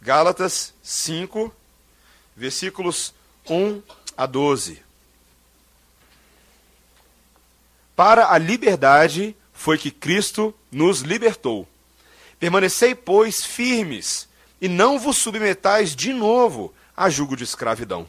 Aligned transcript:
Gálatas 0.00 0.74
5, 0.82 1.54
versículos 2.36 3.14
1 3.48 3.82
a 4.16 4.26
12. 4.26 4.82
Para 7.96 8.32
a 8.32 8.38
liberdade 8.38 9.36
foi 9.52 9.78
que 9.78 9.90
Cristo 9.90 10.54
nos 10.70 11.00
libertou. 11.00 11.66
Permanecei, 12.38 12.94
pois, 12.94 13.44
firmes, 13.44 14.28
e 14.60 14.68
não 14.68 14.98
vos 14.98 15.16
submetais 15.16 15.94
de 15.94 16.12
novo 16.12 16.74
a 16.96 17.08
jugo 17.08 17.36
de 17.36 17.44
escravidão. 17.44 18.08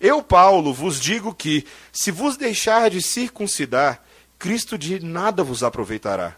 Eu, 0.00 0.22
Paulo, 0.22 0.72
vos 0.72 1.00
digo 1.00 1.34
que, 1.34 1.66
se 1.92 2.10
vos 2.10 2.36
deixar 2.36 2.90
de 2.90 3.02
circuncidar, 3.02 4.02
Cristo 4.38 4.76
de 4.78 5.00
nada 5.00 5.42
vos 5.42 5.62
aproveitará. 5.62 6.36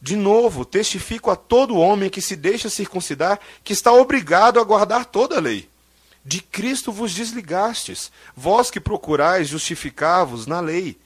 De 0.00 0.14
novo, 0.14 0.64
testifico 0.64 1.30
a 1.30 1.36
todo 1.36 1.76
homem 1.76 2.10
que 2.10 2.20
se 2.20 2.36
deixa 2.36 2.68
circuncidar 2.68 3.40
que 3.64 3.72
está 3.72 3.92
obrigado 3.92 4.60
a 4.60 4.64
guardar 4.64 5.06
toda 5.06 5.36
a 5.36 5.40
lei. 5.40 5.68
De 6.24 6.40
Cristo 6.40 6.90
vos 6.92 7.14
desligastes, 7.14 8.10
vós 8.36 8.70
que 8.70 8.80
procurais 8.80 9.48
justificar-vos 9.48 10.46
na 10.46 10.60
lei. 10.60 10.98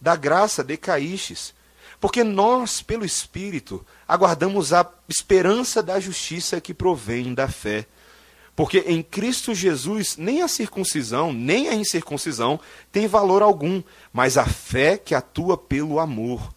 Da 0.00 0.14
graça 0.14 0.62
decaístes. 0.62 1.54
Porque 1.98 2.22
nós, 2.22 2.82
pelo 2.82 3.04
Espírito, 3.04 3.84
aguardamos 4.06 4.72
a 4.72 4.88
esperança 5.08 5.82
da 5.82 5.98
justiça 5.98 6.60
que 6.60 6.74
provém 6.74 7.32
da 7.32 7.48
fé. 7.48 7.86
Porque 8.54 8.78
em 8.86 9.02
Cristo 9.02 9.54
Jesus 9.54 10.16
nem 10.16 10.42
a 10.42 10.48
circuncisão, 10.48 11.32
nem 11.32 11.68
a 11.68 11.74
incircuncisão 11.74 12.58
tem 12.90 13.06
valor 13.06 13.42
algum, 13.42 13.82
mas 14.12 14.38
a 14.38 14.46
fé 14.46 14.96
que 14.96 15.14
atua 15.14 15.58
pelo 15.58 16.00
amor. 16.00 16.55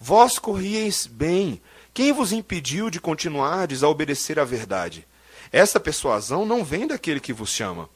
Vós 0.00 0.38
corrieis 0.38 1.06
bem. 1.06 1.60
Quem 1.92 2.12
vos 2.12 2.32
impediu 2.32 2.90
de 2.90 3.00
continuardes 3.00 3.82
a 3.82 3.88
obedecer 3.88 4.38
à 4.38 4.44
verdade? 4.44 5.06
Essa 5.50 5.80
persuasão 5.80 6.44
não 6.46 6.64
vem 6.64 6.86
daquele 6.86 7.20
que 7.20 7.32
vos 7.32 7.50
chama. 7.50 7.88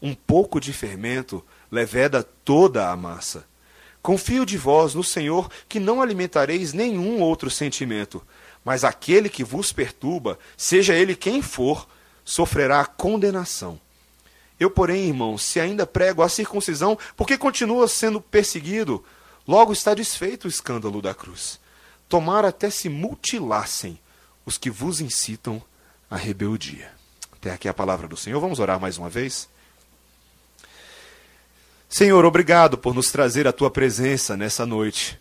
Um 0.00 0.14
pouco 0.14 0.60
de 0.60 0.72
fermento 0.72 1.44
leveda 1.70 2.22
toda 2.22 2.90
a 2.90 2.96
massa. 2.96 3.46
Confio 4.02 4.44
de 4.44 4.58
vós 4.58 4.94
no 4.94 5.04
Senhor 5.04 5.50
que 5.68 5.80
não 5.80 6.02
alimentareis 6.02 6.72
nenhum 6.72 7.20
outro 7.20 7.50
sentimento, 7.50 8.22
mas 8.64 8.84
aquele 8.84 9.28
que 9.28 9.44
vos 9.44 9.72
perturba, 9.72 10.38
seja 10.56 10.94
ele 10.94 11.14
quem 11.14 11.40
for, 11.40 11.86
sofrerá 12.24 12.84
condenação. 12.84 13.80
Eu, 14.58 14.70
porém, 14.70 15.06
irmãos, 15.06 15.42
se 15.42 15.58
ainda 15.58 15.86
prego 15.86 16.22
a 16.22 16.28
circuncisão, 16.28 16.98
porque 17.16 17.36
continua 17.36 17.88
sendo 17.88 18.20
perseguido, 18.20 19.04
logo 19.46 19.72
está 19.72 19.94
desfeito 19.94 20.46
o 20.46 20.50
escândalo 20.50 21.00
da 21.00 21.14
cruz. 21.14 21.60
Tomara 22.08 22.48
até 22.48 22.70
se 22.70 22.88
mutilassem 22.88 23.98
os 24.44 24.58
que 24.58 24.70
vos 24.70 25.00
incitam 25.00 25.62
à 26.10 26.16
rebeldia. 26.16 26.92
Até 27.32 27.50
aqui 27.50 27.68
a 27.68 27.74
palavra 27.74 28.06
do 28.06 28.16
Senhor. 28.16 28.40
Vamos 28.40 28.58
orar 28.58 28.80
mais 28.80 28.98
uma 28.98 29.08
vez? 29.08 29.48
Senhor, 31.88 32.24
obrigado 32.24 32.76
por 32.76 32.94
nos 32.94 33.12
trazer 33.12 33.46
a 33.46 33.52
tua 33.52 33.70
presença 33.70 34.36
nessa 34.36 34.66
noite, 34.66 35.16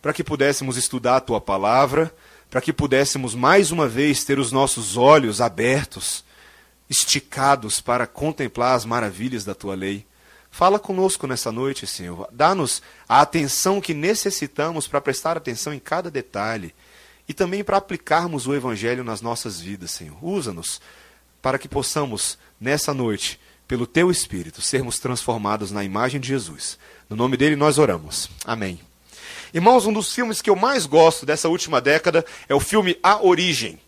para 0.00 0.12
que 0.12 0.24
pudéssemos 0.24 0.76
estudar 0.76 1.16
a 1.16 1.20
tua 1.20 1.40
palavra, 1.40 2.14
para 2.48 2.60
que 2.60 2.72
pudéssemos 2.72 3.34
mais 3.34 3.70
uma 3.70 3.86
vez 3.86 4.24
ter 4.24 4.38
os 4.38 4.50
nossos 4.50 4.96
olhos 4.96 5.40
abertos, 5.40 6.24
esticados 6.88 7.80
para 7.80 8.06
contemplar 8.06 8.74
as 8.74 8.84
maravilhas 8.84 9.44
da 9.44 9.54
tua 9.54 9.74
lei. 9.74 10.06
Fala 10.54 10.78
conosco 10.78 11.26
nessa 11.26 11.50
noite, 11.50 11.84
Senhor. 11.84 12.28
Dá-nos 12.30 12.80
a 13.08 13.20
atenção 13.20 13.80
que 13.80 13.92
necessitamos 13.92 14.86
para 14.86 15.00
prestar 15.00 15.36
atenção 15.36 15.74
em 15.74 15.80
cada 15.80 16.08
detalhe 16.08 16.72
e 17.28 17.34
também 17.34 17.64
para 17.64 17.76
aplicarmos 17.76 18.46
o 18.46 18.54
Evangelho 18.54 19.02
nas 19.02 19.20
nossas 19.20 19.60
vidas, 19.60 19.90
Senhor. 19.90 20.16
Usa-nos 20.22 20.80
para 21.42 21.58
que 21.58 21.66
possamos, 21.66 22.38
nessa 22.60 22.94
noite, 22.94 23.40
pelo 23.66 23.84
Teu 23.84 24.12
Espírito, 24.12 24.62
sermos 24.62 25.00
transformados 25.00 25.72
na 25.72 25.82
imagem 25.82 26.20
de 26.20 26.28
Jesus. 26.28 26.78
No 27.10 27.16
nome 27.16 27.36
dele 27.36 27.56
nós 27.56 27.76
oramos. 27.76 28.30
Amém. 28.44 28.78
Irmãos, 29.52 29.86
um 29.86 29.92
dos 29.92 30.14
filmes 30.14 30.40
que 30.40 30.48
eu 30.48 30.54
mais 30.54 30.86
gosto 30.86 31.26
dessa 31.26 31.48
última 31.48 31.80
década 31.80 32.24
é 32.48 32.54
o 32.54 32.60
filme 32.60 32.96
A 33.02 33.20
Origem 33.20 33.80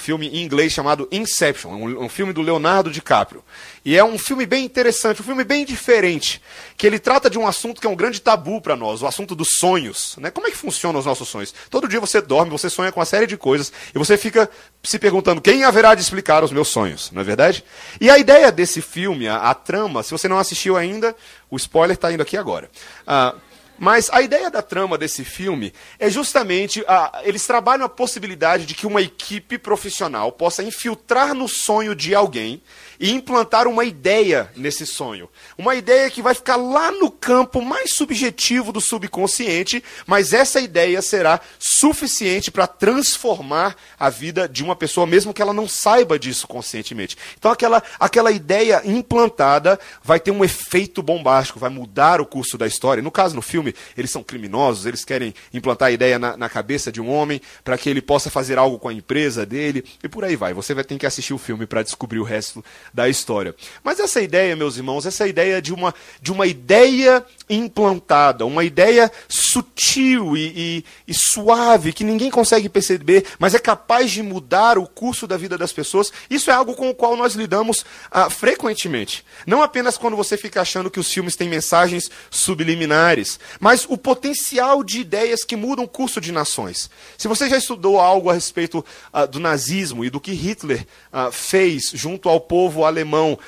filme 0.00 0.28
em 0.28 0.42
inglês 0.42 0.72
chamado 0.72 1.06
Inception, 1.12 1.70
um, 1.70 2.04
um, 2.04 2.08
filme 2.08 2.32
do 2.32 2.42
Leonardo 2.42 2.90
DiCaprio. 2.90 3.44
E 3.84 3.96
é 3.96 4.02
um 4.02 4.18
filme 4.18 4.46
bem 4.46 4.64
interessante, 4.64 5.20
um 5.20 5.24
filme 5.24 5.44
bem 5.44 5.64
diferente, 5.64 6.42
que 6.76 6.86
ele 6.86 6.98
trata 6.98 7.30
de 7.30 7.38
um 7.38 7.46
assunto 7.46 7.80
que 7.80 7.86
é 7.86 7.90
um 7.90 7.94
grande 7.94 8.20
tabu 8.20 8.60
para 8.60 8.74
nós, 8.74 9.02
o 9.02 9.06
assunto 9.06 9.34
dos 9.34 9.50
sonhos. 9.58 10.16
Né? 10.18 10.30
Como 10.30 10.46
é 10.46 10.50
que 10.50 10.56
funcionam 10.56 10.98
os 10.98 11.06
nossos 11.06 11.28
sonhos? 11.28 11.54
Todo 11.68 11.86
dia 11.86 12.00
você 12.00 12.20
dorme, 12.20 12.50
você 12.50 12.68
sonha 12.68 12.90
com 12.90 12.98
uma 12.98 13.06
série 13.06 13.26
de 13.26 13.36
coisas, 13.36 13.72
e 13.94 13.98
você 13.98 14.16
fica 14.16 14.50
se 14.82 14.98
perguntando 14.98 15.40
quem 15.40 15.62
haverá 15.62 15.94
de 15.94 16.02
explicar 16.02 16.42
os 16.42 16.50
meus 16.50 16.68
sonhos, 16.68 17.10
não 17.12 17.20
é 17.20 17.24
verdade? 17.24 17.62
E 18.00 18.10
a 18.10 18.18
ideia 18.18 18.50
desse 18.50 18.80
filme, 18.80 19.28
a, 19.28 19.36
a 19.36 19.54
trama, 19.54 20.02
se 20.02 20.10
você 20.10 20.26
não 20.26 20.38
assistiu 20.38 20.76
ainda, 20.76 21.14
o 21.50 21.56
spoiler 21.56 21.94
está 21.94 22.10
indo 22.10 22.22
aqui 22.22 22.36
agora. 22.36 22.70
Uh, 23.02 23.49
mas 23.80 24.10
a 24.12 24.20
ideia 24.20 24.50
da 24.50 24.60
trama 24.60 24.98
desse 24.98 25.24
filme 25.24 25.72
é 25.98 26.10
justamente 26.10 26.84
a, 26.86 27.22
eles 27.24 27.46
trabalham 27.46 27.86
a 27.86 27.88
possibilidade 27.88 28.66
de 28.66 28.74
que 28.74 28.86
uma 28.86 29.00
equipe 29.00 29.56
profissional 29.56 30.30
possa 30.30 30.62
infiltrar 30.62 31.32
no 31.32 31.48
sonho 31.48 31.94
de 31.94 32.14
alguém 32.14 32.62
e 33.00 33.10
implantar 33.10 33.66
uma 33.66 33.82
ideia 33.82 34.52
nesse 34.54 34.86
sonho. 34.86 35.28
Uma 35.56 35.74
ideia 35.74 36.10
que 36.10 36.20
vai 36.20 36.34
ficar 36.34 36.56
lá 36.56 36.92
no 36.92 37.10
campo 37.10 37.62
mais 37.62 37.94
subjetivo 37.94 38.72
do 38.72 38.80
subconsciente, 38.80 39.82
mas 40.06 40.34
essa 40.34 40.60
ideia 40.60 41.00
será 41.00 41.40
suficiente 41.58 42.50
para 42.50 42.66
transformar 42.66 43.74
a 43.98 44.10
vida 44.10 44.46
de 44.46 44.62
uma 44.62 44.76
pessoa, 44.76 45.06
mesmo 45.06 45.32
que 45.32 45.40
ela 45.40 45.54
não 45.54 45.66
saiba 45.66 46.18
disso 46.18 46.46
conscientemente. 46.46 47.16
Então, 47.38 47.50
aquela, 47.50 47.82
aquela 47.98 48.30
ideia 48.30 48.82
implantada 48.84 49.80
vai 50.04 50.20
ter 50.20 50.30
um 50.30 50.44
efeito 50.44 51.02
bombástico, 51.02 51.58
vai 51.58 51.70
mudar 51.70 52.20
o 52.20 52.26
curso 52.26 52.58
da 52.58 52.66
história. 52.66 53.02
No 53.02 53.10
caso, 53.10 53.34
no 53.34 53.40
filme, 53.40 53.74
eles 53.96 54.10
são 54.10 54.22
criminosos, 54.22 54.84
eles 54.84 55.06
querem 55.06 55.34
implantar 55.54 55.88
a 55.88 55.92
ideia 55.92 56.18
na, 56.18 56.36
na 56.36 56.50
cabeça 56.50 56.92
de 56.92 57.00
um 57.00 57.10
homem 57.10 57.40
para 57.64 57.78
que 57.78 57.88
ele 57.88 58.02
possa 58.02 58.28
fazer 58.28 58.58
algo 58.58 58.78
com 58.78 58.88
a 58.88 58.92
empresa 58.92 59.46
dele, 59.46 59.84
e 60.04 60.08
por 60.08 60.22
aí 60.22 60.36
vai. 60.36 60.52
Você 60.52 60.74
vai 60.74 60.84
ter 60.84 60.98
que 60.98 61.06
assistir 61.06 61.32
o 61.32 61.38
filme 61.38 61.64
para 61.64 61.82
descobrir 61.82 62.18
o 62.18 62.24
resto 62.24 62.62
da 62.92 63.08
história. 63.08 63.54
Mas 63.82 64.00
essa 64.00 64.20
ideia, 64.20 64.56
meus 64.56 64.76
irmãos, 64.76 65.06
essa 65.06 65.26
ideia 65.26 65.60
de 65.60 65.72
uma, 65.72 65.94
de 66.20 66.32
uma 66.32 66.46
ideia 66.46 67.24
implantada, 67.48 68.46
uma 68.46 68.62
ideia 68.62 69.10
sutil 69.28 70.36
e, 70.36 70.52
e, 70.56 70.84
e, 71.08 71.14
suave, 71.14 71.92
que 71.92 72.04
ninguém 72.04 72.30
consegue 72.30 72.68
perceber, 72.68 73.24
mas 73.38 73.54
é 73.54 73.58
capaz 73.58 74.10
de 74.10 74.22
mudar 74.22 74.78
o 74.78 74.86
curso 74.86 75.26
da 75.26 75.36
vida 75.36 75.58
das 75.58 75.72
pessoas, 75.72 76.12
isso 76.28 76.50
é 76.50 76.54
algo 76.54 76.74
com 76.74 76.88
o 76.88 76.94
qual 76.94 77.16
nós 77.16 77.34
lidamos 77.34 77.84
ah, 78.10 78.30
frequentemente. 78.30 79.24
Não 79.46 79.62
apenas 79.62 79.98
quando 79.98 80.16
você 80.16 80.36
fica 80.36 80.60
achando 80.60 80.90
que 80.90 81.00
os 81.00 81.12
filmes 81.12 81.34
têm 81.34 81.48
mensagens 81.48 82.10
subliminares, 82.30 83.40
mas 83.58 83.84
o 83.88 83.98
potencial 83.98 84.84
de 84.84 85.00
ideias 85.00 85.44
que 85.44 85.56
mudam 85.56 85.84
o 85.84 85.88
curso 85.88 86.20
de 86.20 86.30
nações. 86.30 86.88
Se 87.18 87.26
você 87.26 87.48
já 87.48 87.56
estudou 87.56 87.98
algo 87.98 88.30
a 88.30 88.34
respeito 88.34 88.84
ah, 89.12 89.26
do 89.26 89.40
nazismo 89.40 90.04
e 90.04 90.10
do 90.10 90.20
que 90.20 90.32
Hitler 90.32 90.86
ah, 91.12 91.30
fez 91.32 91.90
junto 91.92 92.28
ao 92.28 92.40
povo 92.40 92.79
alemão 92.84 93.38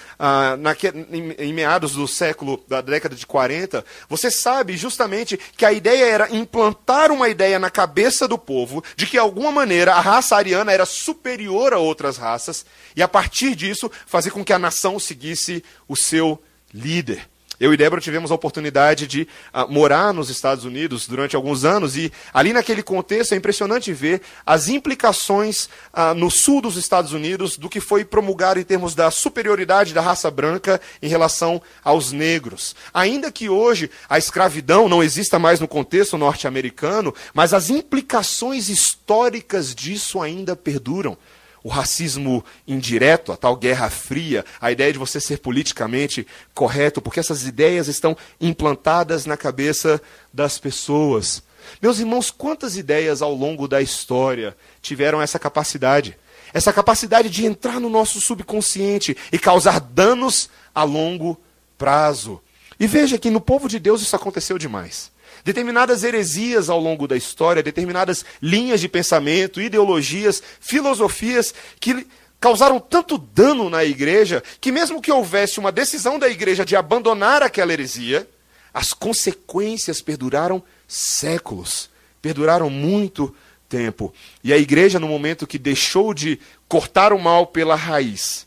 naque, 0.58 0.88
em, 0.88 1.32
em 1.38 1.52
meados 1.52 1.92
do 1.92 2.06
século, 2.06 2.62
da 2.68 2.80
década 2.80 3.14
de 3.14 3.26
40, 3.26 3.84
você 4.08 4.30
sabe 4.30 4.76
justamente 4.76 5.38
que 5.56 5.64
a 5.64 5.72
ideia 5.72 6.04
era 6.04 6.34
implantar 6.34 7.10
uma 7.10 7.28
ideia 7.28 7.58
na 7.58 7.70
cabeça 7.70 8.28
do 8.28 8.38
povo 8.38 8.82
de 8.96 9.06
que, 9.06 9.12
de 9.12 9.18
alguma 9.18 9.52
maneira, 9.52 9.94
a 9.94 10.00
raça 10.00 10.36
ariana 10.36 10.72
era 10.72 10.84
superior 10.84 11.72
a 11.72 11.78
outras 11.78 12.16
raças, 12.16 12.64
e 12.94 13.02
a 13.02 13.08
partir 13.08 13.54
disso, 13.54 13.90
fazer 14.06 14.30
com 14.30 14.44
que 14.44 14.52
a 14.52 14.58
nação 14.58 14.98
seguisse 14.98 15.64
o 15.88 15.96
seu 15.96 16.42
líder. 16.72 17.31
Eu 17.60 17.72
e 17.72 17.76
Débora 17.76 18.00
tivemos 18.00 18.30
a 18.30 18.34
oportunidade 18.34 19.06
de 19.06 19.28
uh, 19.54 19.70
morar 19.70 20.12
nos 20.12 20.30
Estados 20.30 20.64
Unidos 20.64 21.06
durante 21.06 21.36
alguns 21.36 21.64
anos 21.64 21.96
e 21.96 22.12
ali 22.32 22.52
naquele 22.52 22.82
contexto 22.82 23.34
é 23.34 23.36
impressionante 23.36 23.92
ver 23.92 24.22
as 24.44 24.68
implicações 24.68 25.68
uh, 25.92 26.14
no 26.16 26.30
sul 26.30 26.60
dos 26.60 26.76
Estados 26.76 27.12
Unidos 27.12 27.56
do 27.56 27.68
que 27.68 27.80
foi 27.80 28.04
promulgado 28.04 28.58
em 28.58 28.64
termos 28.64 28.94
da 28.94 29.10
superioridade 29.10 29.94
da 29.94 30.00
raça 30.00 30.30
branca 30.30 30.80
em 31.00 31.08
relação 31.08 31.60
aos 31.84 32.10
negros. 32.10 32.74
Ainda 32.92 33.30
que 33.30 33.48
hoje 33.48 33.90
a 34.08 34.18
escravidão 34.18 34.88
não 34.88 35.02
exista 35.02 35.38
mais 35.38 35.60
no 35.60 35.68
contexto 35.68 36.18
norte-americano, 36.18 37.14
mas 37.34 37.52
as 37.52 37.70
implicações 37.70 38.68
históricas 38.68 39.74
disso 39.74 40.20
ainda 40.20 40.56
perduram 40.56 41.16
o 41.62 41.68
racismo 41.68 42.44
indireto, 42.66 43.32
a 43.32 43.36
tal 43.36 43.56
guerra 43.56 43.88
fria, 43.88 44.44
a 44.60 44.70
ideia 44.70 44.92
de 44.92 44.98
você 44.98 45.20
ser 45.20 45.38
politicamente 45.38 46.26
correto, 46.54 47.00
porque 47.00 47.20
essas 47.20 47.44
ideias 47.44 47.88
estão 47.88 48.16
implantadas 48.40 49.26
na 49.26 49.36
cabeça 49.36 50.00
das 50.32 50.58
pessoas. 50.58 51.42
Meus 51.80 51.98
irmãos, 51.98 52.30
quantas 52.30 52.76
ideias 52.76 53.22
ao 53.22 53.34
longo 53.34 53.68
da 53.68 53.80
história 53.80 54.56
tiveram 54.80 55.22
essa 55.22 55.38
capacidade? 55.38 56.16
Essa 56.52 56.72
capacidade 56.72 57.30
de 57.30 57.46
entrar 57.46 57.80
no 57.80 57.88
nosso 57.88 58.20
subconsciente 58.20 59.16
e 59.30 59.38
causar 59.38 59.80
danos 59.80 60.50
a 60.74 60.82
longo 60.82 61.40
prazo. 61.78 62.42
E 62.78 62.86
veja 62.86 63.16
que 63.16 63.30
no 63.30 63.40
povo 63.40 63.68
de 63.68 63.78
Deus 63.78 64.02
isso 64.02 64.16
aconteceu 64.16 64.58
demais 64.58 65.12
determinadas 65.44 66.04
heresias 66.04 66.68
ao 66.68 66.80
longo 66.80 67.06
da 67.06 67.16
história, 67.16 67.62
determinadas 67.62 68.24
linhas 68.40 68.80
de 68.80 68.88
pensamento, 68.88 69.60
ideologias, 69.60 70.42
filosofias 70.60 71.54
que 71.80 72.06
causaram 72.40 72.80
tanto 72.80 73.16
dano 73.16 73.70
na 73.70 73.84
igreja 73.84 74.42
que, 74.60 74.72
mesmo 74.72 75.00
que 75.00 75.12
houvesse 75.12 75.60
uma 75.60 75.70
decisão 75.70 76.18
da 76.18 76.28
igreja 76.28 76.64
de 76.64 76.74
abandonar 76.74 77.42
aquela 77.42 77.72
heresia, 77.72 78.28
as 78.74 78.92
consequências 78.92 80.00
perduraram 80.00 80.62
séculos, 80.88 81.88
perduraram 82.20 82.68
muito 82.68 83.34
tempo. 83.68 84.12
E 84.42 84.52
a 84.52 84.58
igreja, 84.58 84.98
no 84.98 85.08
momento 85.08 85.46
que 85.46 85.58
deixou 85.58 86.12
de 86.12 86.40
cortar 86.66 87.12
o 87.12 87.18
mal 87.18 87.46
pela 87.46 87.74
raiz, 87.74 88.46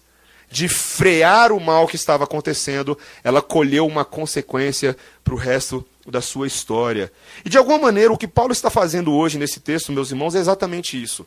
de 0.52 0.68
frear 0.68 1.52
o 1.52 1.60
mal 1.60 1.88
que 1.88 1.96
estava 1.96 2.24
acontecendo, 2.24 2.98
ela 3.24 3.42
colheu 3.42 3.88
uma 3.88 4.06
consequência 4.06 4.96
para 5.24 5.34
o 5.34 5.38
resto 5.38 5.86
da 6.06 6.22
sua 6.22 6.48
história. 6.48 7.12
E 7.44 7.50
de 7.50 7.58
alguma 7.58 7.78
maneira, 7.78 8.14
o 8.14 8.18
que 8.18 8.28
Paulo 8.28 8.52
está 8.52 8.70
fazendo 8.70 9.14
hoje 9.14 9.38
nesse 9.38 9.60
texto, 9.60 9.92
meus 9.92 10.12
irmãos, 10.12 10.36
é 10.36 10.40
exatamente 10.40 11.02
isso. 11.02 11.26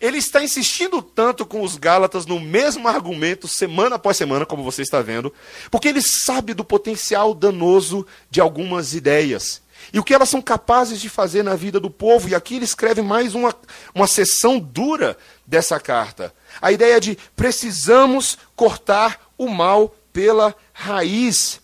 Ele 0.00 0.18
está 0.18 0.42
insistindo 0.42 1.00
tanto 1.00 1.46
com 1.46 1.62
os 1.62 1.76
Gálatas 1.76 2.26
no 2.26 2.38
mesmo 2.40 2.86
argumento, 2.88 3.48
semana 3.48 3.96
após 3.96 4.16
semana, 4.16 4.44
como 4.44 4.62
você 4.62 4.82
está 4.82 5.00
vendo, 5.00 5.32
porque 5.70 5.88
ele 5.88 6.02
sabe 6.02 6.52
do 6.52 6.64
potencial 6.64 7.32
danoso 7.32 8.06
de 8.30 8.40
algumas 8.40 8.94
ideias. 8.94 9.62
E 9.92 9.98
o 9.98 10.04
que 10.04 10.14
elas 10.14 10.28
são 10.28 10.42
capazes 10.42 11.00
de 11.00 11.08
fazer 11.08 11.42
na 11.42 11.54
vida 11.54 11.78
do 11.78 11.90
povo. 11.90 12.28
E 12.28 12.34
aqui 12.34 12.56
ele 12.56 12.64
escreve 12.64 13.02
mais 13.02 13.34
uma, 13.34 13.54
uma 13.94 14.06
sessão 14.06 14.58
dura 14.58 15.16
dessa 15.46 15.78
carta. 15.78 16.34
A 16.60 16.72
ideia 16.72 17.00
de 17.00 17.16
precisamos 17.36 18.38
cortar 18.54 19.20
o 19.38 19.48
mal 19.48 19.94
pela 20.12 20.54
raiz. 20.72 21.60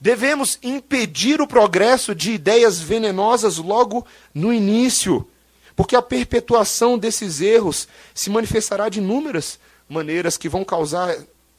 Devemos 0.00 0.58
impedir 0.62 1.40
o 1.40 1.46
progresso 1.46 2.14
de 2.14 2.32
ideias 2.32 2.80
venenosas 2.80 3.56
logo 3.56 4.06
no 4.34 4.52
início, 4.52 5.26
porque 5.74 5.96
a 5.96 6.02
perpetuação 6.02 6.98
desses 6.98 7.40
erros 7.40 7.88
se 8.14 8.30
manifestará 8.30 8.88
de 8.88 8.98
inúmeras 8.98 9.58
maneiras 9.88 10.36
que 10.36 10.48
vão 10.48 10.64
causar 10.64 11.16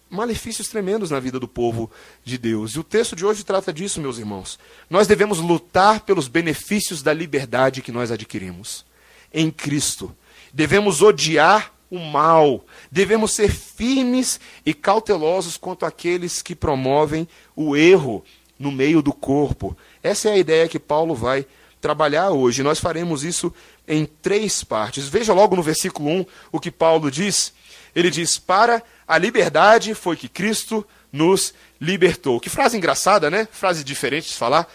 malefícios 0.09 0.67
tremendos 0.67 1.11
na 1.11 1.19
vida 1.19 1.39
do 1.39 1.47
povo 1.47 1.91
de 2.23 2.37
Deus. 2.37 2.71
E 2.73 2.79
o 2.79 2.83
texto 2.83 3.15
de 3.15 3.25
hoje 3.25 3.43
trata 3.43 3.73
disso, 3.73 3.99
meus 3.99 4.17
irmãos. 4.17 4.59
Nós 4.89 5.07
devemos 5.07 5.39
lutar 5.39 6.01
pelos 6.01 6.27
benefícios 6.27 7.01
da 7.01 7.13
liberdade 7.13 7.81
que 7.81 7.91
nós 7.91 8.11
adquirimos 8.11 8.85
em 9.33 9.51
Cristo. 9.51 10.15
Devemos 10.53 11.01
odiar 11.01 11.74
o 11.89 11.99
mal. 11.99 12.65
Devemos 12.91 13.31
ser 13.31 13.51
firmes 13.51 14.39
e 14.65 14.73
cautelosos 14.73 15.57
quanto 15.57 15.85
àqueles 15.85 16.41
que 16.41 16.55
promovem 16.55 17.27
o 17.55 17.75
erro 17.75 18.23
no 18.57 18.71
meio 18.71 19.01
do 19.01 19.13
corpo. 19.13 19.75
Essa 20.01 20.29
é 20.29 20.33
a 20.33 20.37
ideia 20.37 20.67
que 20.67 20.79
Paulo 20.79 21.13
vai 21.13 21.45
trabalhar 21.81 22.31
hoje. 22.31 22.63
Nós 22.63 22.79
faremos 22.79 23.23
isso 23.23 23.53
em 23.87 24.05
três 24.05 24.63
partes. 24.63 25.07
Veja 25.07 25.33
logo 25.33 25.55
no 25.55 25.63
versículo 25.63 26.09
1 26.09 26.25
o 26.51 26.59
que 26.59 26.71
Paulo 26.71 27.11
diz. 27.11 27.53
Ele 27.95 28.09
diz: 28.09 28.37
Para 28.37 28.81
a 29.07 29.17
liberdade 29.17 29.93
foi 29.93 30.15
que 30.15 30.27
Cristo 30.27 30.85
nos 31.11 31.53
libertou. 31.79 32.39
Que 32.39 32.49
frase 32.49 32.75
engraçada, 32.75 33.29
né? 33.29 33.47
Frase 33.51 33.83
diferente 33.83 34.29
de 34.29 34.35
falar. 34.35 34.67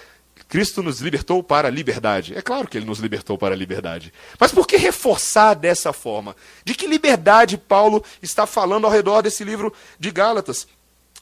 Cristo 0.51 0.83
nos 0.83 1.01
libertou 1.01 1.45
para 1.45 1.69
a 1.69 1.71
liberdade. 1.71 2.37
É 2.37 2.43
claro 2.43 2.67
que 2.67 2.77
ele 2.77 2.85
nos 2.85 2.99
libertou 2.99 3.39
para 3.39 3.55
a 3.55 3.57
liberdade. 3.57 4.13
Mas 4.39 4.51
por 4.51 4.67
que 4.67 4.77
reforçar 4.77 5.55
dessa 5.55 5.93
forma? 5.93 6.35
De 6.65 6.75
que 6.75 6.89
liberdade 6.89 7.57
Paulo 7.57 8.05
está 8.21 8.47
falando 8.47 8.85
ao 8.85 8.91
redor 8.91 9.23
desse 9.23 9.45
livro 9.45 9.73
de 9.97 10.11
Gálatas? 10.11 10.67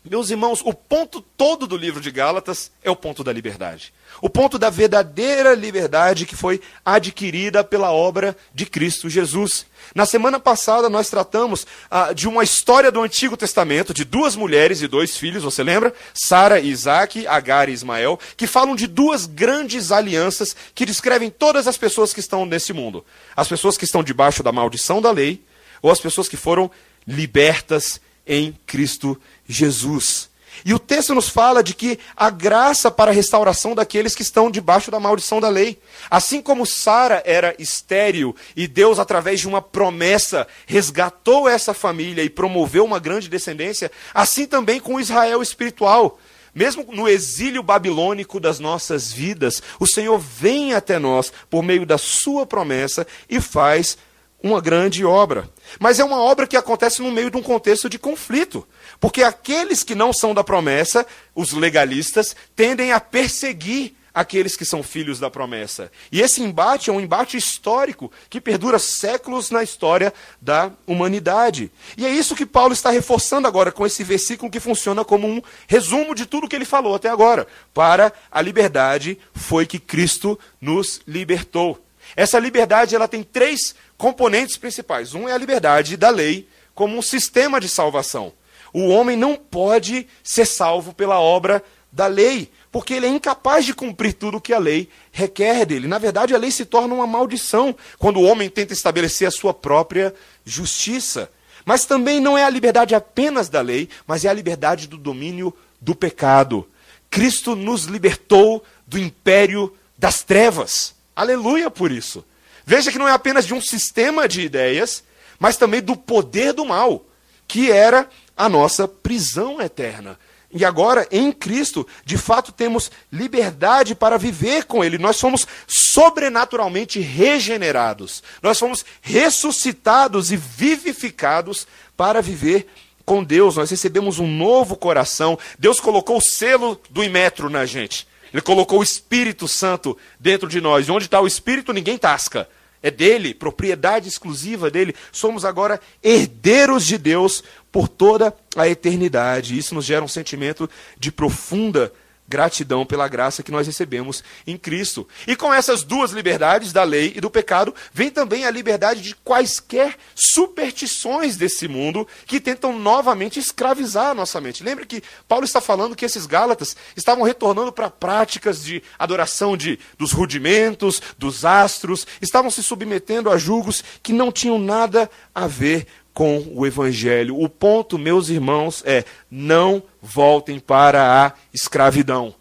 Meus 0.04 0.30
irmãos, 0.30 0.62
o 0.64 0.72
ponto 0.72 1.20
todo 1.20 1.66
do 1.66 1.76
livro 1.76 2.00
de 2.00 2.10
Gálatas 2.10 2.70
é 2.84 2.90
o 2.90 2.94
ponto 2.94 3.24
da 3.24 3.32
liberdade. 3.32 3.92
O 4.22 4.30
ponto 4.30 4.56
da 4.56 4.70
verdadeira 4.70 5.54
liberdade 5.54 6.24
que 6.24 6.36
foi 6.36 6.60
adquirida 6.84 7.64
pela 7.64 7.92
obra 7.92 8.36
de 8.54 8.64
Cristo 8.64 9.10
Jesus. 9.10 9.66
Na 9.94 10.06
semana 10.06 10.38
passada 10.38 10.88
nós 10.88 11.10
tratamos 11.10 11.66
ah, 11.90 12.12
de 12.12 12.28
uma 12.28 12.44
história 12.44 12.92
do 12.92 13.02
Antigo 13.02 13.36
Testamento, 13.36 13.92
de 13.92 14.04
duas 14.04 14.36
mulheres 14.36 14.80
e 14.82 14.86
dois 14.86 15.16
filhos, 15.16 15.42
você 15.42 15.64
lembra? 15.64 15.92
Sara 16.14 16.60
e 16.60 16.68
Isaac, 16.68 17.26
Agar 17.26 17.68
e 17.68 17.72
Ismael, 17.72 18.20
que 18.36 18.46
falam 18.46 18.76
de 18.76 18.86
duas 18.86 19.26
grandes 19.26 19.90
alianças 19.90 20.54
que 20.76 20.86
descrevem 20.86 21.28
todas 21.28 21.66
as 21.66 21.76
pessoas 21.76 22.14
que 22.14 22.20
estão 22.20 22.46
nesse 22.46 22.72
mundo. 22.72 23.04
As 23.36 23.48
pessoas 23.48 23.76
que 23.76 23.84
estão 23.84 24.04
debaixo 24.04 24.44
da 24.44 24.52
maldição 24.52 25.02
da 25.02 25.10
lei, 25.10 25.42
ou 25.82 25.90
as 25.90 26.00
pessoas 26.00 26.28
que 26.28 26.36
foram 26.36 26.70
libertas 27.06 28.00
em 28.28 28.56
Cristo 28.66 29.18
Jesus. 29.48 30.28
E 30.64 30.74
o 30.74 30.78
texto 30.78 31.14
nos 31.14 31.28
fala 31.28 31.62
de 31.62 31.74
que 31.74 31.98
a 32.16 32.30
graça 32.30 32.90
para 32.90 33.10
a 33.10 33.14
restauração 33.14 33.74
daqueles 33.74 34.14
que 34.14 34.22
estão 34.22 34.50
debaixo 34.50 34.90
da 34.90 35.00
maldição 35.00 35.40
da 35.40 35.48
lei. 35.48 35.78
Assim 36.10 36.40
como 36.40 36.66
Sara 36.66 37.22
era 37.24 37.54
estéril 37.58 38.34
e 38.56 38.66
Deus, 38.66 38.98
através 38.98 39.40
de 39.40 39.48
uma 39.48 39.62
promessa, 39.62 40.46
resgatou 40.66 41.48
essa 41.48 41.72
família 41.72 42.22
e 42.22 42.30
promoveu 42.30 42.84
uma 42.84 42.98
grande 42.98 43.28
descendência, 43.28 43.90
assim 44.12 44.46
também 44.46 44.80
com 44.80 45.00
Israel 45.00 45.42
espiritual. 45.42 46.18
Mesmo 46.54 46.84
no 46.92 47.08
exílio 47.08 47.62
babilônico 47.62 48.40
das 48.40 48.58
nossas 48.58 49.12
vidas, 49.12 49.62
o 49.78 49.86
Senhor 49.86 50.18
vem 50.18 50.74
até 50.74 50.98
nós 50.98 51.32
por 51.48 51.62
meio 51.62 51.86
da 51.86 51.98
sua 51.98 52.44
promessa 52.46 53.06
e 53.28 53.40
faz 53.40 53.96
uma 54.42 54.60
grande 54.60 55.04
obra. 55.04 55.48
Mas 55.78 55.98
é 55.98 56.04
uma 56.04 56.18
obra 56.18 56.46
que 56.46 56.56
acontece 56.56 57.02
no 57.02 57.12
meio 57.12 57.30
de 57.30 57.36
um 57.36 57.42
contexto 57.42 57.88
de 57.88 57.98
conflito. 57.98 58.66
Porque 59.00 59.22
aqueles 59.22 59.82
que 59.82 59.94
não 59.94 60.12
são 60.12 60.34
da 60.34 60.44
promessa, 60.44 61.06
os 61.34 61.52
legalistas, 61.52 62.34
tendem 62.54 62.92
a 62.92 63.00
perseguir 63.00 63.94
aqueles 64.18 64.56
que 64.56 64.64
são 64.64 64.82
filhos 64.82 65.20
da 65.20 65.30
promessa. 65.30 65.92
E 66.10 66.20
esse 66.20 66.42
embate 66.42 66.90
é 66.90 66.92
um 66.92 67.00
embate 67.00 67.36
histórico 67.36 68.10
que 68.28 68.40
perdura 68.40 68.78
séculos 68.78 69.50
na 69.50 69.62
história 69.62 70.12
da 70.40 70.72
humanidade. 70.86 71.70
E 71.96 72.04
é 72.04 72.10
isso 72.10 72.34
que 72.34 72.44
Paulo 72.44 72.72
está 72.72 72.90
reforçando 72.90 73.46
agora 73.46 73.70
com 73.70 73.86
esse 73.86 74.02
versículo 74.02 74.50
que 74.50 74.58
funciona 74.58 75.04
como 75.04 75.28
um 75.28 75.40
resumo 75.68 76.16
de 76.16 76.26
tudo 76.26 76.48
que 76.48 76.56
ele 76.56 76.64
falou 76.64 76.96
até 76.96 77.08
agora. 77.08 77.46
Para 77.72 78.12
a 78.30 78.42
liberdade 78.42 79.18
foi 79.32 79.66
que 79.66 79.78
Cristo 79.78 80.36
nos 80.60 81.00
libertou. 81.06 81.78
Essa 82.16 82.38
liberdade 82.38 82.94
ela 82.94 83.08
tem 83.08 83.22
três 83.22 83.74
componentes 83.96 84.56
principais. 84.56 85.14
Um 85.14 85.28
é 85.28 85.32
a 85.32 85.38
liberdade 85.38 85.96
da 85.96 86.10
lei 86.10 86.48
como 86.74 86.96
um 86.96 87.02
sistema 87.02 87.60
de 87.60 87.68
salvação. 87.68 88.32
O 88.72 88.88
homem 88.88 89.16
não 89.16 89.34
pode 89.34 90.06
ser 90.22 90.46
salvo 90.46 90.92
pela 90.92 91.18
obra 91.18 91.64
da 91.90 92.06
lei, 92.06 92.50
porque 92.70 92.94
ele 92.94 93.06
é 93.06 93.08
incapaz 93.08 93.64
de 93.64 93.74
cumprir 93.74 94.12
tudo 94.12 94.36
o 94.36 94.40
que 94.40 94.52
a 94.52 94.58
lei 94.58 94.88
requer 95.10 95.64
dele. 95.64 95.88
Na 95.88 95.98
verdade, 95.98 96.34
a 96.34 96.38
lei 96.38 96.50
se 96.50 96.64
torna 96.64 96.94
uma 96.94 97.06
maldição 97.06 97.74
quando 97.98 98.18
o 98.18 98.24
homem 98.24 98.48
tenta 98.48 98.72
estabelecer 98.72 99.26
a 99.26 99.32
sua 99.32 99.54
própria 99.54 100.14
justiça. 100.44 101.30
Mas 101.64 101.84
também 101.84 102.20
não 102.20 102.36
é 102.36 102.44
a 102.44 102.50
liberdade 102.50 102.94
apenas 102.94 103.48
da 103.48 103.60
lei, 103.60 103.88
mas 104.06 104.24
é 104.24 104.28
a 104.28 104.32
liberdade 104.32 104.86
do 104.86 104.96
domínio 104.96 105.54
do 105.80 105.94
pecado. 105.94 106.68
Cristo 107.10 107.56
nos 107.56 107.84
libertou 107.84 108.62
do 108.86 108.98
império 108.98 109.74
das 109.96 110.22
trevas. 110.22 110.94
Aleluia 111.18 111.68
por 111.68 111.90
isso. 111.90 112.24
Veja 112.64 112.92
que 112.92 112.98
não 112.98 113.08
é 113.08 113.10
apenas 113.10 113.44
de 113.44 113.52
um 113.52 113.60
sistema 113.60 114.28
de 114.28 114.40
ideias, 114.42 115.02
mas 115.36 115.56
também 115.56 115.82
do 115.82 115.96
poder 115.96 116.52
do 116.52 116.64
mal, 116.64 117.04
que 117.48 117.72
era 117.72 118.08
a 118.36 118.48
nossa 118.48 118.86
prisão 118.86 119.60
eterna. 119.60 120.16
E 120.52 120.64
agora, 120.64 121.08
em 121.10 121.32
Cristo, 121.32 121.84
de 122.04 122.16
fato 122.16 122.52
temos 122.52 122.88
liberdade 123.10 123.96
para 123.96 124.16
viver 124.16 124.66
com 124.66 124.84
Ele. 124.84 124.96
Nós 124.96 125.16
somos 125.16 125.44
sobrenaturalmente 125.66 127.00
regenerados. 127.00 128.22
Nós 128.40 128.56
fomos 128.56 128.84
ressuscitados 129.02 130.30
e 130.30 130.36
vivificados 130.36 131.66
para 131.96 132.22
viver 132.22 132.68
com 133.04 133.24
Deus. 133.24 133.56
Nós 133.56 133.72
recebemos 133.72 134.20
um 134.20 134.28
novo 134.28 134.76
coração. 134.76 135.36
Deus 135.58 135.80
colocou 135.80 136.18
o 136.18 136.22
selo 136.22 136.80
do 136.88 137.02
Imetro 137.02 137.50
na 137.50 137.66
gente. 137.66 138.06
Ele 138.32 138.42
colocou 138.42 138.80
o 138.80 138.82
Espírito 138.82 139.48
Santo 139.48 139.96
dentro 140.18 140.48
de 140.48 140.60
nós. 140.60 140.88
Onde 140.88 141.06
está 141.06 141.20
o 141.20 141.26
Espírito, 141.26 141.72
ninguém 141.72 141.98
tasca. 141.98 142.48
É 142.82 142.90
dele, 142.90 143.34
propriedade 143.34 144.08
exclusiva 144.08 144.70
dele. 144.70 144.94
Somos 145.10 145.44
agora 145.44 145.80
herdeiros 146.02 146.86
de 146.86 146.96
Deus 146.96 147.42
por 147.72 147.88
toda 147.88 148.34
a 148.56 148.68
eternidade. 148.68 149.58
Isso 149.58 149.74
nos 149.74 149.84
gera 149.84 150.04
um 150.04 150.08
sentimento 150.08 150.70
de 150.98 151.10
profunda 151.10 151.92
gratidão 152.28 152.84
pela 152.84 153.08
graça 153.08 153.42
que 153.42 153.50
nós 153.50 153.66
recebemos 153.66 154.22
em 154.46 154.56
Cristo. 154.56 155.08
E 155.26 155.34
com 155.34 155.52
essas 155.52 155.82
duas 155.82 156.10
liberdades, 156.12 156.72
da 156.72 156.84
lei 156.84 157.12
e 157.16 157.20
do 157.20 157.30
pecado, 157.30 157.74
vem 157.92 158.10
também 158.10 158.44
a 158.44 158.50
liberdade 158.50 159.00
de 159.00 159.14
quaisquer 159.16 159.96
superstições 160.14 161.36
desse 161.36 161.66
mundo 161.66 162.06
que 162.26 162.40
tentam 162.40 162.78
novamente 162.78 163.38
escravizar 163.38 164.10
a 164.10 164.14
nossa 164.14 164.40
mente. 164.40 164.62
Lembre 164.62 164.86
que 164.86 165.02
Paulo 165.26 165.44
está 165.44 165.60
falando 165.60 165.96
que 165.96 166.04
esses 166.04 166.26
Gálatas 166.26 166.76
estavam 166.96 167.24
retornando 167.24 167.72
para 167.72 167.90
práticas 167.90 168.62
de 168.62 168.82
adoração 168.98 169.56
de, 169.56 169.78
dos 169.98 170.12
rudimentos, 170.12 171.00
dos 171.16 171.44
astros, 171.44 172.06
estavam 172.20 172.50
se 172.50 172.62
submetendo 172.62 173.30
a 173.30 173.38
julgos 173.38 173.82
que 174.02 174.12
não 174.12 174.30
tinham 174.30 174.58
nada 174.58 175.10
a 175.34 175.46
ver 175.46 175.86
com 176.18 176.44
o 176.52 176.66
Evangelho. 176.66 177.40
O 177.40 177.48
ponto, 177.48 177.96
meus 177.96 178.28
irmãos, 178.28 178.82
é 178.84 179.04
não 179.30 179.80
voltem 180.02 180.58
para 180.58 181.24
a 181.24 181.32
escravidão. 181.54 182.34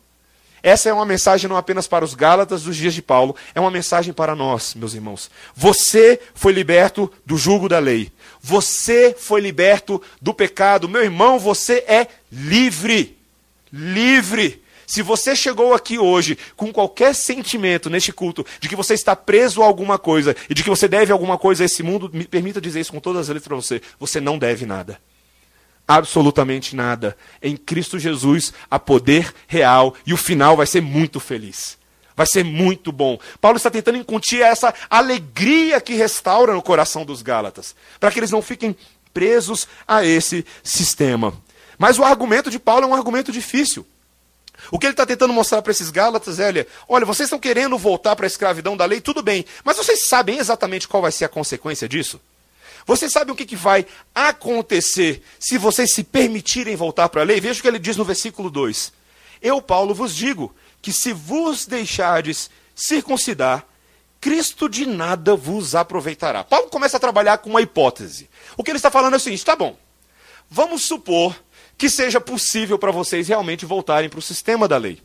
Essa 0.64 0.90
é 0.90 0.94
uma 0.94 1.06
mensagem 1.06 1.48
não 1.48 1.56
apenas 1.56 1.86
para 1.86 2.04
os 2.04 2.16
Gálatas 2.16 2.64
dos 2.64 2.76
dias 2.76 2.96
de 2.96 3.04
Paulo, 3.04 3.36
é 3.54 3.60
uma 3.60 3.70
mensagem 3.70 4.16
para 4.16 4.36
nós, 4.36 4.74
meus 4.74 4.96
irmãos. 4.96 5.30
Você 5.56 6.20
foi 6.34 6.54
liberto 6.54 7.12
do 7.24 7.38
jugo 7.38 7.70
da 7.70 7.78
lei. 7.78 8.12
Você 8.42 9.16
foi 9.16 9.42
liberto 9.42 10.02
do 10.20 10.34
pecado. 10.34 10.90
Meu 10.90 11.04
irmão, 11.04 11.38
você 11.38 11.86
é 11.88 12.08
livre. 12.32 13.16
Livre. 13.72 14.60
Se 14.88 15.02
você 15.02 15.36
chegou 15.36 15.74
aqui 15.74 16.00
hoje 16.00 16.38
com 16.56 16.72
qualquer 16.72 17.14
sentimento 17.14 17.90
neste 17.90 18.14
culto 18.14 18.46
de 18.62 18.70
que 18.70 18.76
você 18.76 18.94
está 18.94 19.18
preso 19.18 19.62
a 19.62 19.66
alguma 19.66 20.00
coisa 20.00 20.34
e 20.50 20.54
de 20.54 20.64
que 20.64 20.70
você 20.70 20.88
deve 20.88 21.12
alguma 21.12 21.38
coisa 21.38 21.62
a 21.62 21.66
esse 21.66 21.84
mundo, 21.84 22.10
me 22.14 22.24
permita 22.24 22.62
dizer 22.62 22.80
isso 22.80 22.94
com 22.94 23.02
todas 23.02 23.24
as 23.24 23.28
letras 23.28 23.48
para 23.50 23.56
você: 23.58 23.82
você 24.00 24.22
não 24.22 24.40
deve 24.40 24.66
nada. 24.66 24.98
Absolutamente 25.86 26.74
nada. 26.74 27.18
Em 27.42 27.58
Cristo 27.58 28.00
Jesus 28.00 28.54
há 28.72 28.80
poder 28.80 29.34
real 29.46 29.94
e 30.06 30.14
o 30.14 30.18
final 30.18 30.56
vai 30.56 30.66
ser 30.66 30.82
muito 30.82 31.20
feliz. 31.20 31.78
Vai 32.16 32.26
ser 32.26 32.46
muito 32.46 32.90
bom. 32.90 33.20
Paulo 33.42 33.58
está 33.58 33.70
tentando 33.70 33.98
incutir 33.98 34.42
essa 34.42 34.74
alegria 34.90 35.82
que 35.82 35.96
restaura 35.96 36.54
no 36.54 36.64
coração 36.64 37.04
dos 37.04 37.22
Gálatas, 37.22 37.76
para 38.00 38.10
que 38.10 38.20
eles 38.20 38.32
não 38.32 38.42
fiquem 38.42 38.76
presos 39.14 39.68
a 39.86 40.06
esse 40.06 40.46
sistema. 40.64 41.34
Mas 41.78 42.00
o 42.00 42.06
argumento 42.06 42.50
de 42.50 42.58
Paulo 42.58 42.86
é 42.86 42.88
um 42.88 42.96
argumento 42.96 43.34
difícil. 43.34 43.86
O 44.72 44.78
que 44.78 44.86
ele 44.86 44.94
está 44.94 45.06
tentando 45.06 45.34
mostrar 45.34 45.62
para 45.62 45.72
esses 45.72 45.90
Gálatas 45.90 46.40
é: 46.40 46.66
olha, 46.88 47.06
vocês 47.06 47.28
estão 47.28 47.40
querendo 47.40 47.78
voltar 47.78 48.16
para 48.16 48.26
a 48.26 48.28
escravidão 48.28 48.76
da 48.76 48.86
lei, 48.86 49.02
tudo 49.02 49.22
bem, 49.22 49.46
mas 49.64 49.78
vocês 49.78 50.08
sabem 50.08 50.38
exatamente 50.38 50.88
qual 50.88 51.02
vai 51.02 51.12
ser 51.12 51.26
a 51.26 51.30
consequência 51.30 51.88
disso? 51.88 52.20
Vocês 52.86 53.12
sabem 53.12 53.34
o 53.34 53.36
que, 53.36 53.46
que 53.46 53.56
vai 53.56 53.86
acontecer 54.16 55.22
se 55.38 55.58
vocês 55.58 55.94
se 55.94 56.04
permitirem 56.04 56.76
voltar 56.76 57.10
para 57.10 57.22
a 57.22 57.26
lei? 57.26 57.42
Veja 57.42 57.60
o 57.60 57.62
que 57.62 57.68
ele 57.68 57.80
diz 57.80 57.98
no 57.98 58.06
versículo 58.06 58.50
2. 58.50 58.94
Eu, 59.42 59.62
Paulo, 59.62 59.94
vos 59.94 60.16
digo 60.16 60.56
que 60.82 60.94
se 60.94 61.12
vos 61.12 61.66
deixardes 61.66 62.50
circuncidar, 62.74 63.66
Cristo 64.22 64.70
de 64.70 64.86
nada 64.86 65.36
vos 65.36 65.76
aproveitará. 65.76 66.44
Paulo 66.44 66.70
começa 66.70 66.98
a 66.98 67.00
trabalhar 67.00 67.40
com 67.40 67.50
uma 67.50 67.62
hipótese. 67.62 68.30
O 68.56 68.64
que 68.64 68.72
ele 68.72 68.78
está 68.78 68.90
falando 68.90 69.14
é 69.14 69.18
o 69.18 69.20
seguinte: 69.20 69.46
tá 69.46 69.56
bom, 69.56 69.78
vamos 70.50 70.84
supor 70.86 71.36
que 71.78 71.90
seja 71.90 72.20
possível 72.20 72.80
para 72.80 72.92
vocês 72.92 73.28
realmente 73.28 73.66
voltarem 73.66 74.10
para 74.10 74.20
o 74.20 74.22
sistema 74.22 74.68
da 74.68 74.78
lei. 74.78 75.02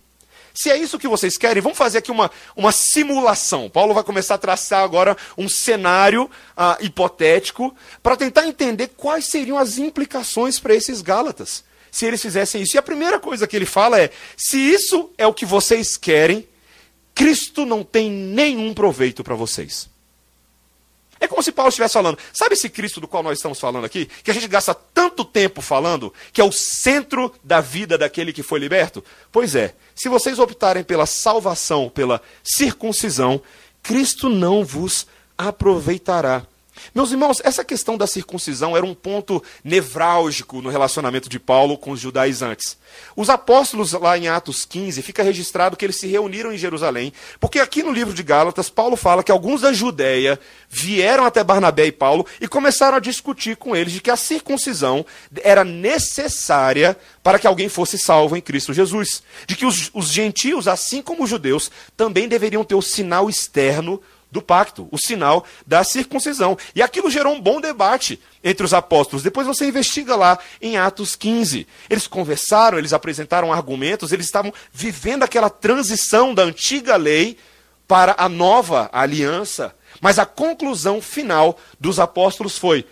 Se 0.55 0.71
é 0.71 0.76
isso 0.76 0.99
que 0.99 1.09
vocês 1.09 1.37
querem, 1.37 1.62
vamos 1.62 1.79
fazer 1.79 1.99
aqui 1.99 2.11
uma, 2.11 2.31
uma 2.55 2.73
simulação. 2.73 3.71
Paulo 3.71 3.95
vai 3.95 4.05
começar 4.05 4.35
a 4.35 4.38
traçar 4.38 4.83
agora 4.83 5.17
um 5.37 5.49
cenário 5.49 6.31
ah, 6.57 6.76
hipotético 6.81 7.75
para 8.02 8.17
tentar 8.17 8.47
entender 8.47 8.88
quais 8.97 9.26
seriam 9.26 9.57
as 9.57 9.79
implicações 9.79 10.59
para 10.59 10.75
esses 10.75 11.00
Gálatas 11.00 11.64
se 11.93 12.07
eles 12.07 12.23
fizessem 12.23 12.62
isso. 12.62 12.75
E 12.75 12.79
a 12.79 12.83
primeira 12.83 13.21
coisa 13.21 13.47
que 13.47 13.55
ele 13.55 13.67
fala 13.67 14.00
é: 14.00 14.11
se 14.37 14.59
isso 14.59 15.11
é 15.19 15.26
o 15.26 15.35
que 15.35 15.45
vocês 15.45 15.97
querem, 15.97 16.49
Cristo 17.14 17.67
não 17.67 17.85
tem 17.85 18.11
nenhum 18.11 18.73
proveito 18.73 19.23
para 19.23 19.35
vocês. 19.35 19.91
É 21.23 21.29
como 21.29 21.41
se 21.41 21.52
Paulo 21.52 21.69
estivesse 21.69 21.95
falando, 21.95 22.19
sabe 22.33 22.55
esse 22.55 22.69
Cristo 22.69 23.00
do 23.00 23.07
qual 23.07 23.23
nós 23.23 23.38
estamos 23.38 23.61
falando 23.61 23.85
aqui? 23.85 24.07
Que 24.25 24.33
a 24.33 24.35
gente 24.35 24.49
gasta 24.49 24.75
tanto 24.75 25.25
tempo 25.25 25.62
falando, 25.62 26.12
que 26.33 26.41
é 26.41 26.45
o 26.45 26.50
centro 26.50 27.33
da 27.45 27.61
vida 27.61 27.97
daquele 27.97 28.33
que 28.33 28.43
foi 28.43 28.59
liberto? 28.59 29.05
Pois 29.31 29.55
é, 29.55 29.73
se 29.95 30.09
vocês 30.09 30.41
optarem 30.41 30.83
pela 30.83 31.07
salvação, 31.07 31.88
pela 31.88 32.21
circuncisão, 32.43 33.41
Cristo 33.85 34.29
não 34.29 34.64
vos 34.64 35.07
aproveitará. 35.38 36.45
Meus 36.95 37.11
irmãos, 37.11 37.41
essa 37.45 37.65
questão 37.65 37.97
da 37.97 38.07
circuncisão 38.07 38.77
era 38.77 38.85
um 38.85 38.95
ponto 38.95 39.43
nevrálgico 39.62 40.61
no 40.61 40.71
relacionamento 40.71 41.29
de 41.29 41.39
Paulo 41.39 41.79
com 41.79 41.91
os 41.91 42.01
judaizantes. 42.01 42.77
Os 43.17 43.31
apóstolos, 43.31 43.93
lá 43.93 44.17
em 44.19 44.29
Atos 44.29 44.65
15, 44.65 45.01
fica 45.03 45.23
registrado 45.23 45.77
que 45.77 45.85
eles 45.85 45.99
se 45.99 46.07
reuniram 46.07 46.53
em 46.53 46.59
Jerusalém, 46.59 47.12
porque 47.41 47.59
aqui 47.59 47.83
no 47.83 47.93
livro 47.93 48.15
de 48.15 48.23
Gálatas, 48.23 48.69
Paulo 48.69 48.97
fala 48.97 49.23
que 49.23 49.33
alguns 49.33 49.62
da 49.62 49.73
Judéia 49.73 50.39
vieram 50.69 51.25
até 51.25 51.43
Barnabé 51.43 51.87
e 51.87 51.93
Paulo 51.93 52.27
e 52.41 52.49
começaram 52.49 52.97
a 52.97 53.01
discutir 53.01 53.57
com 53.57 53.75
eles 53.75 53.93
de 53.93 54.01
que 54.01 54.11
a 54.11 54.17
circuncisão 54.17 55.05
era 55.43 55.65
necessária 55.65 56.97
para 57.23 57.39
que 57.39 57.47
alguém 57.47 57.69
fosse 57.69 57.99
salvo 57.99 58.37
em 58.37 58.41
Cristo 58.41 58.75
Jesus. 58.75 59.23
De 59.47 59.57
que 59.57 59.67
os, 59.67 59.91
os 59.95 60.09
gentios, 60.09 60.69
assim 60.69 61.01
como 61.01 61.25
os 61.25 61.31
judeus, 61.31 61.71
também 61.97 62.29
deveriam 62.29 62.65
ter 62.65 62.75
o 62.75 62.83
sinal 62.83 63.29
externo 63.29 64.01
do 64.33 64.41
pacto, 64.41 64.89
o 64.91 64.99
sinal 64.99 65.45
da 65.67 65.85
circuncisão. 65.85 66.57
E 66.75 66.83
aquilo 66.83 67.11
gerou 67.11 67.35
um 67.35 67.41
bom 67.41 67.61
debate 67.61 68.19
entre 68.43 68.65
os 68.65 68.73
apóstolos. 68.73 69.23
Depois 69.23 69.47
você 69.47 69.67
investiga 69.67 70.17
lá 70.17 70.39
em 70.61 70.79
Atos 70.79 71.15
15. 71.15 71.69
Eles 71.91 72.07
conversaram, 72.07 72.79
eles 72.79 72.95
apresentaram 72.95 73.53
argumentos, 73.53 74.11
eles 74.11 74.25
estavam 74.25 74.53
vivendo 74.73 75.23
aquela 75.23 75.51
transição 75.51 76.35
da 76.35 76.43
antiga 76.43 76.97
lei 76.97 77.37
para 77.87 78.15
a 78.17 78.27
nova 78.27 78.89
aliança. 78.91 79.75
Mas 80.01 80.19
a 80.19 80.25
conclusão 80.25 81.03
final 81.03 81.59
dos 81.79 82.01
apóstolos 82.01 82.57
foi: 82.57 82.87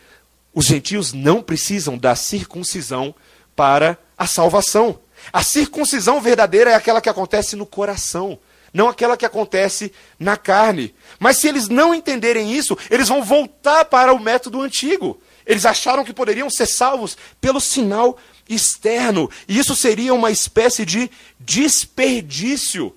os 0.55 0.67
gentios 0.67 1.15
não 1.15 1.43
precisam 1.43 1.97
da 1.97 2.15
circuncisão 2.15 3.15
para 3.57 3.99
a 4.17 4.27
salvação. 4.27 5.01
A 5.33 5.43
circuncisão 5.43 6.21
verdadeira 6.21 6.71
é 6.71 6.75
aquela 6.75 7.01
que 7.01 7.09
acontece 7.09 7.57
no 7.57 7.65
coração 7.65 8.39
não 8.73 8.89
aquela 8.89 9.17
que 9.17 9.27
acontece 9.27 9.93
na 10.19 10.37
carne. 10.37 10.95
Mas 11.19 11.39
se 11.39 11.49
eles 11.49 11.69
não 11.69 11.95
entenderem 11.95 12.53
isso, 12.53 12.77
eles 12.91 13.09
vão 13.09 13.23
voltar 13.23 13.85
para 13.85 14.13
o 14.13 14.21
método 14.21 14.61
antigo. 14.61 15.21
Eles 15.47 15.67
acharam 15.67 16.05
que 16.05 16.13
poderiam 16.13 16.49
ser 16.49 16.67
salvos 16.67 17.17
pelo 17.41 17.61
sinal 17.61 18.17
externo, 18.49 19.31
e 19.47 19.59
isso 19.59 19.77
seria 19.77 20.13
uma 20.13 20.31
espécie 20.31 20.85
de 20.85 21.11
desperdício. 21.39 22.95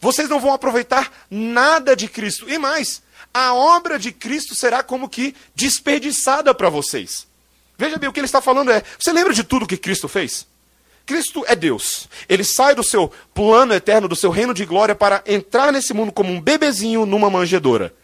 Vocês 0.00 0.28
não 0.28 0.40
vão 0.40 0.52
aproveitar 0.52 1.12
nada 1.30 1.94
de 1.94 2.08
Cristo. 2.08 2.48
E 2.48 2.58
mais, 2.58 3.02
a 3.32 3.54
obra 3.54 3.98
de 3.98 4.12
Cristo 4.12 4.54
será 4.54 4.82
como 4.82 5.08
que 5.08 5.34
desperdiçada 5.54 6.54
para 6.54 6.68
vocês. 6.68 7.26
Veja 7.78 7.96
bem, 7.98 8.08
o 8.08 8.12
que 8.12 8.20
ele 8.20 8.26
está 8.26 8.40
falando 8.40 8.70
é: 8.70 8.82
você 8.98 9.12
lembra 9.12 9.32
de 9.32 9.44
tudo 9.44 9.66
que 9.66 9.76
Cristo 9.76 10.08
fez? 10.08 10.46
Cristo 11.04 11.44
é 11.46 11.54
Deus. 11.54 12.08
Ele 12.28 12.44
sai 12.44 12.74
do 12.74 12.82
seu 12.82 13.10
plano 13.34 13.74
eterno, 13.74 14.08
do 14.08 14.16
seu 14.16 14.30
reino 14.30 14.54
de 14.54 14.64
glória, 14.64 14.94
para 14.94 15.22
entrar 15.26 15.72
nesse 15.72 15.92
mundo 15.92 16.12
como 16.12 16.32
um 16.32 16.40
bebezinho 16.40 17.04
numa 17.06 17.30
manjedoura. 17.30 17.94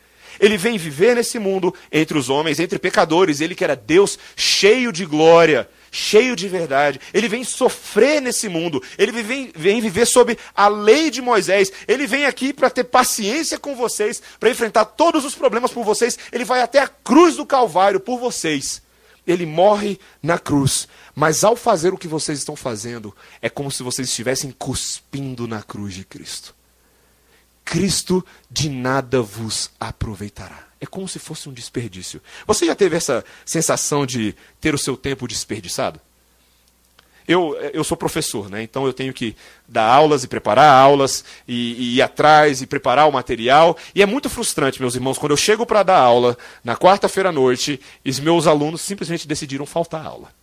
Ele 0.40 0.56
vem 0.56 0.78
viver 0.78 1.16
nesse 1.16 1.38
mundo 1.38 1.74
entre 1.90 2.16
os 2.16 2.30
homens, 2.30 2.60
entre 2.60 2.78
pecadores. 2.78 3.40
Ele 3.40 3.54
que 3.54 3.64
era 3.64 3.74
Deus 3.74 4.18
cheio 4.36 4.92
de 4.92 5.04
glória, 5.04 5.68
cheio 5.90 6.36
de 6.36 6.48
verdade. 6.48 7.00
Ele 7.12 7.28
vem 7.28 7.42
sofrer 7.44 8.20
nesse 8.20 8.48
mundo. 8.48 8.82
Ele 8.96 9.10
vem, 9.10 9.50
vem 9.54 9.80
viver 9.80 10.06
sob 10.06 10.38
a 10.54 10.68
lei 10.68 11.10
de 11.10 11.20
Moisés. 11.20 11.72
Ele 11.86 12.06
vem 12.06 12.24
aqui 12.24 12.52
para 12.52 12.70
ter 12.70 12.84
paciência 12.84 13.58
com 13.58 13.74
vocês, 13.74 14.22
para 14.38 14.50
enfrentar 14.50 14.84
todos 14.84 15.24
os 15.24 15.34
problemas 15.34 15.72
por 15.72 15.84
vocês. 15.84 16.18
Ele 16.32 16.44
vai 16.44 16.62
até 16.62 16.78
a 16.78 16.88
cruz 16.88 17.36
do 17.36 17.46
Calvário 17.46 18.00
por 18.00 18.18
vocês. 18.18 18.82
Ele 19.26 19.44
morre 19.44 19.98
na 20.22 20.38
cruz 20.38 20.88
mas 21.18 21.42
ao 21.42 21.56
fazer 21.56 21.92
o 21.92 21.98
que 21.98 22.06
vocês 22.06 22.38
estão 22.38 22.54
fazendo, 22.54 23.12
é 23.42 23.50
como 23.50 23.72
se 23.72 23.82
vocês 23.82 24.08
estivessem 24.08 24.52
cuspindo 24.52 25.48
na 25.48 25.60
cruz 25.60 25.92
de 25.92 26.04
Cristo. 26.04 26.54
Cristo 27.64 28.24
de 28.48 28.68
nada 28.68 29.20
vos 29.20 29.68
aproveitará. 29.80 30.68
É 30.80 30.86
como 30.86 31.08
se 31.08 31.18
fosse 31.18 31.48
um 31.48 31.52
desperdício. 31.52 32.22
Você 32.46 32.66
já 32.66 32.74
teve 32.76 32.94
essa 32.94 33.24
sensação 33.44 34.06
de 34.06 34.32
ter 34.60 34.76
o 34.76 34.78
seu 34.78 34.96
tempo 34.96 35.26
desperdiçado? 35.26 36.00
Eu, 37.26 37.56
eu 37.72 37.82
sou 37.82 37.96
professor, 37.96 38.48
né? 38.48 38.62
então 38.62 38.86
eu 38.86 38.92
tenho 38.92 39.12
que 39.12 39.34
dar 39.66 39.90
aulas 39.90 40.22
e 40.22 40.28
preparar 40.28 40.72
aulas, 40.72 41.24
e, 41.48 41.72
e 41.72 41.96
ir 41.96 42.02
atrás 42.02 42.62
e 42.62 42.66
preparar 42.66 43.08
o 43.08 43.12
material. 43.12 43.76
E 43.92 44.02
é 44.04 44.06
muito 44.06 44.30
frustrante, 44.30 44.80
meus 44.80 44.94
irmãos, 44.94 45.18
quando 45.18 45.32
eu 45.32 45.36
chego 45.36 45.66
para 45.66 45.82
dar 45.82 45.98
aula 45.98 46.38
na 46.62 46.76
quarta-feira 46.76 47.30
à 47.30 47.32
noite 47.32 47.80
e 48.04 48.20
meus 48.20 48.46
alunos 48.46 48.82
simplesmente 48.82 49.26
decidiram 49.26 49.66
faltar 49.66 50.06
aula. 50.06 50.37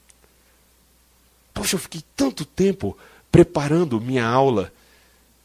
Poxa, 1.55 1.77
eu 1.77 1.79
fiquei 1.79 2.03
tanto 2.15 2.43
tempo 2.43 2.95
preparando 3.31 4.00
minha 4.00 4.27
aula. 4.27 4.71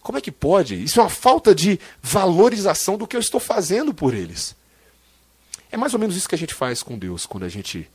Como 0.03 0.19
é 0.19 0.21
que 0.21 0.33
pode? 0.33 0.83
Isso 0.83 0.99
é 0.99 1.03
uma 1.05 1.09
falta 1.09 1.55
de 1.55 1.79
valorização 2.03 2.99
do 2.99 3.07
que 3.07 3.17
eu 3.17 3.21
estou 3.21 3.39
fazendo 3.39 3.95
por 3.95 4.13
eles. 4.13 4.57
É 5.71 5.77
mais 5.77 5.95
ou 5.95 6.01
menos 6.01 6.17
isso 6.17 6.29
que 6.29 6.35
a 6.35 6.39
gente 6.39 6.53
faz 6.53 6.83
com 6.83 6.99
Deus 6.99 7.27
quando 7.27 7.45
a 7.45 7.49
gente 7.49 7.89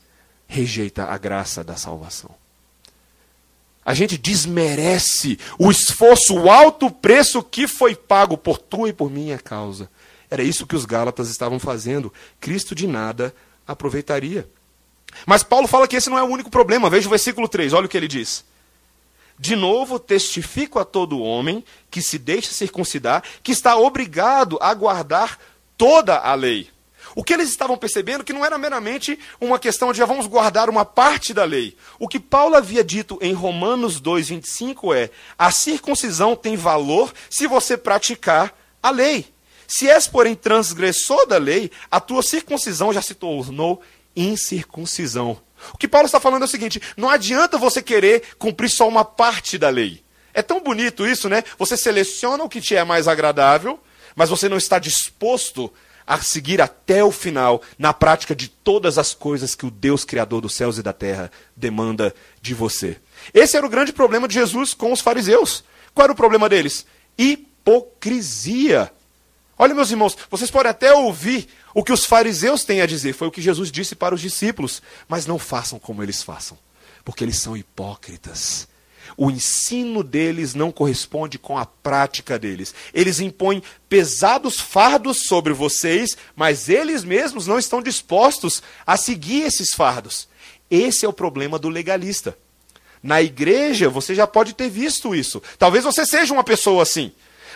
rejeita 0.48 1.04
a 1.04 1.18
graça 1.18 1.62
da 1.62 1.76
salvação. 1.76 2.32
A 3.84 3.94
gente 3.94 4.18
desmerece 4.18 5.38
o 5.60 5.70
esforço, 5.70 6.36
o 6.36 6.50
alto 6.50 6.90
preço 6.90 7.44
que 7.44 7.68
foi 7.68 7.96
pago 7.96 8.38
por 8.38 8.58
tua 8.58 8.90
e 8.90 8.94
por 8.94 9.12
minha 9.12 9.38
causa. 9.38 9.90
Era 10.30 10.42
isso 10.42 10.66
que 10.66 10.76
os 10.76 10.86
Gálatas 10.86 11.30
estavam 11.30 11.60
fazendo. 11.60 12.14
Cristo 12.40 12.74
de 12.74 12.88
nada 12.88 13.36
aproveitaria. 13.68 14.48
Mas 15.26 15.44
Paulo 15.44 15.68
fala 15.68 15.88
que 15.88 15.96
esse 15.96 16.10
não 16.10 16.18
é 16.18 16.24
o 16.24 16.28
único 16.28 16.50
problema. 16.50 16.90
Veja 16.90 17.08
o 17.08 17.10
versículo 17.10 17.48
3, 17.48 17.74
olha 17.74 17.86
o 17.86 17.90
que 17.90 17.98
ele 17.98 18.08
diz. 18.08 18.46
De 19.38 19.56
novo, 19.56 20.00
testifico 20.00 20.80
a 20.80 20.86
todo 20.86 21.22
homem 21.22 21.64
que 21.92 22.02
se 22.02 22.18
deixa 22.18 22.52
circuncidar, 22.52 23.24
que 23.44 23.52
está 23.52 23.76
obrigado 23.76 24.58
a 24.62 24.74
guardar 24.74 25.38
toda 25.78 26.18
a 26.18 26.34
lei. 26.34 26.70
O 27.14 27.24
que 27.24 27.34
eles 27.34 27.50
estavam 27.50 27.78
percebendo 27.78 28.24
que 28.24 28.34
não 28.34 28.44
era 28.46 28.58
meramente 28.58 29.18
uma 29.40 29.60
questão 29.60 29.92
de 29.92 29.98
já 30.00 30.04
ah, 30.04 30.08
vamos 30.08 30.28
guardar 30.28 30.70
uma 30.70 30.84
parte 30.84 31.34
da 31.34 31.44
lei. 31.44 31.78
O 32.00 32.08
que 32.08 32.20
Paulo 32.20 32.56
havia 32.56 32.84
dito 32.84 33.18
em 33.22 33.34
Romanos 33.34 34.02
2:25 34.02 34.94
é: 34.94 35.10
a 35.38 35.52
circuncisão 35.52 36.36
tem 36.36 36.58
valor 36.58 37.14
se 37.30 37.48
você 37.48 37.78
praticar 37.78 38.54
a 38.82 38.90
lei. 38.90 39.34
Se 39.68 39.90
és, 39.90 40.08
porém, 40.08 40.36
transgressor 40.36 41.26
da 41.26 41.38
lei, 41.38 41.72
a 41.90 42.00
tua 42.00 42.22
circuncisão 42.22 42.94
já 42.94 43.02
se 43.02 43.16
tornou 43.16 43.82
incircuncisão. 44.16 45.40
O 45.74 45.78
que 45.78 45.88
Paulo 45.88 46.06
está 46.06 46.20
falando 46.20 46.44
é 46.44 46.46
o 46.46 46.50
seguinte: 46.50 46.82
não 46.96 47.10
adianta 47.10 47.58
você 47.58 47.82
querer 47.82 48.24
cumprir 48.38 48.70
só 48.70 48.88
uma 48.88 49.04
parte 49.04 49.58
da 49.58 49.70
lei. 49.70 50.04
É 50.34 50.42
tão 50.42 50.60
bonito 50.60 51.08
isso, 51.08 51.30
né? 51.30 51.44
Você 51.58 51.78
seleciona 51.78 52.44
o 52.44 52.50
que 52.50 52.60
te 52.60 52.76
é 52.76 52.84
mais 52.84 53.08
agradável, 53.08 53.80
mas 54.16 54.30
você 54.30 54.50
não 54.50 54.58
está 54.58 54.78
disposto 54.78 55.72
a 56.06 56.22
seguir 56.22 56.62
até 56.62 57.04
o 57.04 57.12
final 57.12 57.62
na 57.80 57.94
prática 57.94 58.36
de 58.36 58.48
todas 58.48 58.98
as 58.98 59.14
coisas 59.14 59.56
que 59.56 59.66
o 59.66 59.72
Deus 59.72 60.06
Criador 60.06 60.42
dos 60.42 60.54
céus 60.54 60.78
e 60.78 60.84
da 60.84 60.94
terra 60.94 61.32
demanda 61.56 62.14
de 62.42 62.54
você. 62.54 62.98
Esse 63.34 63.58
era 63.58 63.66
o 63.66 63.70
grande 63.70 63.92
problema 63.92 64.28
de 64.28 64.36
Jesus 64.36 64.74
com 64.74 64.92
os 64.92 65.02
fariseus. 65.02 65.64
Qual 65.94 66.04
era 66.04 66.14
o 66.14 66.16
problema 66.16 66.48
deles? 66.48 66.86
Hipocrisia. 67.18 68.92
Olha, 69.58 69.74
meus 69.74 69.90
irmãos, 69.90 70.18
vocês 70.30 70.52
podem 70.52 70.70
até 70.70 70.94
ouvir 70.94 71.48
o 71.74 71.84
que 71.84 71.94
os 71.94 72.06
fariseus 72.06 72.64
têm 72.64 72.82
a 72.82 72.86
dizer, 72.86 73.14
foi 73.14 73.28
o 73.28 73.32
que 73.32 73.42
Jesus 73.42 73.72
disse 73.72 73.96
para 73.96 74.14
os 74.14 74.22
discípulos, 74.22 74.82
mas 75.08 75.26
não 75.26 75.40
façam 75.40 75.80
como 75.80 76.04
eles 76.04 76.22
façam, 76.22 76.58
porque 77.04 77.24
eles 77.24 77.40
são 77.40 77.56
hipócritas. 77.56 78.68
O 79.16 79.32
ensino 79.32 80.04
deles 80.04 80.54
não 80.54 80.72
corresponde 80.72 81.38
com 81.38 81.58
a 81.58 81.66
prática 81.66 82.38
deles. 82.38 82.74
Eles 82.94 83.20
impõem 83.20 83.64
pesados 83.88 84.60
fardos 84.60 85.28
sobre 85.28 85.54
vocês, 85.54 86.18
mas 86.36 86.68
eles 86.68 87.04
mesmos 87.04 87.48
não 87.48 87.58
estão 87.58 87.82
dispostos 87.82 88.62
a 88.86 88.98
seguir 88.98 89.44
esses 89.44 89.74
fardos. 89.74 90.28
Esse 90.70 91.06
é 91.06 91.10
o 91.10 91.14
problema 91.14 91.60
do 91.60 91.70
legalista. 91.70 92.38
Na 93.02 93.22
igreja, 93.22 93.88
você 93.88 94.16
já 94.16 94.26
pode 94.26 94.54
ter 94.54 94.70
visto 94.70 95.14
isso. 95.14 95.42
Talvez 95.60 95.84
você 95.84 96.06
seja 96.06 96.34
uma 96.34 96.44
pessoa 96.44 96.82
assim. 96.84 97.12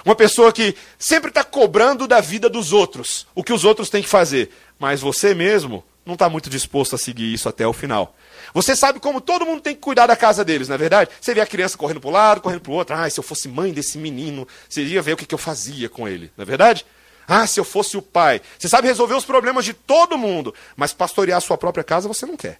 Uma 0.06 0.16
pessoa 0.16 0.52
que 0.52 0.76
sempre 0.98 1.30
está 1.30 1.44
cobrando 1.44 2.08
da 2.08 2.22
vida 2.22 2.50
dos 2.50 2.74
outros, 2.74 3.28
o 3.36 3.44
que 3.44 3.54
os 3.54 3.64
outros 3.64 3.90
têm 3.90 4.02
que 4.02 4.10
fazer. 4.10 4.50
Mas 4.78 5.02
você 5.02 5.34
mesmo 5.34 5.84
não 6.06 6.14
está 6.14 6.30
muito 6.30 6.50
disposto 6.50 6.96
a 6.96 6.98
seguir 6.98 7.34
isso 7.34 7.48
até 7.48 7.68
o 7.68 7.74
final. 7.74 8.16
Você 8.54 8.76
sabe 8.76 9.00
como 9.00 9.22
todo 9.22 9.46
mundo 9.46 9.62
tem 9.62 9.76
que 9.76 9.82
cuidar 9.82 10.08
da 10.08 10.16
casa 10.16 10.44
deles, 10.44 10.68
não 10.68 10.76
é 10.76 10.78
verdade? 10.78 11.12
Você 11.22 11.34
vê 11.34 11.42
a 11.42 11.46
criança 11.46 11.78
correndo 11.78 12.02
para 12.02 12.10
um 12.10 12.14
lado, 12.14 12.42
correndo 12.42 12.62
para 12.62 12.72
o 12.72 12.76
outro. 12.76 12.96
Ah, 12.96 13.10
se 13.10 13.20
eu 13.20 13.24
fosse 13.24 13.48
mãe 13.48 13.72
desse 13.72 13.98
menino, 13.98 14.48
você 14.68 14.84
ia 14.84 15.02
ver 15.02 15.14
o 15.14 15.18
que, 15.18 15.26
que 15.26 15.36
eu 15.36 15.40
fazia 15.40 15.88
com 15.88 16.08
ele, 16.08 16.32
não 16.36 16.44
é 16.44 16.46
verdade? 16.46 16.86
Ah, 17.28 17.46
se 17.46 17.60
eu 17.60 17.64
fosse 17.64 17.96
o 17.96 18.02
pai. 18.02 18.42
Você 18.58 18.68
sabe 18.68 18.88
resolver 18.88 19.14
os 19.14 19.26
problemas 19.26 19.64
de 19.64 19.74
todo 19.74 20.18
mundo, 20.18 20.54
mas 20.76 20.94
pastorear 20.94 21.38
a 21.38 21.42
sua 21.42 21.58
própria 21.58 21.84
casa 21.84 22.08
você 22.08 22.26
não 22.26 22.36
quer 22.36 22.60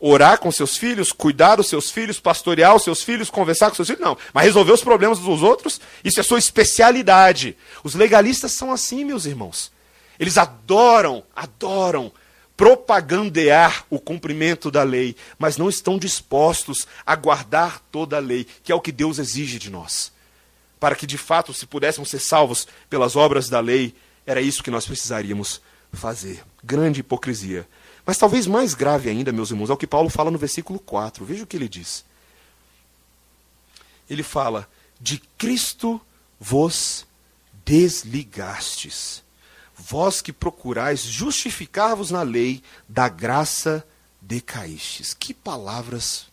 orar 0.00 0.38
com 0.38 0.50
seus 0.52 0.76
filhos, 0.76 1.12
cuidar 1.12 1.56
dos 1.56 1.68
seus 1.68 1.90
filhos, 1.90 2.20
pastorear 2.20 2.74
os 2.74 2.84
seus 2.84 3.02
filhos, 3.02 3.30
conversar 3.30 3.68
com 3.68 3.76
seus 3.76 3.88
filhos, 3.88 4.02
não. 4.02 4.16
Mas 4.32 4.44
resolver 4.44 4.72
os 4.72 4.82
problemas 4.82 5.18
dos 5.18 5.42
outros, 5.42 5.80
isso 6.04 6.20
é 6.20 6.22
sua 6.22 6.38
especialidade. 6.38 7.56
Os 7.82 7.94
legalistas 7.94 8.52
são 8.52 8.72
assim, 8.72 9.04
meus 9.04 9.24
irmãos. 9.24 9.72
Eles 10.18 10.38
adoram, 10.38 11.22
adoram 11.34 12.12
propagandear 12.56 13.84
o 13.88 14.00
cumprimento 14.00 14.68
da 14.68 14.82
lei, 14.82 15.14
mas 15.38 15.56
não 15.56 15.68
estão 15.68 15.96
dispostos 15.96 16.88
a 17.06 17.14
guardar 17.14 17.80
toda 17.92 18.16
a 18.16 18.20
lei, 18.20 18.46
que 18.64 18.72
é 18.72 18.74
o 18.74 18.80
que 18.80 18.90
Deus 18.90 19.18
exige 19.18 19.58
de 19.58 19.70
nós. 19.70 20.12
Para 20.80 20.96
que 20.96 21.06
de 21.06 21.16
fato, 21.16 21.54
se 21.54 21.66
pudéssemos 21.66 22.10
ser 22.10 22.18
salvos 22.18 22.66
pelas 22.90 23.14
obras 23.14 23.48
da 23.48 23.60
lei, 23.60 23.94
era 24.26 24.40
isso 24.40 24.62
que 24.62 24.70
nós 24.70 24.86
precisaríamos 24.86 25.60
fazer. 25.92 26.42
Grande 26.62 27.00
hipocrisia. 27.00 27.66
Mas 28.08 28.16
talvez 28.16 28.46
mais 28.46 28.72
grave 28.72 29.10
ainda, 29.10 29.30
meus 29.30 29.50
irmãos, 29.50 29.68
é 29.68 29.72
o 29.74 29.76
que 29.76 29.86
Paulo 29.86 30.08
fala 30.08 30.30
no 30.30 30.38
versículo 30.38 30.78
4. 30.78 31.26
Veja 31.26 31.44
o 31.44 31.46
que 31.46 31.54
ele 31.54 31.68
diz. 31.68 32.06
Ele 34.08 34.22
fala: 34.22 34.66
De 34.98 35.18
Cristo 35.36 36.00
vos 36.40 37.06
desligastes, 37.66 39.22
vós 39.76 40.22
que 40.22 40.32
procurais 40.32 41.02
justificar-vos 41.02 42.10
na 42.10 42.22
lei, 42.22 42.62
da 42.88 43.10
graça 43.10 43.86
decaístes. 44.22 45.12
Que 45.12 45.34
palavras 45.34 46.28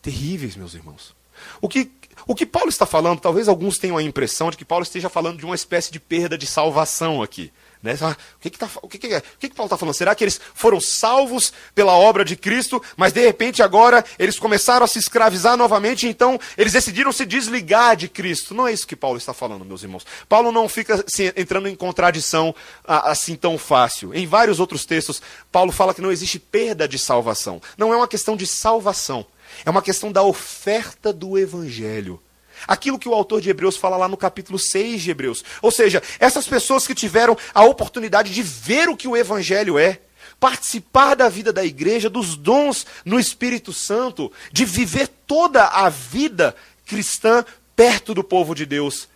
terríveis, 0.00 0.54
meus 0.54 0.74
irmãos. 0.74 1.12
O 1.60 1.68
que, 1.68 1.90
o 2.24 2.36
que 2.36 2.46
Paulo 2.46 2.68
está 2.68 2.86
falando, 2.86 3.18
talvez 3.18 3.48
alguns 3.48 3.78
tenham 3.78 3.96
a 3.96 4.02
impressão 4.04 4.48
de 4.48 4.56
que 4.56 4.64
Paulo 4.64 4.84
esteja 4.84 5.08
falando 5.08 5.38
de 5.38 5.44
uma 5.44 5.56
espécie 5.56 5.90
de 5.90 5.98
perda 5.98 6.38
de 6.38 6.46
salvação 6.46 7.20
aqui. 7.20 7.52
Né? 7.86 7.94
O, 7.94 8.40
que, 8.40 8.50
que, 8.50 8.58
tá, 8.58 8.68
o, 8.82 8.88
que, 8.88 8.98
que, 8.98 9.06
é? 9.14 9.18
o 9.18 9.22
que, 9.38 9.48
que 9.48 9.54
Paulo 9.54 9.68
está 9.68 9.78
falando? 9.78 9.94
Será 9.94 10.14
que 10.14 10.24
eles 10.24 10.40
foram 10.54 10.80
salvos 10.80 11.52
pela 11.74 11.92
obra 11.92 12.24
de 12.24 12.34
Cristo, 12.34 12.82
mas 12.96 13.12
de 13.12 13.20
repente 13.20 13.62
agora 13.62 14.04
eles 14.18 14.38
começaram 14.38 14.84
a 14.84 14.88
se 14.88 14.98
escravizar 14.98 15.56
novamente, 15.56 16.08
então 16.08 16.38
eles 16.58 16.72
decidiram 16.72 17.12
se 17.12 17.24
desligar 17.24 17.96
de 17.96 18.08
Cristo? 18.08 18.52
Não 18.54 18.66
é 18.66 18.72
isso 18.72 18.86
que 18.86 18.96
Paulo 18.96 19.16
está 19.16 19.32
falando, 19.32 19.64
meus 19.64 19.84
irmãos. 19.84 20.04
Paulo 20.28 20.50
não 20.50 20.68
fica 20.68 21.04
assim, 21.06 21.30
entrando 21.36 21.68
em 21.68 21.76
contradição 21.76 22.54
assim 22.84 23.36
tão 23.36 23.56
fácil. 23.56 24.12
Em 24.12 24.26
vários 24.26 24.58
outros 24.58 24.84
textos, 24.84 25.22
Paulo 25.52 25.70
fala 25.70 25.94
que 25.94 26.02
não 26.02 26.10
existe 26.10 26.38
perda 26.40 26.88
de 26.88 26.98
salvação. 26.98 27.62
Não 27.78 27.94
é 27.94 27.96
uma 27.96 28.08
questão 28.08 28.36
de 28.36 28.46
salvação, 28.46 29.24
é 29.64 29.70
uma 29.70 29.82
questão 29.82 30.10
da 30.10 30.22
oferta 30.22 31.12
do 31.12 31.38
Evangelho. 31.38 32.20
Aquilo 32.66 32.98
que 32.98 33.08
o 33.08 33.14
autor 33.14 33.40
de 33.40 33.50
Hebreus 33.50 33.76
fala 33.76 33.96
lá 33.96 34.08
no 34.08 34.16
capítulo 34.16 34.58
6 34.58 35.02
de 35.02 35.10
Hebreus. 35.10 35.44
Ou 35.62 35.70
seja, 35.70 36.02
essas 36.18 36.46
pessoas 36.46 36.86
que 36.86 36.94
tiveram 36.94 37.36
a 37.54 37.64
oportunidade 37.64 38.32
de 38.32 38.42
ver 38.42 38.88
o 38.88 38.96
que 38.96 39.08
o 39.08 39.16
Evangelho 39.16 39.78
é, 39.78 40.00
participar 40.38 41.14
da 41.14 41.28
vida 41.28 41.52
da 41.52 41.64
igreja, 41.64 42.10
dos 42.10 42.36
dons 42.36 42.86
no 43.04 43.18
Espírito 43.18 43.72
Santo, 43.72 44.30
de 44.52 44.64
viver 44.64 45.08
toda 45.26 45.64
a 45.64 45.88
vida 45.88 46.54
cristã 46.84 47.44
perto 47.74 48.14
do 48.14 48.24
povo 48.24 48.54
de 48.54 48.66
Deus. 48.66 49.08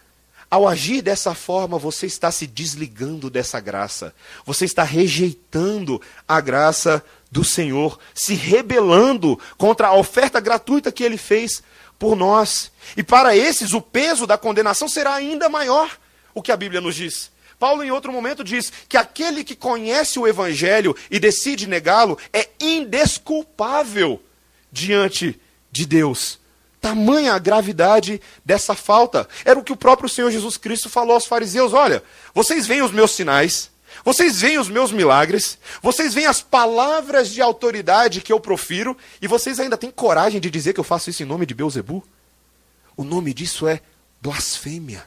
Ao 0.50 0.66
agir 0.66 1.00
dessa 1.00 1.32
forma, 1.32 1.78
você 1.78 2.06
está 2.06 2.32
se 2.32 2.44
desligando 2.44 3.30
dessa 3.30 3.60
graça. 3.60 4.12
Você 4.44 4.64
está 4.64 4.82
rejeitando 4.82 6.02
a 6.26 6.40
graça 6.40 7.04
do 7.30 7.44
Senhor, 7.44 7.98
se 8.12 8.34
rebelando 8.34 9.38
contra 9.56 9.88
a 9.88 9.94
oferta 9.94 10.40
gratuita 10.40 10.90
que 10.90 11.04
ele 11.04 11.16
fez 11.16 11.62
por 12.00 12.16
nós. 12.16 12.72
E 12.96 13.02
para 13.02 13.36
esses, 13.36 13.74
o 13.74 13.80
peso 13.80 14.26
da 14.26 14.38
condenação 14.38 14.88
será 14.88 15.14
ainda 15.14 15.50
maior, 15.50 15.98
o 16.34 16.40
que 16.40 16.50
a 16.50 16.56
Bíblia 16.56 16.80
nos 16.80 16.96
diz. 16.96 17.30
Paulo, 17.58 17.84
em 17.84 17.90
outro 17.90 18.10
momento, 18.10 18.42
diz 18.42 18.72
que 18.88 18.96
aquele 18.96 19.44
que 19.44 19.54
conhece 19.54 20.18
o 20.18 20.26
Evangelho 20.26 20.96
e 21.10 21.20
decide 21.20 21.66
negá-lo 21.66 22.18
é 22.32 22.48
indesculpável 22.58 24.20
diante 24.72 25.38
de 25.70 25.84
Deus. 25.84 26.40
Tamanha 26.80 27.34
a 27.34 27.38
gravidade 27.38 28.18
dessa 28.42 28.74
falta. 28.74 29.28
Era 29.44 29.58
o 29.58 29.62
que 29.62 29.72
o 29.72 29.76
próprio 29.76 30.08
Senhor 30.08 30.30
Jesus 30.30 30.56
Cristo 30.56 30.88
falou 30.88 31.12
aos 31.12 31.26
fariseus: 31.26 31.74
olha, 31.74 32.02
vocês 32.32 32.66
veem 32.66 32.80
os 32.80 32.92
meus 32.92 33.10
sinais, 33.10 33.70
vocês 34.04 34.40
veem 34.40 34.58
os 34.58 34.68
meus 34.68 34.92
milagres, 34.92 35.58
vocês 35.82 36.14
veem 36.14 36.26
as 36.26 36.40
palavras 36.40 37.30
de 37.30 37.42
autoridade 37.42 38.20
que 38.20 38.32
eu 38.32 38.40
profiro, 38.40 38.96
e 39.20 39.26
vocês 39.26 39.60
ainda 39.60 39.76
têm 39.76 39.90
coragem 39.90 40.40
de 40.40 40.50
dizer 40.50 40.72
que 40.72 40.80
eu 40.80 40.84
faço 40.84 41.10
isso 41.10 41.22
em 41.22 41.26
nome 41.26 41.46
de 41.46 41.54
Beuzebu? 41.54 42.04
O 42.96 43.04
nome 43.04 43.32
disso 43.32 43.66
é 43.66 43.80
blasfêmia. 44.20 45.04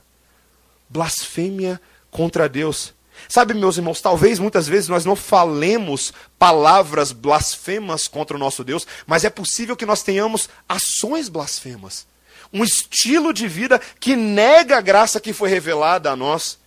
Blasfêmia 0.89 1.79
contra 2.09 2.47
Deus. 2.49 2.93
Sabe, 3.29 3.53
meus 3.53 3.77
irmãos, 3.77 4.01
talvez 4.01 4.39
muitas 4.39 4.67
vezes 4.67 4.89
nós 4.89 5.05
não 5.05 5.15
falemos 5.15 6.13
palavras 6.37 7.11
blasfemas 7.11 8.07
contra 8.07 8.35
o 8.35 8.39
nosso 8.39 8.63
Deus, 8.63 8.85
mas 9.05 9.23
é 9.23 9.29
possível 9.29 9.75
que 9.75 9.85
nós 9.85 10.03
tenhamos 10.03 10.49
ações 10.67 11.29
blasfemas. 11.29 12.05
Um 12.51 12.63
estilo 12.63 13.33
de 13.33 13.47
vida 13.47 13.79
que 13.99 14.15
nega 14.15 14.77
a 14.77 14.81
graça 14.81 15.19
que 15.19 15.33
foi 15.33 15.49
revelada 15.49 16.11
a 16.11 16.15
nós. 16.15 16.57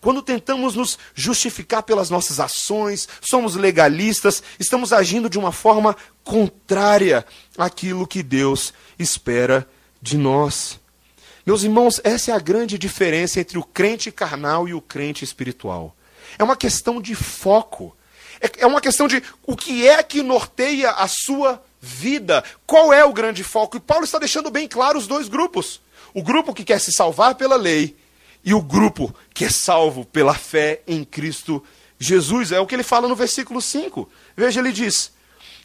Quando 0.00 0.22
tentamos 0.22 0.74
nos 0.74 0.98
justificar 1.14 1.82
pelas 1.82 2.10
nossas 2.10 2.38
ações, 2.38 3.08
somos 3.20 3.56
legalistas, 3.56 4.42
estamos 4.58 4.92
agindo 4.92 5.28
de 5.28 5.38
uma 5.38 5.52
forma 5.52 5.96
contrária 6.22 7.24
àquilo 7.56 8.06
que 8.06 8.22
Deus 8.22 8.72
espera 8.98 9.68
de 10.00 10.16
nós. 10.16 10.78
Meus 11.44 11.62
irmãos, 11.62 12.00
essa 12.02 12.32
é 12.32 12.34
a 12.34 12.40
grande 12.40 12.76
diferença 12.76 13.40
entre 13.40 13.56
o 13.56 13.62
crente 13.62 14.10
carnal 14.10 14.68
e 14.68 14.74
o 14.74 14.80
crente 14.80 15.24
espiritual. 15.24 15.94
É 16.38 16.42
uma 16.42 16.56
questão 16.56 17.00
de 17.00 17.14
foco. 17.14 17.96
É, 18.40 18.64
é 18.64 18.66
uma 18.66 18.80
questão 18.80 19.06
de 19.06 19.22
o 19.46 19.56
que 19.56 19.86
é 19.86 20.02
que 20.02 20.22
norteia 20.22 20.90
a 20.90 21.06
sua 21.06 21.62
vida. 21.80 22.42
Qual 22.66 22.92
é 22.92 23.04
o 23.04 23.12
grande 23.12 23.44
foco? 23.44 23.76
E 23.76 23.80
Paulo 23.80 24.04
está 24.04 24.18
deixando 24.18 24.50
bem 24.50 24.66
claro 24.66 24.98
os 24.98 25.06
dois 25.06 25.28
grupos. 25.28 25.80
O 26.12 26.22
grupo 26.22 26.52
que 26.52 26.64
quer 26.64 26.80
se 26.80 26.92
salvar 26.92 27.36
pela 27.36 27.56
lei 27.56 27.96
e 28.46 28.54
o 28.54 28.62
grupo 28.62 29.12
que 29.34 29.44
é 29.44 29.50
salvo 29.50 30.04
pela 30.04 30.32
fé 30.32 30.80
em 30.86 31.04
Cristo 31.04 31.62
Jesus. 31.98 32.52
É 32.52 32.60
o 32.60 32.66
que 32.66 32.76
ele 32.76 32.84
fala 32.84 33.08
no 33.08 33.16
versículo 33.16 33.60
5. 33.60 34.08
Veja, 34.36 34.60
ele 34.60 34.70
diz: 34.70 35.12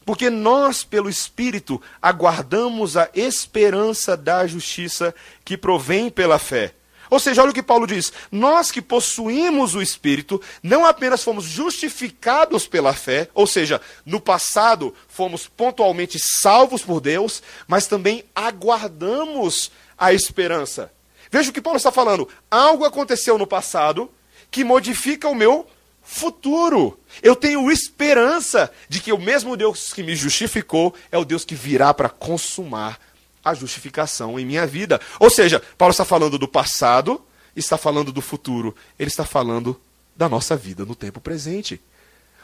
porque 0.03 0.31
nós, 0.31 0.83
pelo 0.83 1.09
Espírito, 1.09 1.79
aguardamos 2.01 2.97
a 2.97 3.07
esperança 3.13 4.17
da 4.17 4.47
justiça 4.47 5.13
que 5.45 5.55
provém 5.55 6.09
pela 6.09 6.39
fé. 6.39 6.73
Ou 7.07 7.19
seja, 7.19 7.41
olha 7.41 7.51
o 7.51 7.53
que 7.53 7.61
Paulo 7.61 7.85
diz: 7.85 8.11
nós 8.31 8.71
que 8.71 8.81
possuímos 8.81 9.75
o 9.75 9.81
Espírito, 9.81 10.41
não 10.63 10.83
apenas 10.83 11.23
fomos 11.23 11.45
justificados 11.45 12.65
pela 12.65 12.93
fé, 12.93 13.29
ou 13.35 13.45
seja, 13.45 13.79
no 14.03 14.19
passado 14.19 14.95
fomos 15.07 15.45
pontualmente 15.45 16.17
salvos 16.19 16.81
por 16.81 16.99
Deus, 16.99 17.43
mas 17.67 17.85
também 17.85 18.23
aguardamos 18.33 19.71
a 19.97 20.13
esperança. 20.13 20.91
Veja 21.31 21.49
o 21.49 21.53
que 21.53 21.61
Paulo 21.61 21.77
está 21.77 21.91
falando: 21.91 22.27
algo 22.49 22.85
aconteceu 22.85 23.37
no 23.37 23.47
passado 23.47 24.11
que 24.51 24.63
modifica 24.63 25.29
o 25.29 25.35
meu 25.35 25.65
futuro. 26.03 26.99
Eu 27.23 27.35
tenho 27.35 27.71
esperança 27.71 28.69
de 28.89 28.99
que 28.99 29.13
o 29.13 29.17
mesmo 29.17 29.55
Deus 29.55 29.93
que 29.93 30.03
me 30.03 30.15
justificou 30.15 30.93
é 31.11 31.17
o 31.17 31.23
Deus 31.23 31.45
que 31.45 31.55
virá 31.55 31.93
para 31.93 32.09
consumar 32.09 32.99
a 33.43 33.53
justificação 33.53 34.39
em 34.39 34.45
minha 34.45 34.67
vida. 34.67 34.99
Ou 35.19 35.29
seja, 35.29 35.61
Paulo 35.77 35.91
está 35.91 36.03
falando 36.03 36.37
do 36.37 36.47
passado, 36.47 37.21
está 37.55 37.77
falando 37.77 38.11
do 38.11 38.21
futuro, 38.21 38.75
ele 38.99 39.09
está 39.09 39.25
falando 39.25 39.79
da 40.15 40.27
nossa 40.27 40.55
vida 40.55 40.85
no 40.85 40.95
tempo 40.95 41.21
presente. 41.21 41.81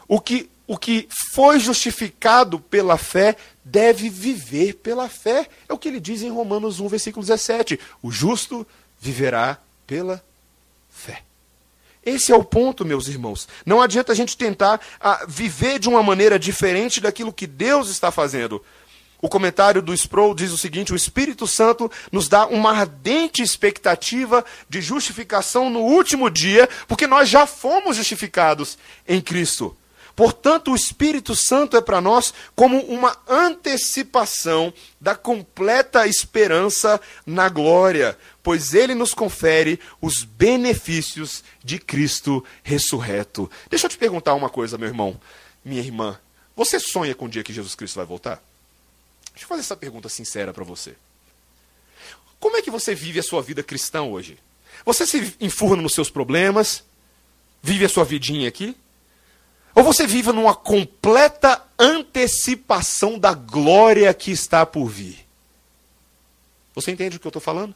O 0.07 0.19
que, 0.19 0.49
o 0.65 0.77
que 0.77 1.07
foi 1.33 1.59
justificado 1.59 2.59
pela 2.59 2.97
fé 2.97 3.35
deve 3.63 4.09
viver 4.09 4.75
pela 4.75 5.09
fé. 5.09 5.47
É 5.67 5.73
o 5.73 5.77
que 5.77 5.87
ele 5.87 5.99
diz 5.99 6.21
em 6.21 6.29
Romanos 6.29 6.79
1, 6.79 6.87
versículo 6.87 7.25
17. 7.25 7.79
O 8.01 8.11
justo 8.11 8.65
viverá 8.99 9.57
pela 9.85 10.23
fé. 10.89 11.23
Esse 12.05 12.31
é 12.31 12.35
o 12.35 12.43
ponto, 12.43 12.85
meus 12.85 13.07
irmãos. 13.07 13.47
Não 13.65 13.81
adianta 13.81 14.13
a 14.13 14.15
gente 14.15 14.37
tentar 14.37 14.79
a, 14.99 15.11
ah, 15.11 15.25
viver 15.27 15.77
de 15.77 15.89
uma 15.89 16.01
maneira 16.01 16.39
diferente 16.39 17.01
daquilo 17.01 17.33
que 17.33 17.45
Deus 17.45 17.89
está 17.89 18.11
fazendo. 18.11 18.63
O 19.21 19.27
comentário 19.27 19.81
do 19.81 19.93
Sproul 19.93 20.33
diz 20.33 20.51
o 20.51 20.57
seguinte: 20.57 20.93
o 20.93 20.95
Espírito 20.95 21.45
Santo 21.45 21.91
nos 22.11 22.29
dá 22.29 22.45
uma 22.47 22.71
ardente 22.71 23.41
expectativa 23.41 24.45
de 24.69 24.79
justificação 24.79 25.69
no 25.69 25.81
último 25.81 26.29
dia, 26.29 26.69
porque 26.87 27.07
nós 27.07 27.27
já 27.27 27.45
fomos 27.45 27.97
justificados 27.97 28.77
em 29.05 29.19
Cristo. 29.19 29.75
Portanto, 30.17 30.71
o 30.71 30.75
Espírito 30.75 31.35
Santo 31.35 31.77
é 31.77 31.81
para 31.81 32.01
nós 32.01 32.33
como 32.55 32.79
uma 32.85 33.15
antecipação 33.29 34.73
da 34.99 35.13
completa 35.13 36.07
esperança 36.07 36.99
na 37.23 37.47
glória, 37.47 38.17
pois 38.41 38.73
ele 38.73 38.95
nos 38.95 39.13
confere 39.13 39.79
os 40.01 40.23
benefícios 40.23 41.43
de 41.63 41.77
Cristo 41.77 42.43
ressurreto. 42.63 43.47
Deixa 43.69 43.85
eu 43.85 43.91
te 43.91 43.97
perguntar 43.99 44.33
uma 44.33 44.49
coisa, 44.49 44.75
meu 44.75 44.87
irmão, 44.87 45.21
minha 45.63 45.83
irmã. 45.83 46.19
Você 46.55 46.79
sonha 46.79 47.13
com 47.13 47.25
o 47.25 47.29
dia 47.29 47.43
que 47.43 47.53
Jesus 47.53 47.75
Cristo 47.75 47.97
vai 47.97 48.05
voltar? 48.07 48.41
Deixa 49.33 49.45
eu 49.45 49.49
fazer 49.49 49.61
essa 49.61 49.77
pergunta 49.77 50.09
sincera 50.09 50.51
para 50.51 50.63
você. 50.63 50.95
Como 52.39 52.57
é 52.57 52.63
que 52.63 52.71
você 52.71 52.95
vive 52.95 53.19
a 53.19 53.23
sua 53.23 53.43
vida 53.43 53.61
cristã 53.61 54.01
hoje? 54.01 54.39
Você 54.83 55.05
se 55.05 55.35
enfurna 55.39 55.83
nos 55.83 55.93
seus 55.93 56.09
problemas? 56.09 56.83
Vive 57.61 57.85
a 57.85 57.89
sua 57.89 58.03
vidinha 58.03 58.47
aqui? 58.47 58.75
Ou 59.77 59.83
você 59.83 60.07
vive 60.07 60.31
numa 60.31 60.55
completa 60.55 61.63
antecipação 61.77 63.19
da 63.19 63.35
glória 63.35 64.11
que 64.11 64.31
está 64.31 64.65
por 64.65 64.87
vir? 64.87 65.23
Você 66.73 66.89
entende 66.89 67.17
o 67.17 67.19
que 67.19 67.27
eu 67.27 67.29
estou 67.29 67.39
falando? 67.39 67.75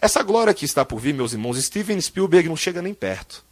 Essa 0.00 0.22
glória 0.22 0.54
que 0.54 0.64
está 0.64 0.84
por 0.84 1.00
vir, 1.00 1.12
meus 1.12 1.32
irmãos, 1.32 1.60
Steven 1.60 2.00
Spielberg 2.00 2.48
não 2.48 2.56
chega 2.56 2.80
nem 2.80 2.94
perto. 2.94 3.44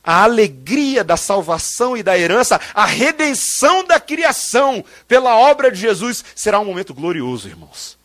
A 0.00 0.22
alegria 0.22 1.02
da 1.02 1.16
salvação 1.16 1.96
e 1.96 2.04
da 2.04 2.16
herança, 2.16 2.60
a 2.72 2.86
redenção 2.86 3.84
da 3.84 3.98
criação 3.98 4.84
pela 5.08 5.36
obra 5.36 5.72
de 5.72 5.80
Jesus 5.80 6.24
será 6.36 6.60
um 6.60 6.66
momento 6.66 6.94
glorioso, 6.94 7.48
irmãos. 7.48 7.98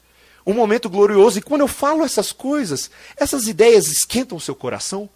Um 0.43 0.55
momento 0.55 0.89
glorioso. 0.89 1.37
E 1.37 1.43
quando 1.43 1.61
eu 1.61 1.67
falo 1.67 2.03
essas 2.03 2.31
coisas, 2.31 2.89
essas 3.15 3.47
ideias 3.47 3.85
esquentam 3.89 4.39
o 4.39 4.41
seu 4.41 4.55
coração? 4.55 5.07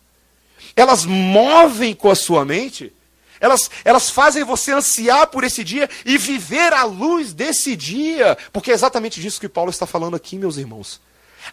Elas 0.75 1.03
movem 1.03 1.95
com 1.95 2.11
a 2.11 2.15
sua 2.15 2.45
mente? 2.45 2.93
Elas, 3.39 3.69
elas 3.83 4.09
fazem 4.09 4.43
você 4.43 4.71
ansiar 4.71 5.27
por 5.27 5.43
esse 5.43 5.63
dia 5.63 5.89
e 6.05 6.17
viver 6.17 6.73
à 6.73 6.83
luz 6.83 7.33
desse 7.33 7.75
dia. 7.75 8.37
Porque 8.51 8.71
é 8.71 8.73
exatamente 8.73 9.21
disso 9.21 9.39
que 9.39 9.49
Paulo 9.49 9.69
está 9.69 9.85
falando 9.85 10.15
aqui, 10.15 10.37
meus 10.37 10.57
irmãos. 10.57 11.01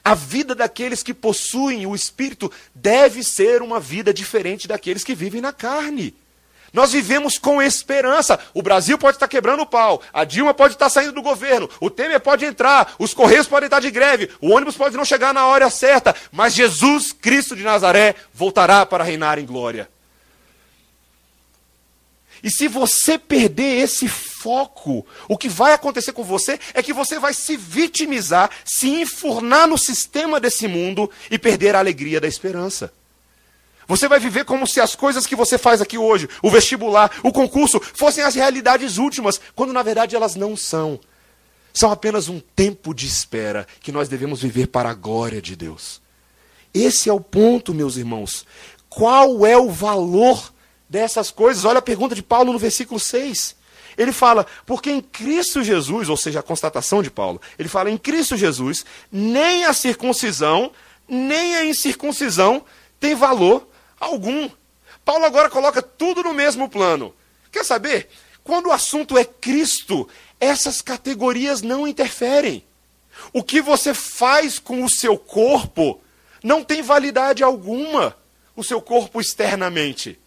A 0.03 0.15
vida 0.15 0.55
daqueles 0.55 1.03
que 1.03 1.15
possuem 1.15 1.87
o 1.87 1.95
Espírito 1.95 2.51
deve 2.75 3.23
ser 3.23 3.63
uma 3.63 3.79
vida 3.79 4.13
diferente 4.13 4.67
daqueles 4.67 5.05
que 5.05 5.15
vivem 5.15 5.41
na 5.41 5.53
carne. 5.53 6.15
Nós 6.75 6.91
vivemos 6.91 7.39
com 7.39 7.63
esperança. 7.63 8.39
O 8.53 8.61
Brasil 8.61 8.99
pode 8.99 9.17
estar 9.17 9.29
quebrando 9.29 9.63
o 9.63 9.67
pau, 9.67 10.03
a 10.13 10.25
Dilma 10.25 10.53
pode 10.53 10.75
estar 10.75 10.89
saindo 10.89 11.13
do 11.13 11.23
governo, 11.23 11.71
o 11.81 11.89
Temer 11.89 12.19
pode 12.19 12.45
entrar, 12.45 12.95
os 12.99 13.15
Correios 13.15 13.47
podem 13.47 13.69
estar 13.69 13.79
de 13.79 13.93
greve, 13.93 14.29
o 14.41 14.51
ônibus 14.51 14.77
pode 14.77 14.97
não 14.97 15.05
chegar 15.05 15.33
na 15.33 15.47
hora 15.47 15.71
certa, 15.71 16.17
mas 16.33 16.53
Jesus 16.53 17.13
Cristo 17.13 17.55
de 17.55 17.63
Nazaré 17.63 18.17
voltará 18.33 18.85
para 18.85 19.05
reinar 19.05 19.39
em 19.39 19.47
glória. 19.47 19.89
E 22.45 22.51
se 22.51 22.69
você 22.69 23.17
perder 23.17 23.79
esse 23.79 24.07
foco, 24.07 25.07
o 25.27 25.39
que 25.39 25.49
vai 25.49 25.73
acontecer 25.73 26.13
com 26.13 26.23
você 26.23 26.61
é 26.75 26.83
que 26.83 26.93
você 26.93 27.19
vai 27.19 27.33
se 27.33 27.57
vitimizar, 27.57 28.51
se 28.67 28.87
enfurnar 28.87 29.67
no 29.67 29.79
sistema 29.79 30.39
desse 30.39 30.69
mundo 30.69 31.11
e 31.31 31.39
perder 31.39 31.75
a 31.75 31.79
alegria 31.79 32.21
da 32.21 32.29
esperança. 32.29 32.93
Você 33.89 34.07
vai 34.09 34.21
viver 34.21 34.45
como 34.45 34.67
se 34.67 34.79
as 34.79 34.95
coisas 34.95 35.27
que 35.27 35.35
você 35.35 35.57
faz 35.57 35.81
aqui 35.81 35.97
hoje, 35.97 36.29
o 36.43 36.51
vestibular, 36.51 37.11
o 37.23 37.33
concurso, 37.33 37.81
fossem 37.81 38.23
as 38.23 38.35
realidades 38.35 38.99
últimas, 38.99 39.41
quando 39.55 39.73
na 39.73 39.83
verdade 39.83 40.15
elas 40.15 40.37
não 40.37 40.55
são. 40.55 41.01
São 41.73 41.91
apenas 41.91 42.29
um 42.29 42.41
tempo 42.55 42.93
de 42.93 43.07
espera 43.07 43.67
que 43.81 43.91
nós 43.91 44.07
devemos 44.07 44.43
viver 44.43 44.67
para 44.67 44.91
a 44.91 44.95
glória 44.95 45.41
de 45.41 45.57
Deus. 45.57 45.99
Esse 46.75 47.09
é 47.09 47.13
o 47.13 47.21
ponto, 47.21 47.73
meus 47.73 47.97
irmãos. 47.97 48.45
Qual 48.91 49.47
é 49.47 49.57
o 49.57 49.71
valor 49.71 50.54
dessas 50.95 51.29
coisas. 51.29 51.65
Olha 51.65 51.81
a 51.81 51.83
pergunta 51.83 52.15
de 52.15 52.23
Paulo 52.23 52.53
no 52.53 52.59
versículo 52.59 53.01
6. 53.01 53.57
Ele 53.99 54.13
fala, 54.13 54.47
porque 54.65 54.89
em 54.93 55.01
Cristo 55.01 55.61
Jesus, 55.61 56.09
ou 56.09 56.17
seja, 56.17 56.39
a 56.39 56.43
constatação 56.43 57.03
de 57.03 57.11
Paulo, 57.11 57.41
ele 57.59 57.69
fala, 57.69 57.91
em 57.91 57.99
Cristo 57.99 58.37
Jesus, 58.37 58.85
nem 59.11 59.65
a 59.65 59.73
circuncisão, 59.73 60.71
nem 61.09 61.57
a 61.57 61.65
incircuncisão 61.65 62.65
tem 63.01 63.17
valor 63.17 63.69
algum. 63.99 64.49
Paulo 65.05 65.25
agora 65.25 65.51
coloca 65.51 65.83
tudo 65.83 66.23
no 66.23 66.33
mesmo 66.33 66.69
plano. 66.69 67.13
Quer 67.51 67.65
saber? 67.65 68.09
Quando 68.45 68.67
o 68.67 68.73
assunto 68.73 69.19
é 69.19 69.25
Cristo, 69.25 70.09
essas 70.39 70.81
categorias 70.81 71.61
não 71.61 71.89
interferem. 71.89 72.65
O 73.33 73.43
que 73.43 73.61
você 73.61 73.93
faz 73.93 74.61
com 74.61 74.85
o 74.85 74.91
seu 74.91 75.19
corpo 75.19 76.01
não 76.43 76.63
tem 76.63 76.83
validade 76.83 77.43
alguma, 77.43 78.17
o 78.55 78.63
seu 78.63 78.81
corpo 78.81 79.21
externamente. 79.21 80.21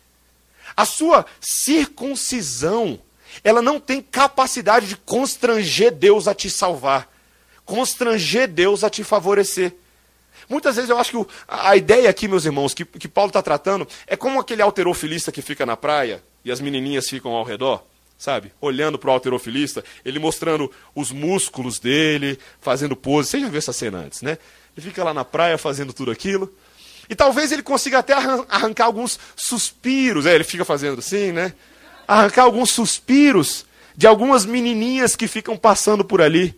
A 0.77 0.85
sua 0.85 1.25
circuncisão, 1.41 3.01
ela 3.43 3.63
não 3.63 3.79
tem 3.79 3.99
capacidade 3.99 4.87
de 4.87 4.95
constranger 4.95 5.91
Deus 5.91 6.27
a 6.27 6.35
te 6.35 6.51
salvar, 6.51 7.11
constranger 7.65 8.47
Deus 8.47 8.83
a 8.83 8.89
te 8.89 9.03
favorecer. 9.03 9.73
Muitas 10.47 10.75
vezes 10.75 10.91
eu 10.91 10.99
acho 10.99 11.11
que 11.11 11.31
a 11.47 11.75
ideia 11.75 12.07
aqui, 12.07 12.27
meus 12.27 12.45
irmãos, 12.45 12.75
que, 12.75 12.85
que 12.85 13.07
Paulo 13.07 13.29
está 13.29 13.41
tratando, 13.41 13.87
é 14.05 14.15
como 14.15 14.39
aquele 14.39 14.61
alterofilista 14.61 15.31
que 15.31 15.41
fica 15.41 15.65
na 15.65 15.75
praia 15.75 16.23
e 16.45 16.51
as 16.51 16.61
menininhas 16.61 17.09
ficam 17.09 17.31
ao 17.31 17.43
redor, 17.43 17.83
sabe? 18.15 18.53
Olhando 18.61 18.99
para 18.99 19.09
o 19.09 19.13
alterofilista, 19.13 19.83
ele 20.05 20.19
mostrando 20.19 20.71
os 20.93 21.11
músculos 21.11 21.79
dele, 21.79 22.39
fazendo 22.61 22.95
pose. 22.95 23.29
Você 23.29 23.39
já 23.39 23.49
viu 23.49 23.57
essa 23.57 23.73
cena 23.73 23.97
antes, 23.97 24.21
né? 24.21 24.37
Ele 24.77 24.85
fica 24.85 25.03
lá 25.03 25.13
na 25.13 25.25
praia 25.25 25.57
fazendo 25.57 25.91
tudo 25.91 26.11
aquilo. 26.11 26.53
E 27.09 27.15
talvez 27.15 27.51
ele 27.51 27.63
consiga 27.63 27.99
até 27.99 28.13
arrancar 28.13 28.85
alguns 28.85 29.19
suspiros. 29.35 30.25
É, 30.25 30.35
ele 30.35 30.43
fica 30.43 30.65
fazendo 30.65 30.99
assim, 30.99 31.31
né? 31.31 31.53
Arrancar 32.07 32.43
alguns 32.43 32.71
suspiros 32.71 33.65
de 33.95 34.05
algumas 34.05 34.45
menininhas 34.45 35.15
que 35.15 35.27
ficam 35.27 35.57
passando 35.57 36.03
por 36.03 36.21
ali. 36.21 36.57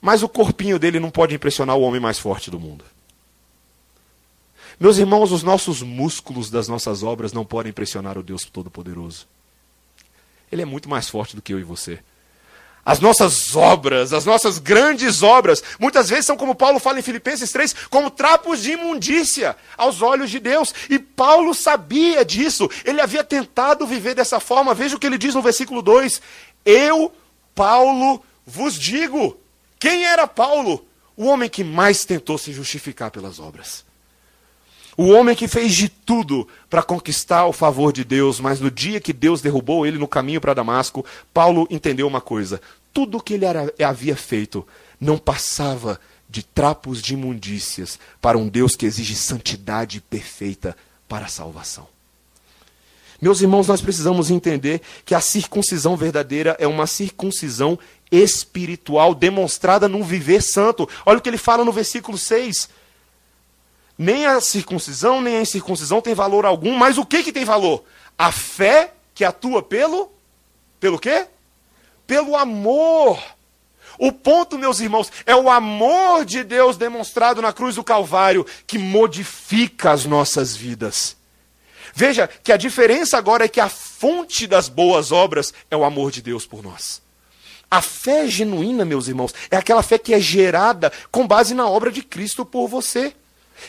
Mas 0.00 0.22
o 0.22 0.28
corpinho 0.28 0.78
dele 0.78 1.00
não 1.00 1.10
pode 1.10 1.34
impressionar 1.34 1.76
o 1.76 1.80
homem 1.80 2.00
mais 2.00 2.18
forte 2.18 2.50
do 2.50 2.60
mundo. 2.60 2.84
Meus 4.78 4.98
irmãos, 4.98 5.32
os 5.32 5.42
nossos 5.42 5.80
músculos 5.80 6.50
das 6.50 6.68
nossas 6.68 7.02
obras 7.02 7.32
não 7.32 7.46
podem 7.46 7.70
impressionar 7.70 8.18
o 8.18 8.22
Deus 8.22 8.44
Todo-Poderoso. 8.44 9.26
Ele 10.52 10.62
é 10.62 10.66
muito 10.66 10.88
mais 10.88 11.08
forte 11.08 11.34
do 11.34 11.40
que 11.40 11.52
eu 11.52 11.58
e 11.58 11.64
você. 11.64 11.98
As 12.86 13.00
nossas 13.00 13.56
obras, 13.56 14.12
as 14.12 14.24
nossas 14.24 14.60
grandes 14.60 15.20
obras, 15.20 15.60
muitas 15.76 16.08
vezes 16.08 16.26
são 16.26 16.36
como 16.36 16.54
Paulo 16.54 16.78
fala 16.78 17.00
em 17.00 17.02
Filipenses 17.02 17.50
3, 17.50 17.74
como 17.90 18.12
trapos 18.12 18.62
de 18.62 18.74
imundícia 18.74 19.56
aos 19.76 20.00
olhos 20.02 20.30
de 20.30 20.38
Deus. 20.38 20.72
E 20.88 20.96
Paulo 20.96 21.52
sabia 21.52 22.24
disso. 22.24 22.70
Ele 22.84 23.00
havia 23.00 23.24
tentado 23.24 23.88
viver 23.88 24.14
dessa 24.14 24.38
forma. 24.38 24.72
Veja 24.72 24.94
o 24.94 25.00
que 25.00 25.06
ele 25.08 25.18
diz 25.18 25.34
no 25.34 25.42
versículo 25.42 25.82
2: 25.82 26.22
Eu, 26.64 27.12
Paulo, 27.56 28.22
vos 28.46 28.78
digo. 28.78 29.36
Quem 29.80 30.04
era 30.04 30.28
Paulo? 30.28 30.86
O 31.16 31.26
homem 31.26 31.48
que 31.48 31.64
mais 31.64 32.04
tentou 32.04 32.38
se 32.38 32.52
justificar 32.52 33.10
pelas 33.10 33.40
obras. 33.40 33.84
O 34.96 35.10
homem 35.10 35.36
que 35.36 35.46
fez 35.46 35.74
de 35.74 35.90
tudo 35.90 36.48
para 36.70 36.82
conquistar 36.82 37.44
o 37.44 37.52
favor 37.52 37.92
de 37.92 38.02
Deus, 38.02 38.40
mas 38.40 38.60
no 38.60 38.70
dia 38.70 38.98
que 38.98 39.12
Deus 39.12 39.42
derrubou 39.42 39.86
ele 39.86 39.98
no 39.98 40.08
caminho 40.08 40.40
para 40.40 40.54
Damasco, 40.54 41.04
Paulo 41.34 41.66
entendeu 41.68 42.06
uma 42.06 42.20
coisa: 42.20 42.62
tudo 42.96 43.18
o 43.18 43.20
que 43.20 43.34
ele 43.34 43.44
era, 43.44 43.70
havia 43.84 44.16
feito 44.16 44.66
não 44.98 45.18
passava 45.18 46.00
de 46.30 46.42
trapos 46.42 47.02
de 47.02 47.12
imundícias 47.12 47.98
para 48.22 48.38
um 48.38 48.48
Deus 48.48 48.74
que 48.74 48.86
exige 48.86 49.14
santidade 49.14 50.00
perfeita 50.00 50.74
para 51.06 51.26
a 51.26 51.28
salvação. 51.28 51.86
Meus 53.20 53.42
irmãos, 53.42 53.68
nós 53.68 53.82
precisamos 53.82 54.30
entender 54.30 54.80
que 55.04 55.14
a 55.14 55.20
circuncisão 55.20 55.94
verdadeira 55.94 56.56
é 56.58 56.66
uma 56.66 56.86
circuncisão 56.86 57.78
espiritual 58.10 59.14
demonstrada 59.14 59.86
num 59.86 60.02
viver 60.02 60.42
santo. 60.42 60.88
Olha 61.04 61.18
o 61.18 61.20
que 61.20 61.28
ele 61.28 61.36
fala 61.36 61.66
no 61.66 61.72
versículo 61.72 62.16
6 62.16 62.66
Nem 63.98 64.24
a 64.24 64.40
circuncisão, 64.40 65.20
nem 65.20 65.36
a 65.36 65.42
incircuncisão 65.42 66.00
tem 66.00 66.14
valor 66.14 66.46
algum, 66.46 66.74
mas 66.74 66.96
o 66.96 67.04
que, 67.04 67.22
que 67.22 67.32
tem 67.32 67.44
valor? 67.44 67.84
A 68.16 68.32
fé 68.32 68.94
que 69.14 69.22
atua 69.22 69.62
pelo. 69.62 70.10
Pelo 70.80 70.98
quê? 70.98 71.26
Pelo 72.06 72.36
amor. 72.36 73.22
O 73.98 74.12
ponto, 74.12 74.58
meus 74.58 74.80
irmãos, 74.80 75.10
é 75.24 75.34
o 75.34 75.50
amor 75.50 76.24
de 76.24 76.44
Deus 76.44 76.76
demonstrado 76.76 77.40
na 77.40 77.52
cruz 77.52 77.76
do 77.76 77.84
Calvário 77.84 78.46
que 78.66 78.78
modifica 78.78 79.90
as 79.90 80.04
nossas 80.04 80.54
vidas. 80.54 81.16
Veja 81.94 82.28
que 82.28 82.52
a 82.52 82.58
diferença 82.58 83.16
agora 83.16 83.46
é 83.46 83.48
que 83.48 83.60
a 83.60 83.70
fonte 83.70 84.46
das 84.46 84.68
boas 84.68 85.12
obras 85.12 85.54
é 85.70 85.76
o 85.76 85.84
amor 85.84 86.10
de 86.10 86.20
Deus 86.20 86.44
por 86.44 86.62
nós. 86.62 87.00
A 87.70 87.80
fé 87.80 88.28
genuína, 88.28 88.84
meus 88.84 89.08
irmãos, 89.08 89.34
é 89.50 89.56
aquela 89.56 89.82
fé 89.82 89.98
que 89.98 90.12
é 90.12 90.20
gerada 90.20 90.92
com 91.10 91.26
base 91.26 91.54
na 91.54 91.66
obra 91.66 91.90
de 91.90 92.02
Cristo 92.02 92.44
por 92.44 92.68
você. 92.68 93.14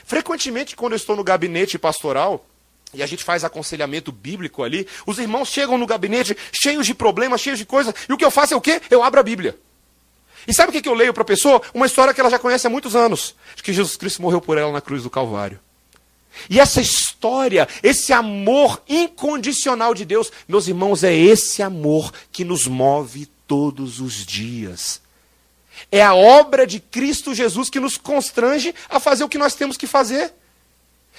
Frequentemente, 0.06 0.76
quando 0.76 0.92
eu 0.92 0.98
estou 0.98 1.16
no 1.16 1.24
gabinete 1.24 1.80
pastoral, 1.80 2.46
e 2.94 3.04
a 3.04 3.06
gente 3.06 3.24
faz 3.24 3.44
aconselhamento 3.44 4.12
bíblico 4.12 4.64
ali, 4.64 4.88
os 5.06 5.20
irmãos 5.20 5.50
chegam 5.50 5.78
no 5.78 5.86
gabinete 5.86 6.36
cheios 6.52 6.86
de 6.86 6.94
problemas, 6.94 7.42
cheios 7.42 7.60
de 7.60 7.66
coisas, 7.66 7.94
e 8.08 8.14
o 8.14 8.18
que 8.18 8.24
eu 8.24 8.32
faço 8.32 8.54
é 8.54 8.58
o 8.58 8.62
quê? 8.62 8.82
Eu 8.90 9.04
abro 9.04 9.20
a 9.20 9.24
Bíblia. 9.24 9.58
E 10.48 10.54
sabe 10.54 10.70
o 10.70 10.82
que, 10.82 10.88
eu 10.88 10.94
leio 10.94 11.14
para 11.14 11.24
a 11.24 11.26
pessoa? 11.26 11.62
Uma 11.74 11.86
história 11.86 12.14
que 12.14 12.22
ela 12.22 12.30
já 12.30 12.40
conhece 12.40 12.66
há 12.66 12.70
muitos 12.70 12.96
anos. 12.96 13.36
De 13.54 13.62
que 13.62 13.74
Jesus 13.74 13.98
Cristo 13.98 14.22
morreu 14.22 14.40
por 14.40 14.58
ela 14.58 14.72
na 14.72 14.80
cruz 14.80 15.04
do 15.04 15.10
Calvário. 15.10 15.60
E 16.50 16.60
essa 16.60 16.80
história, 16.80 17.68
esse 17.84 18.14
amor 18.14 18.82
incondicional 18.88 19.94
de 19.94 20.06
Deus, 20.06 20.32
meus 20.48 20.68
irmãos, 20.68 21.04
é 21.04 21.14
esse 21.14 21.62
amor 21.62 22.14
que 22.32 22.46
nos 22.46 22.66
move 22.66 23.26
todos 23.46 24.00
os 24.00 24.26
dias. 24.26 25.02
É 25.92 26.02
a 26.02 26.16
obra 26.16 26.66
de 26.66 26.80
Cristo 26.80 27.34
Jesus 27.34 27.70
que 27.70 27.80
nos 27.80 27.98
constrange 27.98 28.74
a 28.90 29.00
fazer 29.00 29.26
o 29.26 29.30
que 29.30 29.38
nós 29.38 29.56
temos 29.56 29.76
que 29.76 29.88
fazer. 29.88 30.34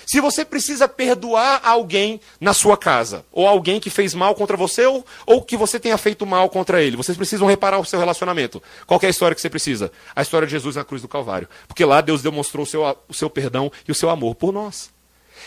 Se 0.07 0.21
você 0.21 0.45
precisa 0.45 0.89
perdoar 0.89 1.61
alguém 1.65 2.21
na 2.41 2.53
sua 2.53 2.77
casa, 2.77 3.25
ou 3.33 3.47
alguém 3.47 3.81
que 3.81 3.91
fez 3.91 4.15
mal 4.15 4.35
contra 4.35 4.57
você, 4.57 4.87
ou, 4.87 5.05
ou 5.27 5.43
que 5.43 5.57
você 5.57 5.79
tenha 5.79 5.99
feito 5.99 6.27
mal 6.27 6.49
contra 6.49 6.83
ele, 6.83 6.97
vocês 6.97 7.17
precisam 7.17 7.47
reparar 7.47 7.79
o 7.79 7.85
seu 7.85 7.99
relacionamento. 7.99 8.63
Qual 8.87 8.99
é 9.03 9.07
a 9.07 9.11
história 9.11 9.35
que 9.35 9.41
você 9.41 9.51
precisa? 9.51 9.93
A 10.15 10.23
história 10.23 10.47
de 10.47 10.53
Jesus 10.53 10.77
na 10.77 10.85
cruz 10.85 11.03
do 11.03 11.09
Calvário. 11.09 11.49
Porque 11.67 11.85
lá 11.85 12.01
Deus 12.01 12.23
demonstrou 12.23 12.65
o 12.65 12.67
seu, 12.67 12.97
o 13.09 13.15
seu 13.15 13.29
perdão 13.29 13.71
e 13.87 13.93
o 13.93 13.95
seu 13.95 14.11
amor 14.11 14.35
por 14.35 14.53
nós. 14.53 14.91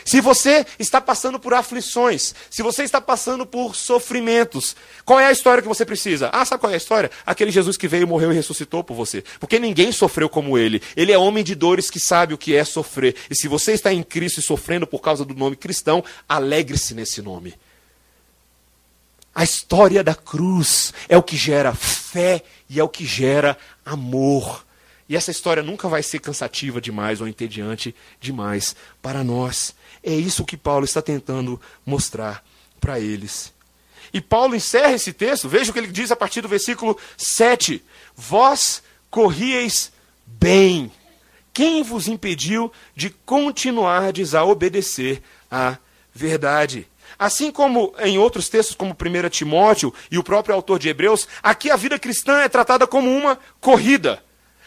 Se 0.03 0.21
você 0.21 0.65
está 0.79 0.99
passando 0.99 1.39
por 1.39 1.53
aflições, 1.53 2.33
se 2.49 2.61
você 2.61 2.83
está 2.83 2.99
passando 2.99 3.45
por 3.45 3.75
sofrimentos, 3.75 4.75
qual 5.05 5.19
é 5.19 5.27
a 5.27 5.31
história 5.31 5.61
que 5.61 5.67
você 5.67 5.85
precisa? 5.85 6.29
Ah, 6.33 6.45
sabe 6.45 6.61
qual 6.61 6.71
é 6.71 6.75
a 6.75 6.77
história? 6.77 7.11
Aquele 7.25 7.51
Jesus 7.51 7.77
que 7.77 7.87
veio, 7.87 8.07
morreu 8.07 8.31
e 8.31 8.35
ressuscitou 8.35 8.83
por 8.83 8.95
você. 8.95 9.23
Porque 9.39 9.59
ninguém 9.59 9.91
sofreu 9.91 10.29
como 10.29 10.57
ele. 10.57 10.81
Ele 10.95 11.11
é 11.11 11.17
homem 11.17 11.43
de 11.43 11.55
dores 11.55 11.89
que 11.89 11.99
sabe 11.99 12.33
o 12.33 12.37
que 12.37 12.55
é 12.55 12.63
sofrer. 12.63 13.15
E 13.29 13.35
se 13.35 13.47
você 13.47 13.73
está 13.73 13.93
em 13.93 14.03
Cristo 14.03 14.39
e 14.39 14.43
sofrendo 14.43 14.87
por 14.87 14.99
causa 14.99 15.23
do 15.23 15.33
nome 15.33 15.55
cristão, 15.55 16.03
alegre-se 16.27 16.93
nesse 16.93 17.21
nome. 17.21 17.53
A 19.33 19.43
história 19.43 20.03
da 20.03 20.13
cruz 20.13 20.93
é 21.07 21.17
o 21.17 21.23
que 21.23 21.37
gera 21.37 21.73
fé 21.73 22.43
e 22.69 22.79
é 22.79 22.83
o 22.83 22.89
que 22.89 23.05
gera 23.05 23.57
amor. 23.85 24.65
E 25.07 25.15
essa 25.15 25.31
história 25.31 25.63
nunca 25.63 25.87
vai 25.87 26.03
ser 26.03 26.19
cansativa 26.19 26.79
demais 26.79 27.21
ou 27.21 27.27
entediante 27.27 27.95
demais 28.19 28.75
para 29.01 29.23
nós. 29.23 29.73
É 30.03 30.13
isso 30.13 30.45
que 30.45 30.57
Paulo 30.57 30.85
está 30.85 31.01
tentando 31.01 31.59
mostrar 31.85 32.43
para 32.79 32.99
eles. 32.99 33.53
E 34.13 34.19
Paulo 34.19 34.55
encerra 34.55 34.93
esse 34.93 35.13
texto, 35.13 35.47
veja 35.47 35.69
o 35.69 35.73
que 35.73 35.79
ele 35.79 35.87
diz 35.87 36.11
a 36.11 36.15
partir 36.15 36.41
do 36.41 36.47
versículo 36.47 36.97
7. 37.15 37.83
Vós 38.15 38.83
corrieis 39.09 39.91
bem. 40.25 40.91
Quem 41.53 41.83
vos 41.83 42.07
impediu 42.07 42.71
de 42.95 43.09
continuardes 43.09 44.33
a 44.33 44.43
obedecer 44.43 45.21
à 45.49 45.77
verdade? 46.13 46.87
Assim 47.19 47.51
como 47.51 47.93
em 47.99 48.17
outros 48.17 48.49
textos, 48.49 48.75
como 48.75 48.93
1 48.93 49.29
Timóteo 49.29 49.93
e 50.09 50.17
o 50.17 50.23
próprio 50.23 50.55
autor 50.55 50.79
de 50.79 50.89
Hebreus, 50.89 51.27
aqui 51.43 51.69
a 51.69 51.75
vida 51.75 51.99
cristã 51.99 52.39
é 52.39 52.49
tratada 52.49 52.87
como 52.87 53.15
uma 53.15 53.37
corrida, 53.59 54.23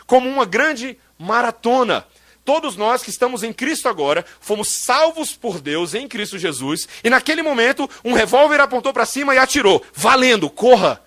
como 0.07 0.29
uma 0.29 0.45
grande 0.45 0.97
maratona. 1.19 2.07
Todos 2.45 2.77
nós 2.77 3.03
que 3.03 3.09
estamos 3.09 3.43
em 3.43 3.55
Cristo 3.55 3.89
agora, 3.89 4.25
fomos 4.39 4.69
salvos 4.69 5.33
por 5.35 5.61
Deus 5.61 5.95
em 5.95 6.07
Cristo 6.07 6.39
Jesus, 6.39 6.87
e 7.03 7.09
naquele 7.09 7.43
momento 7.43 7.89
um 8.05 8.13
revólver 8.13 8.61
apontou 8.61 8.93
para 8.93 9.07
cima 9.07 9.35
e 9.35 9.39
atirou. 9.39 9.83
Valendo, 9.95 10.51
corra! 10.51 11.03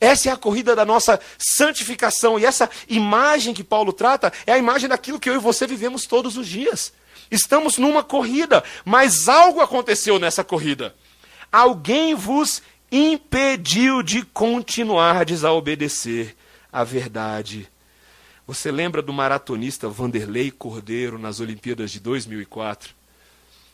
Essa 0.00 0.30
é 0.30 0.32
a 0.32 0.36
corrida 0.36 0.74
da 0.74 0.84
nossa 0.84 1.20
santificação, 1.38 2.36
e 2.36 2.44
essa 2.44 2.68
imagem 2.88 3.54
que 3.54 3.62
Paulo 3.62 3.92
trata 3.92 4.32
é 4.44 4.52
a 4.52 4.58
imagem 4.58 4.88
daquilo 4.88 5.20
que 5.20 5.30
eu 5.30 5.36
e 5.36 5.38
você 5.38 5.64
vivemos 5.64 6.04
todos 6.04 6.36
os 6.36 6.48
dias. 6.48 6.92
Estamos 7.30 7.78
numa 7.78 8.02
corrida, 8.02 8.64
mas 8.84 9.28
algo 9.28 9.60
aconteceu 9.60 10.18
nessa 10.18 10.42
corrida. 10.42 10.96
Alguém 11.52 12.16
vos 12.16 12.60
impediu 12.90 14.02
de 14.02 14.22
continuar 14.22 15.24
a 15.44 15.52
obedecer 15.52 16.36
à 16.72 16.82
verdade 16.82 17.71
você 18.52 18.70
lembra 18.70 19.00
do 19.00 19.12
maratonista 19.12 19.88
Vanderlei 19.88 20.50
Cordeiro 20.50 21.18
nas 21.18 21.40
Olimpíadas 21.40 21.90
de 21.90 22.00
2004? 22.00 22.94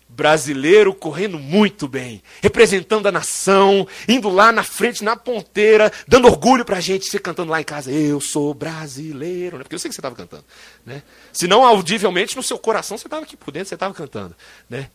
Brasileiro 0.08 0.94
correndo 0.94 1.38
muito 1.38 1.86
bem, 1.86 2.22
representando 2.40 3.06
a 3.06 3.12
nação, 3.12 3.86
indo 4.08 4.30
lá 4.30 4.50
na 4.50 4.62
frente, 4.62 5.04
na 5.04 5.16
ponteira, 5.16 5.92
dando 6.06 6.28
orgulho 6.28 6.64
pra 6.64 6.80
gente, 6.80 7.04
você 7.04 7.18
cantando 7.18 7.50
lá 7.50 7.60
em 7.60 7.64
casa, 7.64 7.90
eu 7.90 8.18
sou 8.20 8.54
brasileiro, 8.54 9.58
né? 9.58 9.64
porque 9.64 9.74
eu 9.74 9.78
sei 9.78 9.90
que 9.90 9.94
você 9.94 10.00
estava 10.00 10.14
cantando. 10.14 10.44
Né? 10.86 11.02
Se 11.32 11.46
não 11.46 11.64
audivelmente, 11.64 12.36
no 12.36 12.42
seu 12.42 12.58
coração 12.58 12.96
você 12.96 13.06
estava 13.06 13.24
aqui 13.24 13.36
por 13.36 13.50
dentro, 13.50 13.68
você 13.68 13.74
estava 13.74 13.92
cantando. 13.92 14.34
Né? 14.70 14.90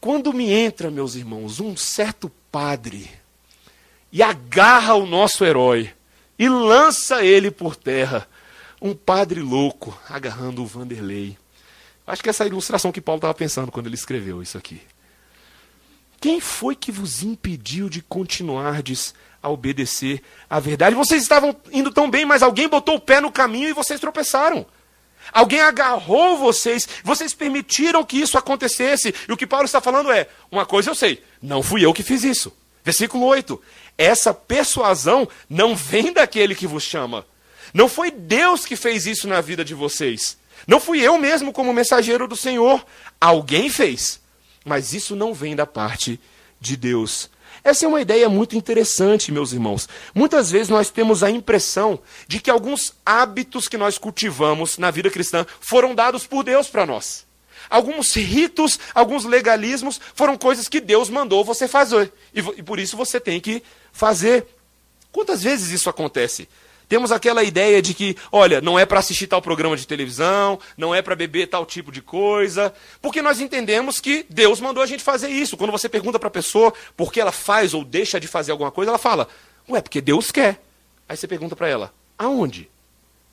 Quando 0.00 0.32
me 0.32 0.50
entra, 0.50 0.90
meus 0.90 1.14
irmãos, 1.14 1.60
um 1.60 1.76
certo 1.76 2.30
padre 2.50 3.08
e 4.10 4.22
agarra 4.22 4.94
o 4.94 5.06
nosso 5.06 5.44
herói 5.44 5.92
e 6.38 6.48
lança 6.48 7.24
ele 7.24 7.50
por 7.50 7.76
terra, 7.76 8.28
um 8.80 8.94
padre 8.94 9.40
louco 9.40 9.98
agarrando 10.08 10.62
o 10.62 10.66
Vanderlei. 10.66 11.36
Acho 12.06 12.22
que 12.22 12.28
essa 12.28 12.44
é 12.44 12.46
a 12.46 12.48
ilustração 12.48 12.92
que 12.92 13.00
Paulo 13.00 13.18
estava 13.18 13.34
pensando 13.34 13.72
quando 13.72 13.86
ele 13.86 13.94
escreveu 13.94 14.42
isso 14.42 14.56
aqui. 14.56 14.80
Quem 16.20 16.40
foi 16.40 16.74
que 16.74 16.92
vos 16.92 17.22
impediu 17.22 17.88
de 17.88 18.00
continuardes 18.00 19.14
a 19.42 19.50
obedecer 19.50 20.22
à 20.48 20.58
verdade? 20.58 20.94
Vocês 20.94 21.22
estavam 21.22 21.54
indo 21.72 21.90
tão 21.90 22.10
bem, 22.10 22.24
mas 22.24 22.42
alguém 22.42 22.68
botou 22.68 22.96
o 22.96 23.00
pé 23.00 23.20
no 23.20 23.30
caminho 23.30 23.68
e 23.68 23.72
vocês 23.72 24.00
tropeçaram. 24.00 24.66
Alguém 25.32 25.60
agarrou 25.60 26.38
vocês, 26.38 26.88
vocês 27.02 27.34
permitiram 27.34 28.04
que 28.04 28.18
isso 28.18 28.38
acontecesse. 28.38 29.14
E 29.28 29.32
o 29.32 29.36
que 29.36 29.46
Paulo 29.46 29.66
está 29.66 29.80
falando 29.80 30.10
é: 30.10 30.28
uma 30.50 30.64
coisa 30.64 30.90
eu 30.90 30.94
sei, 30.94 31.22
não 31.42 31.62
fui 31.62 31.84
eu 31.84 31.92
que 31.92 32.02
fiz 32.02 32.22
isso. 32.22 32.56
Versículo 32.84 33.24
8: 33.24 33.60
Essa 33.98 34.32
persuasão 34.32 35.28
não 35.50 35.74
vem 35.74 36.12
daquele 36.12 36.54
que 36.54 36.66
vos 36.66 36.84
chama, 36.84 37.26
não 37.76 37.90
foi 37.90 38.10
Deus 38.10 38.64
que 38.64 38.74
fez 38.74 39.04
isso 39.04 39.28
na 39.28 39.42
vida 39.42 39.62
de 39.62 39.74
vocês. 39.74 40.38
Não 40.66 40.80
fui 40.80 41.02
eu 41.02 41.18
mesmo 41.18 41.52
como 41.52 41.74
mensageiro 41.74 42.26
do 42.26 42.34
Senhor. 42.34 42.82
Alguém 43.20 43.68
fez. 43.68 44.18
Mas 44.64 44.94
isso 44.94 45.14
não 45.14 45.34
vem 45.34 45.54
da 45.54 45.66
parte 45.66 46.18
de 46.58 46.74
Deus. 46.74 47.28
Essa 47.62 47.84
é 47.84 47.88
uma 47.88 48.00
ideia 48.00 48.30
muito 48.30 48.56
interessante, 48.56 49.30
meus 49.30 49.52
irmãos. 49.52 49.86
Muitas 50.14 50.50
vezes 50.50 50.70
nós 50.70 50.88
temos 50.88 51.22
a 51.22 51.30
impressão 51.30 52.00
de 52.26 52.40
que 52.40 52.50
alguns 52.50 52.94
hábitos 53.04 53.68
que 53.68 53.76
nós 53.76 53.98
cultivamos 53.98 54.78
na 54.78 54.90
vida 54.90 55.10
cristã 55.10 55.44
foram 55.60 55.94
dados 55.94 56.26
por 56.26 56.44
Deus 56.44 56.68
para 56.68 56.86
nós. 56.86 57.26
Alguns 57.68 58.14
ritos, 58.16 58.80
alguns 58.94 59.26
legalismos 59.26 60.00
foram 60.14 60.38
coisas 60.38 60.66
que 60.66 60.80
Deus 60.80 61.10
mandou 61.10 61.44
você 61.44 61.68
fazer. 61.68 62.10
E, 62.34 62.38
e 62.38 62.62
por 62.62 62.78
isso 62.78 62.96
você 62.96 63.20
tem 63.20 63.38
que 63.38 63.62
fazer. 63.92 64.46
Quantas 65.12 65.42
vezes 65.42 65.70
isso 65.70 65.90
acontece? 65.90 66.48
Temos 66.88 67.10
aquela 67.10 67.42
ideia 67.42 67.82
de 67.82 67.92
que, 67.94 68.16
olha, 68.30 68.60
não 68.60 68.78
é 68.78 68.86
para 68.86 69.00
assistir 69.00 69.26
tal 69.26 69.42
programa 69.42 69.76
de 69.76 69.86
televisão, 69.86 70.58
não 70.76 70.94
é 70.94 71.02
para 71.02 71.16
beber 71.16 71.48
tal 71.48 71.66
tipo 71.66 71.90
de 71.90 72.00
coisa, 72.00 72.72
porque 73.02 73.20
nós 73.20 73.40
entendemos 73.40 74.00
que 74.00 74.24
Deus 74.30 74.60
mandou 74.60 74.82
a 74.82 74.86
gente 74.86 75.02
fazer 75.02 75.28
isso. 75.28 75.56
Quando 75.56 75.72
você 75.72 75.88
pergunta 75.88 76.18
para 76.18 76.28
a 76.28 76.30
pessoa 76.30 76.72
por 76.96 77.12
que 77.12 77.20
ela 77.20 77.32
faz 77.32 77.74
ou 77.74 77.84
deixa 77.84 78.20
de 78.20 78.28
fazer 78.28 78.52
alguma 78.52 78.70
coisa, 78.70 78.92
ela 78.92 78.98
fala, 78.98 79.28
ué, 79.68 79.80
porque 79.80 80.00
Deus 80.00 80.30
quer. 80.30 80.62
Aí 81.08 81.16
você 81.16 81.26
pergunta 81.26 81.56
para 81.56 81.68
ela, 81.68 81.92
aonde? 82.16 82.68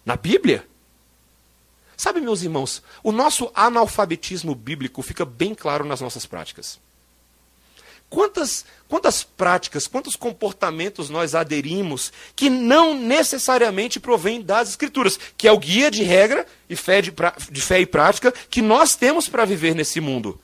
Na 0.04 0.16
Bíblia? 0.16 0.66
Sabe, 1.96 2.20
meus 2.20 2.42
irmãos, 2.42 2.82
o 3.04 3.12
nosso 3.12 3.52
analfabetismo 3.54 4.56
bíblico 4.56 5.02
fica 5.04 5.24
bem 5.24 5.54
claro 5.54 5.86
nas 5.86 6.02
nossas 6.02 6.26
práticas. 6.26 6.80
Quantas, 8.14 8.64
quantas 8.88 9.24
práticas, 9.24 9.88
quantos 9.88 10.16
comportamentos 10.16 11.10
nós 11.10 11.34
aderimos 11.34 12.14
que 12.36 12.48
não 12.48 12.94
necessariamente 12.94 14.00
provém 14.00 14.40
das 14.40 14.70
Escrituras, 14.70 15.20
que 15.36 15.48
é 15.48 15.52
o 15.52 15.58
guia 15.58 15.90
de 15.90 16.04
regra 16.04 16.46
e 16.70 16.76
fé 16.76 17.02
de, 17.02 17.12
de 17.50 17.60
fé 17.60 17.82
e 17.82 17.88
prática 17.88 18.32
que 18.52 18.62
nós 18.62 18.96
temos 18.96 19.28
para 19.28 19.46
viver 19.46 19.74
nesse 19.74 20.00
mundo? 20.00 20.40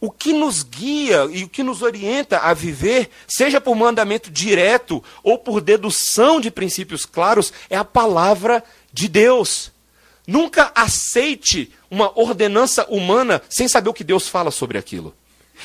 O 0.00 0.08
que 0.08 0.32
nos 0.32 0.62
guia 0.62 1.28
e 1.32 1.42
o 1.42 1.48
que 1.48 1.64
nos 1.64 1.82
orienta 1.82 2.38
a 2.38 2.54
viver, 2.54 3.10
seja 3.26 3.60
por 3.60 3.74
mandamento 3.74 4.30
direto 4.30 5.02
ou 5.20 5.36
por 5.36 5.60
dedução 5.60 6.40
de 6.40 6.48
princípios 6.48 7.04
claros, 7.04 7.52
é 7.68 7.76
a 7.76 7.84
palavra 7.84 8.62
de 8.92 9.08
Deus. 9.08 9.72
Nunca 10.28 10.70
aceite 10.76 11.72
uma 11.90 12.16
ordenança 12.16 12.86
humana 12.88 13.42
sem 13.50 13.66
saber 13.66 13.90
o 13.90 13.94
que 13.94 14.04
Deus 14.04 14.28
fala 14.28 14.52
sobre 14.52 14.78
aquilo. 14.78 15.12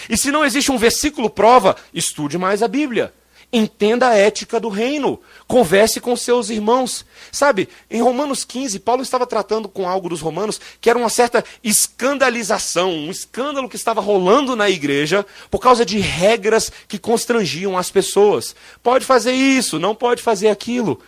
E 0.10 0.18
se 0.18 0.32
não 0.32 0.46
existe 0.46 0.72
um 0.72 0.78
versículo 0.78 1.30
prova, 1.30 1.76
estude 1.94 2.38
mais 2.38 2.62
a 2.62 2.68
Bíblia. 2.68 3.14
Entenda 3.52 4.10
a 4.10 4.16
ética 4.16 4.60
do 4.60 4.70
reino. 4.70 5.20
Converse 5.48 6.00
com 6.00 6.16
seus 6.16 6.52
irmãos. 6.52 7.04
Sabe, 7.32 7.68
em 7.90 8.00
Romanos 8.00 8.44
15, 8.44 8.80
Paulo 8.80 9.02
estava 9.02 9.26
tratando 9.26 9.68
com 9.68 9.90
algo 9.90 10.10
dos 10.10 10.22
romanos 10.22 10.62
que 10.80 10.90
era 10.90 11.00
uma 11.00 11.10
certa 11.10 11.44
escandalização, 11.64 12.92
um 12.92 13.10
escândalo 13.10 13.68
que 13.68 13.76
estava 13.76 14.02
rolando 14.02 14.56
na 14.56 14.70
igreja 14.70 15.26
por 15.50 15.60
causa 15.60 15.84
de 15.84 15.98
regras 15.98 16.72
que 16.88 17.00
constrangiam 17.00 17.76
as 17.76 17.90
pessoas. 17.90 18.56
Pode 18.84 19.04
fazer 19.04 19.34
isso, 19.34 19.80
não 19.80 19.96
pode 19.96 20.22
fazer 20.22 20.50
aquilo. 20.50 21.02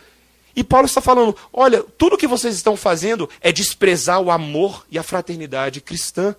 E 0.54 0.64
Paulo 0.64 0.86
está 0.86 1.00
falando: 1.00 1.36
olha, 1.52 1.84
tudo 1.96 2.18
que 2.18 2.26
vocês 2.26 2.56
estão 2.56 2.76
fazendo 2.76 3.30
é 3.40 3.52
desprezar 3.52 4.20
o 4.20 4.32
amor 4.32 4.84
e 4.90 4.98
a 4.98 5.02
fraternidade 5.04 5.80
cristã. 5.80 6.34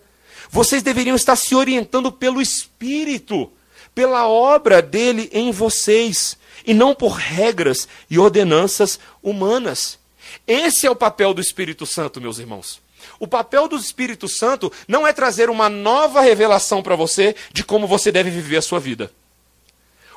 Vocês 0.49 0.83
deveriam 0.83 1.15
estar 1.15 1.35
se 1.35 1.55
orientando 1.55 2.11
pelo 2.11 2.41
Espírito 2.41 3.51
pela 3.93 4.27
obra 4.27 4.81
dele 4.81 5.29
em 5.31 5.51
vocês, 5.51 6.37
e 6.65 6.73
não 6.73 6.95
por 6.95 7.11
regras 7.11 7.87
e 8.09 8.17
ordenanças 8.17 8.99
humanas. 9.21 9.99
Esse 10.47 10.87
é 10.87 10.91
o 10.91 10.95
papel 10.95 11.33
do 11.33 11.41
Espírito 11.41 11.85
Santo, 11.85 12.21
meus 12.21 12.39
irmãos. 12.39 12.81
O 13.19 13.27
papel 13.27 13.67
do 13.67 13.75
Espírito 13.75 14.27
Santo 14.27 14.71
não 14.87 15.05
é 15.05 15.11
trazer 15.11 15.49
uma 15.49 15.69
nova 15.69 16.21
revelação 16.21 16.81
para 16.81 16.95
você 16.95 17.35
de 17.51 17.63
como 17.63 17.85
você 17.85 18.11
deve 18.11 18.29
viver 18.29 18.57
a 18.57 18.61
sua 18.61 18.79
vida. 18.79 19.11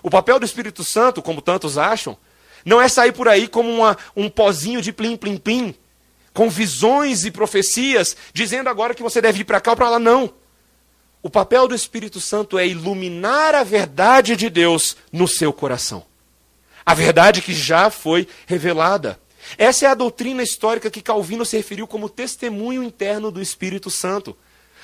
O 0.03 0.11
papel 0.11 0.39
do 0.39 0.47
Espírito 0.47 0.85
Santo, 0.85 1.21
como 1.21 1.43
tantos 1.43 1.77
acham, 1.77 2.17
não 2.65 2.81
é 2.81 2.89
sair 2.89 3.13
por 3.13 3.29
aí 3.29 3.49
como 3.49 3.69
uma, 3.69 3.99
um 4.15 4.29
pozinho 4.29 4.81
de 4.81 4.93
plim-plim-plim, 4.93 5.75
com 6.37 6.51
visões 6.51 7.25
e 7.25 7.31
profecias, 7.31 8.15
dizendo 8.35 8.69
agora 8.69 8.95
que 8.95 9.03
você 9.03 9.23
deve 9.23 9.41
ir 9.41 9.45
para 9.45 9.59
cá 9.59 9.71
ou 9.71 9.77
para 9.77 9.89
lá. 9.89 9.99
Não. 9.99 10.35
O 11.23 11.31
papel 11.31 11.67
do 11.67 11.75
Espírito 11.75 12.21
Santo 12.21 12.59
é 12.59 12.69
iluminar 12.69 13.55
a 13.55 13.65
verdade 13.65 14.37
de 14.37 14.51
Deus 14.51 14.99
no 15.11 15.27
seu 15.27 15.51
coração. 15.51 16.05
A 16.85 16.93
verdade 16.93 17.41
que 17.41 17.55
já 17.55 17.89
foi 17.89 18.29
revelada. 18.47 19.19
Essa 19.57 19.87
é 19.87 19.89
a 19.89 19.95
doutrina 19.95 20.43
histórica 20.43 20.91
que 20.91 21.01
Calvino 21.01 21.47
se 21.47 21.57
referiu 21.57 21.87
como 21.87 22.07
testemunho 22.07 22.83
interno 22.83 23.31
do 23.31 23.41
Espírito 23.41 23.91
Santo, 23.91 24.37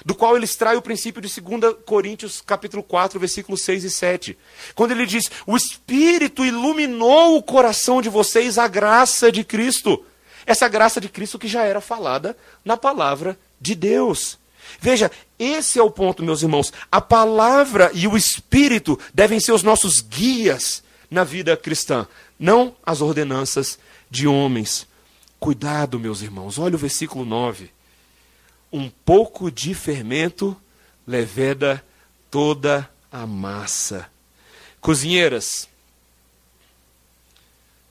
do 0.07 0.15
qual 0.15 0.35
ele 0.35 0.47
extrai 0.47 0.77
o 0.77 0.83
princípio 0.83 1.21
de 1.21 1.29
2 1.39 1.77
Coríntios 1.85 2.41
capítulo 2.41 2.83
4, 2.83 3.21
versículos 3.21 3.61
6 3.61 3.85
e 3.85 3.91
7. 3.91 4.39
Quando 4.75 4.93
ele 4.93 5.05
diz: 5.05 5.31
"O 5.47 5.55
Espírito 5.55 6.47
iluminou 6.47 7.37
o 7.37 7.43
coração 7.43 8.01
de 8.01 8.09
vocês 8.09 8.57
a 8.57 8.67
graça 8.67 9.31
de 9.31 9.45
Cristo". 9.45 10.03
Essa 10.47 10.69
graça 10.69 11.01
de 11.01 11.09
Cristo 11.09 11.39
que 11.39 11.49
já 11.49 11.65
era 11.65 11.81
falada 11.81 12.37
na 12.65 12.77
palavra 12.77 13.39
de 13.61 13.75
Deus. 13.75 14.39
Veja, 14.81 15.11
esse 15.39 15.79
é 15.79 15.83
o 15.83 15.91
ponto, 15.91 16.23
meus 16.23 16.43
irmãos. 16.43 16.73
A 16.91 17.01
palavra 17.01 17.91
e 17.95 18.07
o 18.07 18.17
Espírito 18.17 18.99
devem 19.13 19.41
ser 19.41 19.53
os 19.53 19.63
nossos 19.63 20.01
guias 20.01 20.83
na 21.11 21.25
vida 21.25 21.57
cristã, 21.57 22.07
não 22.39 22.75
as 22.85 23.01
ordenanças 23.01 23.79
de 24.11 24.27
homens. 24.27 24.87
Cuidado, 25.39 25.99
meus 25.99 26.23
irmãos. 26.23 26.59
Olha 26.59 26.75
o 26.75 26.79
versículo 26.79 27.25
9. 27.25 27.71
Um 28.73 28.89
pouco 28.89 29.51
de 29.51 29.75
fermento 29.75 30.57
leveda 31.07 31.85
toda 32.31 32.89
a 33.11 33.27
massa. 33.27 34.11
Cozinheiras, 34.81 35.69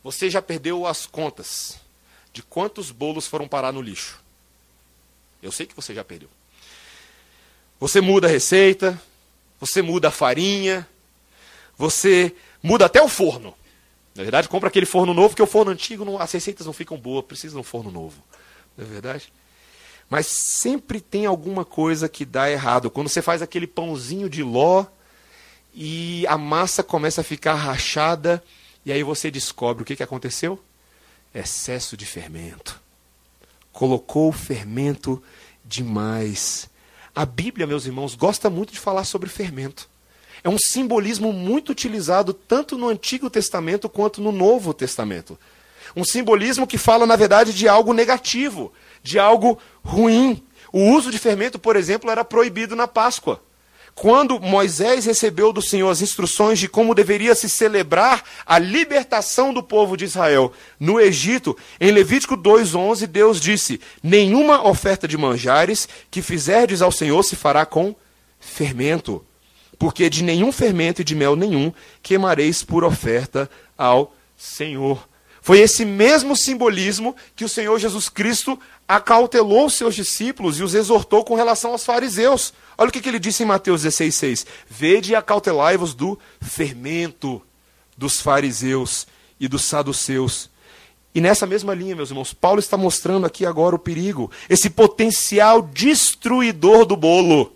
você 0.03 0.29
já 0.29 0.41
perdeu 0.41 0.87
as 0.87 1.05
contas 1.05 1.79
de 2.33 2.41
quantos 2.43 2.91
bolos 2.91 3.27
foram 3.27 3.47
parar 3.47 3.71
no 3.71 3.81
lixo? 3.81 4.19
Eu 5.41 5.51
sei 5.51 5.65
que 5.65 5.75
você 5.75 5.93
já 5.93 6.03
perdeu. 6.03 6.29
Você 7.79 7.99
muda 7.99 8.27
a 8.27 8.29
receita, 8.29 9.01
você 9.59 9.81
muda 9.81 10.09
a 10.09 10.11
farinha, 10.11 10.87
você 11.77 12.35
muda 12.61 12.85
até 12.85 13.01
o 13.01 13.09
forno. 13.09 13.55
Na 14.13 14.23
verdade, 14.23 14.47
compra 14.47 14.69
aquele 14.69 14.85
forno 14.85 15.13
novo, 15.13 15.29
porque 15.29 15.41
o 15.41 15.47
forno 15.47 15.71
antigo, 15.71 16.05
não, 16.05 16.19
as 16.19 16.31
receitas 16.31 16.65
não 16.65 16.73
ficam 16.73 16.97
boas, 16.97 17.25
precisa 17.25 17.55
de 17.55 17.59
um 17.59 17.63
forno 17.63 17.89
novo. 17.89 18.21
Não 18.77 18.85
é 18.85 18.87
verdade? 18.87 19.33
Mas 20.09 20.27
sempre 20.27 20.99
tem 20.99 21.25
alguma 21.25 21.63
coisa 21.63 22.09
que 22.09 22.25
dá 22.25 22.51
errado. 22.51 22.91
Quando 22.91 23.07
você 23.07 23.21
faz 23.21 23.41
aquele 23.41 23.65
pãozinho 23.65 24.29
de 24.29 24.43
ló 24.43 24.85
e 25.73 26.27
a 26.27 26.37
massa 26.37 26.83
começa 26.83 27.21
a 27.21 27.23
ficar 27.23 27.55
rachada, 27.55 28.43
e 28.85 28.91
aí 28.91 29.03
você 29.03 29.31
descobre 29.31 29.83
o 29.83 29.85
que, 29.85 29.95
que 29.95 30.03
aconteceu? 30.03 30.61
Excesso 31.33 31.95
de 31.95 32.05
fermento. 32.05 32.79
Colocou 33.71 34.31
fermento 34.31 35.21
demais. 35.63 36.69
A 37.15 37.25
Bíblia, 37.25 37.65
meus 37.65 37.85
irmãos, 37.85 38.15
gosta 38.15 38.49
muito 38.49 38.73
de 38.73 38.79
falar 38.79 39.05
sobre 39.05 39.29
fermento. 39.29 39.89
É 40.43 40.49
um 40.49 40.57
simbolismo 40.57 41.31
muito 41.31 41.71
utilizado 41.71 42.33
tanto 42.33 42.77
no 42.77 42.89
Antigo 42.89 43.29
Testamento 43.29 43.87
quanto 43.87 44.21
no 44.21 44.31
Novo 44.31 44.73
Testamento. 44.73 45.39
Um 45.95 46.03
simbolismo 46.03 46.65
que 46.65 46.77
fala, 46.77 47.05
na 47.05 47.15
verdade, 47.15 47.53
de 47.53 47.67
algo 47.67 47.93
negativo, 47.93 48.73
de 49.03 49.19
algo 49.19 49.59
ruim. 49.83 50.43
O 50.71 50.91
uso 50.91 51.11
de 51.11 51.19
fermento, 51.19 51.59
por 51.59 51.75
exemplo, 51.75 52.09
era 52.09 52.25
proibido 52.25 52.75
na 52.75 52.87
Páscoa. 52.87 53.41
Quando 53.93 54.39
Moisés 54.39 55.05
recebeu 55.05 55.51
do 55.51 55.61
Senhor 55.61 55.89
as 55.89 56.01
instruções 56.01 56.57
de 56.57 56.67
como 56.67 56.95
deveria 56.95 57.35
se 57.35 57.49
celebrar 57.49 58.23
a 58.45 58.57
libertação 58.57 59.53
do 59.53 59.61
povo 59.61 59.95
de 59.97 60.05
Israel 60.05 60.53
no 60.79 60.99
Egito, 60.99 61.57
em 61.79 61.91
Levítico 61.91 62.35
2:11, 62.35 63.05
Deus 63.05 63.39
disse: 63.39 63.79
"Nenhuma 64.01 64.67
oferta 64.67 65.07
de 65.07 65.17
manjares 65.17 65.87
que 66.09 66.21
fizerdes 66.21 66.81
ao 66.81 66.91
Senhor 66.91 67.21
se 67.23 67.35
fará 67.35 67.65
com 67.65 67.95
fermento, 68.39 69.23
porque 69.77 70.09
de 70.09 70.23
nenhum 70.23 70.51
fermento 70.51 71.01
e 71.01 71.05
de 71.05 71.13
mel 71.13 71.35
nenhum 71.35 71.71
queimareis 72.01 72.63
por 72.63 72.83
oferta 72.83 73.49
ao 73.77 74.15
Senhor." 74.37 75.10
Foi 75.41 75.59
esse 75.59 75.83
mesmo 75.83 76.35
simbolismo 76.35 77.15
que 77.35 77.43
o 77.43 77.49
Senhor 77.49 77.79
Jesus 77.79 78.07
Cristo 78.07 78.59
acautelou 78.87 79.69
seus 79.71 79.95
discípulos 79.95 80.59
e 80.59 80.63
os 80.63 80.75
exortou 80.75 81.23
com 81.23 81.33
relação 81.33 81.71
aos 81.71 81.83
fariseus. 81.83 82.53
Olha 82.77 82.89
o 82.89 82.91
que, 82.91 83.07
ele 83.09 83.17
disse 83.17 83.41
em 83.41 83.47
Mateus 83.47 83.83
16,6: 83.83 84.45
Vede 84.69 85.11
e 85.11 85.15
acautelai-vos 85.15 85.95
do 85.95 86.17
fermento 86.39 87.41
dos 87.97 88.21
fariseus 88.21 89.07
e 89.39 89.47
dos 89.47 89.63
saduceus. 89.63 90.47
E 91.13 91.19
nessa 91.19 91.47
mesma 91.47 91.73
linha, 91.73 91.95
meus 91.95 92.09
irmãos, 92.09 92.33
Paulo 92.33 92.59
está 92.59 92.77
mostrando 92.77 93.25
aqui 93.25 93.43
agora 93.43 93.75
o 93.75 93.79
perigo, 93.79 94.31
esse 94.47 94.69
potencial 94.69 95.61
destruidor 95.61 96.85
do 96.85 96.95
bolo. 96.95 97.51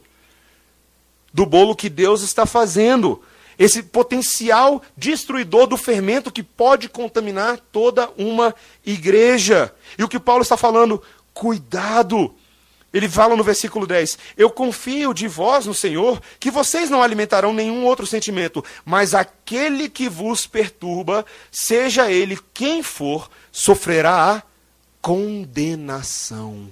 Do 1.32 1.46
bolo 1.46 1.76
que 1.76 1.90
Deus 1.90 2.24
está 2.24 2.46
fazendo 2.48 3.22
esse 3.58 3.84
potencial 3.84 4.82
destruidor 4.98 5.68
do 5.68 5.78
fermento 5.78 6.32
que 6.32 6.44
pode 6.44 6.90
contaminar 6.90 7.58
toda 7.72 8.10
uma 8.18 8.54
igreja. 8.86 9.74
E 9.98 10.04
o 10.04 10.08
que 10.08 10.20
Paulo 10.20 10.42
está 10.42 10.58
falando, 10.58 11.02
cuidado. 11.34 12.34
Ele 12.94 13.10
fala 13.10 13.36
no 13.36 13.44
versículo 13.44 13.86
10: 13.86 14.18
Eu 14.38 14.50
confio 14.50 15.14
de 15.14 15.28
vós 15.28 15.66
no 15.66 15.74
Senhor, 15.74 16.22
que 16.40 16.50
vocês 16.50 16.90
não 16.90 17.04
alimentarão 17.04 17.54
nenhum 17.54 17.86
outro 17.86 18.08
sentimento, 18.08 18.64
mas 18.86 19.14
aquele 19.14 19.90
que 19.90 20.08
vos 20.08 20.48
perturba, 20.48 21.26
seja 21.52 22.10
ele 22.10 22.40
quem 22.54 22.82
for, 22.82 23.30
sofrerá 23.52 24.36
a 24.36 24.44
condenação. 25.02 26.72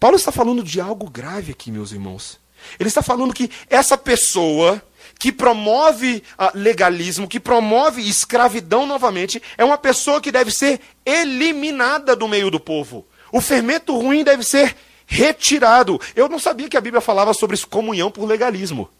Paulo 0.00 0.16
está 0.16 0.32
falando 0.32 0.64
de 0.64 0.80
algo 0.80 1.08
grave 1.08 1.52
aqui, 1.52 1.70
meus 1.70 1.92
irmãos. 1.92 2.40
Ele 2.80 2.88
está 2.88 3.02
falando 3.02 3.34
que 3.34 3.50
essa 3.68 3.98
pessoa 3.98 4.82
que 5.22 5.30
promove 5.30 6.20
uh, 6.36 6.50
legalismo, 6.52 7.28
que 7.28 7.38
promove 7.38 8.02
escravidão 8.02 8.84
novamente, 8.84 9.40
é 9.56 9.64
uma 9.64 9.78
pessoa 9.78 10.20
que 10.20 10.32
deve 10.32 10.50
ser 10.50 10.80
eliminada 11.06 12.16
do 12.16 12.26
meio 12.26 12.50
do 12.50 12.58
povo. 12.58 13.06
O 13.30 13.40
fermento 13.40 13.96
ruim 13.96 14.24
deve 14.24 14.42
ser 14.42 14.74
retirado. 15.06 16.00
Eu 16.16 16.28
não 16.28 16.40
sabia 16.40 16.68
que 16.68 16.76
a 16.76 16.80
Bíblia 16.80 17.00
falava 17.00 17.32
sobre 17.34 17.56
comunhão 17.64 18.10
por 18.10 18.26
legalismo. 18.26 18.90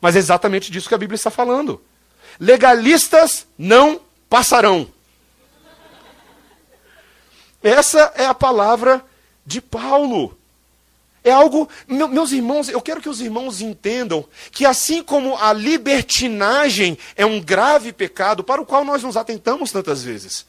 Mas 0.00 0.16
é 0.16 0.18
exatamente 0.18 0.68
disso 0.68 0.88
que 0.88 0.96
a 0.96 0.98
Bíblia 0.98 1.14
está 1.14 1.30
falando. 1.30 1.80
Legalistas 2.40 3.46
não 3.56 4.00
passarão. 4.28 4.88
Essa 7.62 8.12
é 8.16 8.26
a 8.26 8.34
palavra 8.34 9.00
de 9.46 9.60
Paulo. 9.60 10.36
É 11.22 11.30
algo, 11.30 11.68
meus 11.86 12.32
irmãos, 12.32 12.68
eu 12.68 12.80
quero 12.80 13.00
que 13.00 13.08
os 13.08 13.20
irmãos 13.20 13.60
entendam 13.60 14.24
que 14.50 14.64
assim 14.64 15.02
como 15.02 15.36
a 15.36 15.52
libertinagem 15.52 16.96
é 17.14 17.26
um 17.26 17.40
grave 17.40 17.92
pecado 17.92 18.42
para 18.42 18.60
o 18.60 18.66
qual 18.66 18.84
nós 18.84 19.02
nos 19.02 19.16
atentamos 19.16 19.70
tantas 19.70 20.02
vezes. 20.02 20.46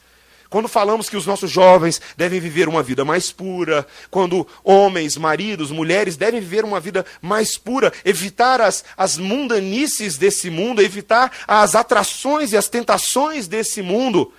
Quando 0.48 0.68
falamos 0.68 1.08
que 1.08 1.16
os 1.16 1.26
nossos 1.26 1.50
jovens 1.50 2.00
devem 2.14 2.38
viver 2.38 2.68
uma 2.68 2.82
vida 2.82 3.06
mais 3.06 3.32
pura, 3.32 3.86
quando 4.10 4.46
homens, 4.62 5.16
maridos, 5.16 5.70
mulheres 5.70 6.14
devem 6.14 6.40
viver 6.40 6.62
uma 6.62 6.78
vida 6.78 7.06
mais 7.22 7.56
pura, 7.56 7.90
evitar 8.04 8.60
as, 8.60 8.84
as 8.94 9.16
mundanices 9.16 10.18
desse 10.18 10.50
mundo, 10.50 10.82
evitar 10.82 11.32
as 11.48 11.74
atrações 11.74 12.52
e 12.52 12.56
as 12.56 12.68
tentações 12.68 13.48
desse 13.48 13.80
mundo, 13.80 14.30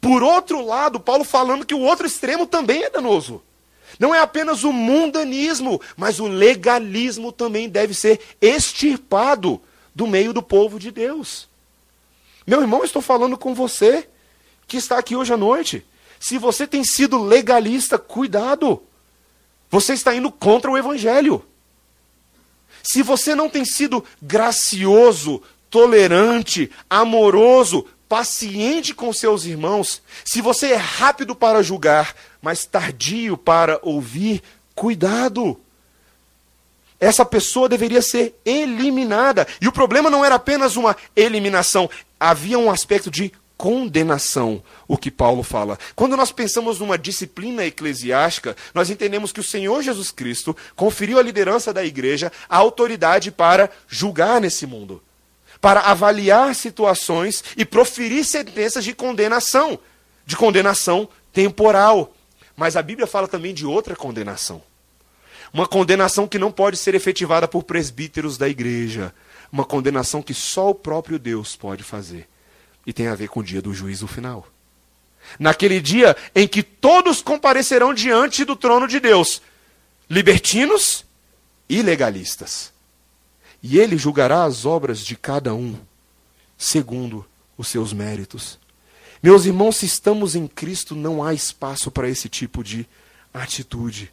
Por 0.00 0.22
outro 0.22 0.64
lado, 0.64 0.98
Paulo 0.98 1.24
falando 1.24 1.66
que 1.66 1.74
o 1.74 1.80
outro 1.80 2.06
extremo 2.06 2.46
também 2.46 2.84
é 2.84 2.90
danoso. 2.90 3.42
Não 3.98 4.14
é 4.14 4.20
apenas 4.20 4.64
o 4.64 4.72
mundanismo, 4.72 5.80
mas 5.96 6.20
o 6.20 6.26
legalismo 6.26 7.32
também 7.32 7.68
deve 7.68 7.94
ser 7.94 8.20
extirpado 8.40 9.60
do 9.94 10.06
meio 10.06 10.32
do 10.32 10.42
povo 10.42 10.78
de 10.78 10.90
Deus. 10.90 11.48
Meu 12.46 12.60
irmão, 12.60 12.84
estou 12.84 13.02
falando 13.02 13.36
com 13.36 13.54
você 13.54 14.08
que 14.66 14.76
está 14.76 14.98
aqui 14.98 15.16
hoje 15.16 15.32
à 15.32 15.36
noite. 15.36 15.84
Se 16.18 16.38
você 16.38 16.66
tem 16.66 16.84
sido 16.84 17.22
legalista, 17.22 17.98
cuidado. 17.98 18.82
Você 19.70 19.94
está 19.94 20.14
indo 20.14 20.30
contra 20.30 20.70
o 20.70 20.76
evangelho. 20.76 21.44
Se 22.82 23.02
você 23.02 23.34
não 23.34 23.48
tem 23.48 23.64
sido 23.64 24.04
gracioso, 24.20 25.42
tolerante, 25.68 26.70
amoroso, 26.88 27.86
paciente 28.10 28.92
com 28.92 29.12
seus 29.12 29.44
irmãos, 29.44 30.02
se 30.24 30.42
você 30.42 30.72
é 30.72 30.76
rápido 30.76 31.32
para 31.32 31.62
julgar, 31.62 32.12
mas 32.42 32.64
tardio 32.64 33.38
para 33.38 33.78
ouvir, 33.84 34.42
cuidado. 34.74 35.56
Essa 36.98 37.24
pessoa 37.24 37.68
deveria 37.68 38.02
ser 38.02 38.34
eliminada. 38.44 39.46
E 39.60 39.68
o 39.68 39.72
problema 39.72 40.10
não 40.10 40.24
era 40.24 40.34
apenas 40.34 40.74
uma 40.74 40.96
eliminação, 41.14 41.88
havia 42.18 42.58
um 42.58 42.68
aspecto 42.68 43.12
de 43.12 43.32
condenação, 43.56 44.60
o 44.88 44.98
que 44.98 45.10
Paulo 45.10 45.44
fala. 45.44 45.78
Quando 45.94 46.16
nós 46.16 46.32
pensamos 46.32 46.80
numa 46.80 46.98
disciplina 46.98 47.64
eclesiástica, 47.64 48.56
nós 48.74 48.90
entendemos 48.90 49.30
que 49.30 49.40
o 49.40 49.44
Senhor 49.44 49.82
Jesus 49.82 50.10
Cristo 50.10 50.56
conferiu 50.74 51.16
à 51.20 51.22
liderança 51.22 51.72
da 51.72 51.84
igreja 51.84 52.32
a 52.48 52.56
autoridade 52.56 53.30
para 53.30 53.70
julgar 53.86 54.40
nesse 54.40 54.66
mundo, 54.66 55.00
para 55.60 55.80
avaliar 55.80 56.54
situações 56.54 57.44
e 57.56 57.64
proferir 57.64 58.24
sentenças 58.24 58.82
de 58.82 58.94
condenação, 58.94 59.78
de 60.24 60.36
condenação 60.36 61.08
temporal. 61.32 62.14
Mas 62.56 62.76
a 62.76 62.82
Bíblia 62.82 63.06
fala 63.06 63.28
também 63.28 63.52
de 63.52 63.66
outra 63.66 63.94
condenação. 63.94 64.62
Uma 65.52 65.66
condenação 65.66 66.28
que 66.28 66.38
não 66.38 66.52
pode 66.52 66.76
ser 66.76 66.94
efetivada 66.94 67.48
por 67.48 67.64
presbíteros 67.64 68.38
da 68.38 68.48
igreja. 68.48 69.12
Uma 69.52 69.64
condenação 69.64 70.22
que 70.22 70.32
só 70.32 70.70
o 70.70 70.74
próprio 70.74 71.18
Deus 71.18 71.56
pode 71.56 71.82
fazer 71.82 72.28
e 72.86 72.92
tem 72.92 73.08
a 73.08 73.14
ver 73.14 73.28
com 73.28 73.40
o 73.40 73.44
dia 73.44 73.60
do 73.60 73.74
juízo 73.74 74.06
final. 74.06 74.46
Naquele 75.38 75.80
dia 75.80 76.16
em 76.34 76.48
que 76.48 76.62
todos 76.62 77.20
comparecerão 77.20 77.92
diante 77.92 78.44
do 78.44 78.56
trono 78.56 78.88
de 78.88 78.98
Deus, 78.98 79.42
libertinos 80.08 81.04
e 81.68 81.82
legalistas. 81.82 82.72
E 83.62 83.78
ele 83.78 83.98
julgará 83.98 84.44
as 84.44 84.64
obras 84.64 85.00
de 85.00 85.16
cada 85.16 85.54
um, 85.54 85.76
segundo 86.56 87.26
os 87.56 87.68
seus 87.68 87.92
méritos. 87.92 88.58
Meus 89.22 89.44
irmãos, 89.44 89.76
se 89.76 89.86
estamos 89.86 90.34
em 90.34 90.46
Cristo, 90.46 90.94
não 90.94 91.22
há 91.22 91.34
espaço 91.34 91.90
para 91.90 92.08
esse 92.08 92.28
tipo 92.28 92.64
de 92.64 92.86
atitude. 93.34 94.10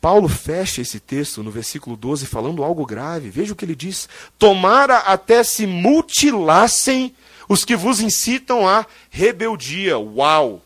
Paulo 0.00 0.28
fecha 0.28 0.82
esse 0.82 0.98
texto 0.98 1.42
no 1.42 1.50
versículo 1.50 1.96
12 1.96 2.26
falando 2.26 2.64
algo 2.64 2.84
grave. 2.84 3.30
Veja 3.30 3.52
o 3.52 3.56
que 3.56 3.64
ele 3.64 3.76
diz: 3.76 4.08
Tomara 4.38 4.98
até 4.98 5.42
se 5.44 5.66
mutilassem 5.66 7.14
os 7.48 7.64
que 7.64 7.76
vos 7.76 8.00
incitam 8.00 8.68
à 8.68 8.84
rebeldia. 9.10 9.98
Uau! 9.98 10.63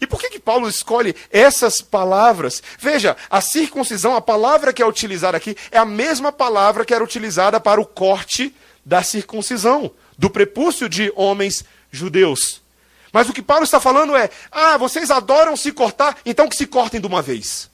E 0.00 0.06
por 0.06 0.20
que, 0.20 0.30
que 0.30 0.38
Paulo 0.38 0.68
escolhe 0.68 1.14
essas 1.30 1.80
palavras? 1.80 2.62
Veja, 2.78 3.16
a 3.28 3.40
circuncisão, 3.40 4.14
a 4.14 4.20
palavra 4.20 4.72
que 4.72 4.82
é 4.82 4.86
utilizada 4.86 5.36
aqui, 5.36 5.56
é 5.70 5.78
a 5.78 5.84
mesma 5.84 6.30
palavra 6.30 6.84
que 6.84 6.94
era 6.94 7.02
utilizada 7.02 7.60
para 7.60 7.80
o 7.80 7.86
corte 7.86 8.54
da 8.84 9.02
circuncisão, 9.02 9.90
do 10.16 10.30
prepúcio 10.30 10.88
de 10.88 11.12
homens 11.14 11.64
judeus. 11.90 12.62
Mas 13.12 13.28
o 13.28 13.32
que 13.32 13.42
Paulo 13.42 13.64
está 13.64 13.80
falando 13.80 14.16
é: 14.16 14.30
ah, 14.50 14.76
vocês 14.76 15.10
adoram 15.10 15.56
se 15.56 15.72
cortar, 15.72 16.18
então 16.24 16.48
que 16.48 16.56
se 16.56 16.66
cortem 16.66 17.00
de 17.00 17.06
uma 17.06 17.22
vez. 17.22 17.70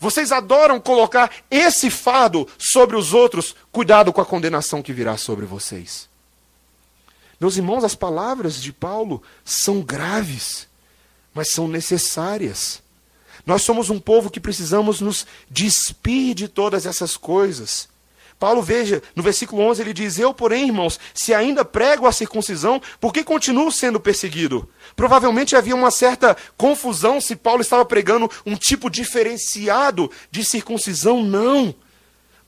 Vocês 0.00 0.32
adoram 0.32 0.80
colocar 0.80 1.30
esse 1.50 1.90
fardo 1.90 2.46
sobre 2.58 2.96
os 2.96 3.14
outros, 3.14 3.54
cuidado 3.72 4.12
com 4.12 4.20
a 4.20 4.26
condenação 4.26 4.82
que 4.82 4.92
virá 4.92 5.16
sobre 5.16 5.46
vocês. 5.46 6.08
Meus 7.40 7.56
irmãos, 7.56 7.84
as 7.84 7.94
palavras 7.94 8.60
de 8.60 8.72
Paulo 8.72 9.22
são 9.44 9.82
graves, 9.82 10.66
mas 11.34 11.50
são 11.50 11.68
necessárias. 11.68 12.82
Nós 13.44 13.62
somos 13.62 13.90
um 13.90 14.00
povo 14.00 14.30
que 14.30 14.40
precisamos 14.40 15.00
nos 15.00 15.26
despir 15.48 16.34
de 16.34 16.48
todas 16.48 16.86
essas 16.86 17.16
coisas. 17.16 17.88
Paulo, 18.38 18.62
veja, 18.62 19.02
no 19.14 19.22
versículo 19.22 19.62
11 19.62 19.82
ele 19.82 19.92
diz: 19.94 20.18
Eu, 20.18 20.34
porém, 20.34 20.66
irmãos, 20.66 21.00
se 21.14 21.32
ainda 21.32 21.64
prego 21.64 22.06
a 22.06 22.12
circuncisão, 22.12 22.82
por 23.00 23.12
que 23.12 23.24
continuo 23.24 23.72
sendo 23.72 23.98
perseguido? 23.98 24.68
Provavelmente 24.94 25.56
havia 25.56 25.74
uma 25.74 25.90
certa 25.90 26.36
confusão 26.56 27.20
se 27.20 27.34
Paulo 27.34 27.62
estava 27.62 27.84
pregando 27.84 28.30
um 28.44 28.54
tipo 28.54 28.90
diferenciado 28.90 30.10
de 30.30 30.44
circuncisão. 30.44 31.22
Não. 31.22 31.74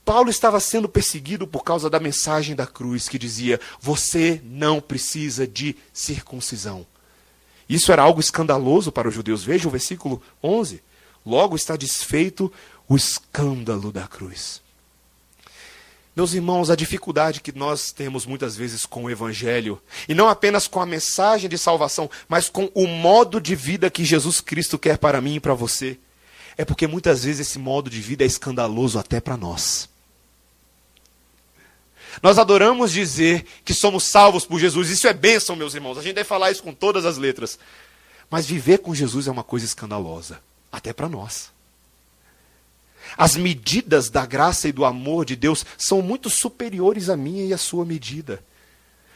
Paulo 0.09 0.31
estava 0.31 0.59
sendo 0.59 0.89
perseguido 0.89 1.47
por 1.47 1.63
causa 1.63 1.91
da 1.91 2.01
mensagem 2.01 2.57
da 2.57 2.67
cruz 2.67 3.11
que 3.11 3.19
dizia: 3.19 3.61
Você 3.79 4.41
não 4.43 4.81
precisa 4.81 5.47
de 5.47 5.77
circuncisão. 5.93 6.87
Isso 7.69 7.93
era 7.93 8.05
algo 8.05 8.19
escandaloso 8.19 8.91
para 8.91 9.07
os 9.07 9.15
judeus. 9.15 9.45
Veja 9.45 9.69
o 9.69 9.71
versículo 9.71 10.23
11. 10.43 10.83
Logo 11.27 11.55
está 11.55 11.77
desfeito 11.77 12.51
o 12.89 12.97
escândalo 12.97 13.93
da 13.93 14.09
cruz. 14.09 14.63
Meus 16.17 16.33
irmãos, 16.33 16.71
a 16.71 16.75
dificuldade 16.75 17.43
que 17.43 17.53
nós 17.53 17.93
temos 17.93 18.25
muitas 18.25 18.57
vezes 18.57 18.87
com 18.87 19.05
o 19.05 19.11
Evangelho, 19.11 19.79
e 20.09 20.15
não 20.15 20.27
apenas 20.27 20.67
com 20.67 20.81
a 20.81 20.87
mensagem 20.87 21.51
de 21.51 21.59
salvação, 21.59 22.11
mas 22.27 22.49
com 22.49 22.71
o 22.75 22.87
modo 22.87 23.39
de 23.39 23.55
vida 23.55 23.91
que 23.91 24.07
Jesus 24.07 24.41
Cristo 24.41 24.79
quer 24.79 24.97
para 24.97 25.21
mim 25.21 25.35
e 25.35 25.41
para 25.41 25.53
você, 25.53 25.99
é 26.57 26.65
porque 26.65 26.87
muitas 26.87 27.25
vezes 27.25 27.47
esse 27.47 27.59
modo 27.59 27.91
de 27.91 28.01
vida 28.01 28.25
é 28.25 28.27
escandaloso 28.27 28.99
até 28.99 29.21
para 29.21 29.37
nós. 29.37 29.87
Nós 32.23 32.39
adoramos 32.39 32.93
dizer 32.93 33.45
que 33.65 33.75
somos 33.75 34.05
salvos 34.05 34.45
por 34.45 34.59
Jesus, 34.59 34.91
isso 34.91 35.07
é 35.07 35.13
bênção, 35.13 35.57
meus 35.57 35.75
irmãos, 35.75 35.99
a 35.99 36.03
gente 36.03 36.15
deve 36.15 36.29
falar 36.29 36.51
isso 36.51 36.63
com 36.63 36.73
todas 36.73 37.05
as 37.05 37.19
letras. 37.19 37.59
Mas 38.31 38.47
viver 38.47 38.79
com 38.79 38.95
Jesus 38.95 39.27
é 39.27 39.31
uma 39.31 39.45
coisa 39.45 39.65
escandalosa, 39.65 40.41
até 40.71 40.93
para 40.93 41.09
nós. 41.09 41.51
As 43.17 43.37
medidas 43.37 44.11
da 44.11 44.27
graça 44.27 44.69
e 44.69 44.73
do 44.73 44.85
amor 44.85 45.25
de 45.25 45.35
Deus 45.35 45.65
são 45.77 46.03
muito 46.03 46.29
superiores 46.29 47.09
à 47.09 47.17
minha 47.17 47.45
e 47.45 47.55
à 47.55 47.59
sua 47.59 47.85
medida. 47.85 48.43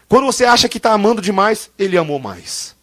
Quando 0.08 0.26
você 0.26 0.44
acha 0.44 0.68
que 0.68 0.78
está 0.78 0.92
amando 0.92 1.20
demais, 1.20 1.70
ele 1.78 1.96
amou 1.96 2.18
mais. 2.18 2.74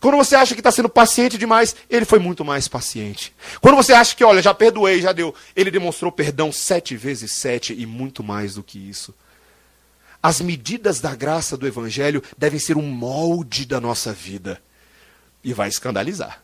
Quando 0.00 0.16
você 0.16 0.34
acha 0.34 0.54
que 0.54 0.60
está 0.60 0.72
sendo 0.72 0.88
paciente 0.88 1.38
demais, 1.38 1.76
ele 1.88 2.04
foi 2.04 2.18
muito 2.18 2.44
mais 2.44 2.66
paciente. 2.66 3.32
Quando 3.60 3.76
você 3.76 3.92
acha 3.92 4.16
que, 4.16 4.24
olha, 4.24 4.42
já 4.42 4.52
perdoei, 4.52 5.00
já 5.00 5.12
deu, 5.12 5.32
ele 5.54 5.70
demonstrou 5.70 6.10
perdão 6.10 6.50
sete 6.50 6.96
vezes 6.96 7.30
sete 7.32 7.72
e 7.72 7.86
muito 7.86 8.22
mais 8.24 8.54
do 8.54 8.64
que 8.64 8.78
isso. 8.78 9.14
As 10.22 10.40
medidas 10.40 11.00
da 11.00 11.14
graça 11.14 11.56
do 11.56 11.66
Evangelho 11.66 12.22
devem 12.38 12.60
ser 12.60 12.76
um 12.76 12.82
molde 12.82 13.66
da 13.66 13.80
nossa 13.80 14.12
vida. 14.12 14.62
E 15.42 15.52
vai 15.52 15.68
escandalizar. 15.68 16.40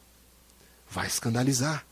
Vai 0.91 1.07
escandalizar. 1.07 1.85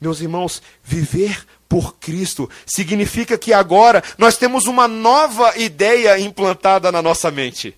Meus 0.00 0.20
irmãos, 0.20 0.60
viver 0.82 1.46
por 1.68 1.96
Cristo 1.96 2.50
significa 2.66 3.38
que 3.38 3.52
agora 3.52 4.02
nós 4.18 4.36
temos 4.36 4.66
uma 4.66 4.88
nova 4.88 5.56
ideia 5.56 6.18
implantada 6.18 6.90
na 6.90 7.00
nossa 7.00 7.30
mente. 7.30 7.76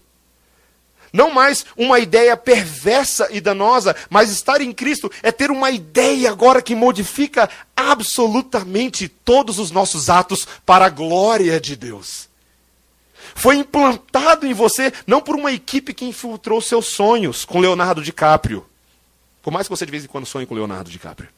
Não 1.13 1.31
mais 1.31 1.65
uma 1.77 1.99
ideia 1.99 2.37
perversa 2.37 3.29
e 3.31 3.41
danosa, 3.41 3.95
mas 4.11 4.31
estar 4.31 4.61
em 4.61 4.73
Cristo 4.73 5.11
é 5.23 5.31
ter 5.31 5.51
uma 5.51 5.71
ideia 5.71 6.31
agora 6.31 6.61
que 6.61 6.75
modifica 6.75 7.49
absolutamente 7.77 9.09
todos 9.09 9.59
os 9.59 9.71
nossos 9.71 10.11
atos 10.11 10.47
para 10.65 10.87
a 10.87 10.91
glória 10.91 11.61
de 11.61 11.77
Deus. 11.77 12.29
Foi 13.37 13.57
implantado 13.57 14.47
em 14.47 14.53
você 14.53 14.93
não 15.07 15.21
por 15.21 15.37
uma 15.37 15.53
equipe 15.53 15.95
que 15.95 16.05
infiltrou 16.05 16.61
seus 16.61 16.87
sonhos 16.87 17.45
com 17.45 17.61
Leonardo 17.61 18.03
DiCaprio. 18.03 18.67
Por 19.41 19.53
mais 19.53 19.69
que 19.69 19.71
você 19.71 19.87
de 19.87 19.93
vez 19.93 20.05
em 20.05 20.09
quando 20.09 20.27
sonhe 20.27 20.47
com 20.47 20.55
Leonardo 20.55 20.91
DiCaprio 20.91 21.29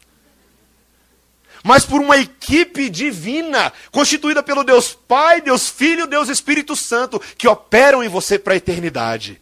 mas 1.62 1.84
por 1.84 2.00
uma 2.00 2.16
equipe 2.16 2.88
divina, 2.88 3.72
constituída 3.90 4.42
pelo 4.42 4.64
Deus 4.64 4.94
Pai, 4.94 5.40
Deus 5.40 5.68
Filho, 5.68 6.06
Deus 6.06 6.28
Espírito 6.28 6.76
Santo, 6.76 7.20
que 7.36 7.48
operam 7.48 8.02
em 8.02 8.08
você 8.08 8.38
para 8.38 8.54
a 8.54 8.56
eternidade. 8.56 9.40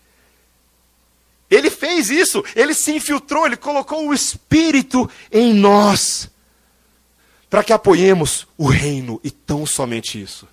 Ele 1.51 1.71
fez 1.71 2.11
isso, 2.11 2.45
ele 2.55 2.75
se 2.75 2.93
infiltrou, 2.93 3.47
ele 3.47 3.57
colocou 3.57 4.09
o 4.09 4.15
Espírito 4.15 5.09
em 5.31 5.55
nós, 5.55 6.29
para 7.49 7.63
que 7.63 7.73
apoiemos 7.73 8.47
o 8.57 8.67
reino 8.67 9.21
e 9.23 9.31
tão 9.31 9.65
somente 9.65 10.21
isso. 10.21 10.49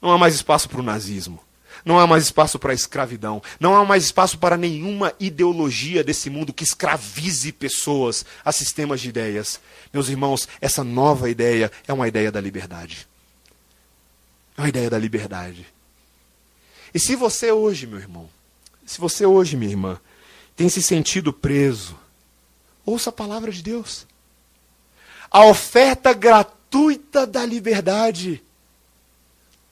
Não 0.00 0.10
há 0.10 0.18
mais 0.18 0.34
espaço 0.34 0.68
para 0.68 0.80
o 0.80 0.84
nazismo. 0.84 1.40
Não 1.84 1.98
há 1.98 2.06
mais 2.06 2.24
espaço 2.24 2.58
para 2.58 2.72
a 2.72 2.74
escravidão. 2.74 3.42
Não 3.58 3.76
há 3.76 3.84
mais 3.84 4.04
espaço 4.04 4.38
para 4.38 4.56
nenhuma 4.56 5.12
ideologia 5.18 6.04
desse 6.04 6.28
mundo 6.28 6.52
que 6.52 6.64
escravize 6.64 7.52
pessoas 7.52 8.24
a 8.44 8.52
sistemas 8.52 9.00
de 9.00 9.08
ideias. 9.08 9.60
Meus 9.92 10.08
irmãos, 10.08 10.48
essa 10.60 10.84
nova 10.84 11.30
ideia 11.30 11.70
é 11.86 11.92
uma 11.92 12.08
ideia 12.08 12.30
da 12.30 12.40
liberdade. 12.40 13.08
É 14.56 14.60
uma 14.60 14.68
ideia 14.68 14.90
da 14.90 14.98
liberdade. 14.98 15.66
E 16.92 16.98
se 16.98 17.14
você 17.16 17.52
hoje, 17.52 17.86
meu 17.86 17.98
irmão, 17.98 18.28
se 18.84 19.00
você 19.00 19.24
hoje, 19.24 19.56
minha 19.56 19.70
irmã, 19.70 20.00
tem 20.56 20.68
se 20.68 20.82
sentido 20.82 21.32
preso, 21.32 21.96
ouça 22.84 23.10
a 23.10 23.12
palavra 23.12 23.52
de 23.52 23.62
Deus. 23.62 24.06
A 25.30 25.44
oferta 25.44 26.12
gratuita 26.12 27.26
da 27.26 27.46
liberdade. 27.46 28.42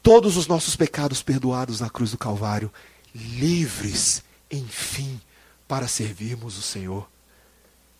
Todos 0.08 0.38
os 0.38 0.46
nossos 0.46 0.74
pecados 0.74 1.22
perdoados 1.22 1.80
na 1.80 1.90
cruz 1.90 2.12
do 2.12 2.16
Calvário, 2.16 2.72
livres, 3.14 4.24
enfim, 4.50 5.20
para 5.68 5.86
servirmos 5.86 6.56
o 6.56 6.62
Senhor. 6.62 7.06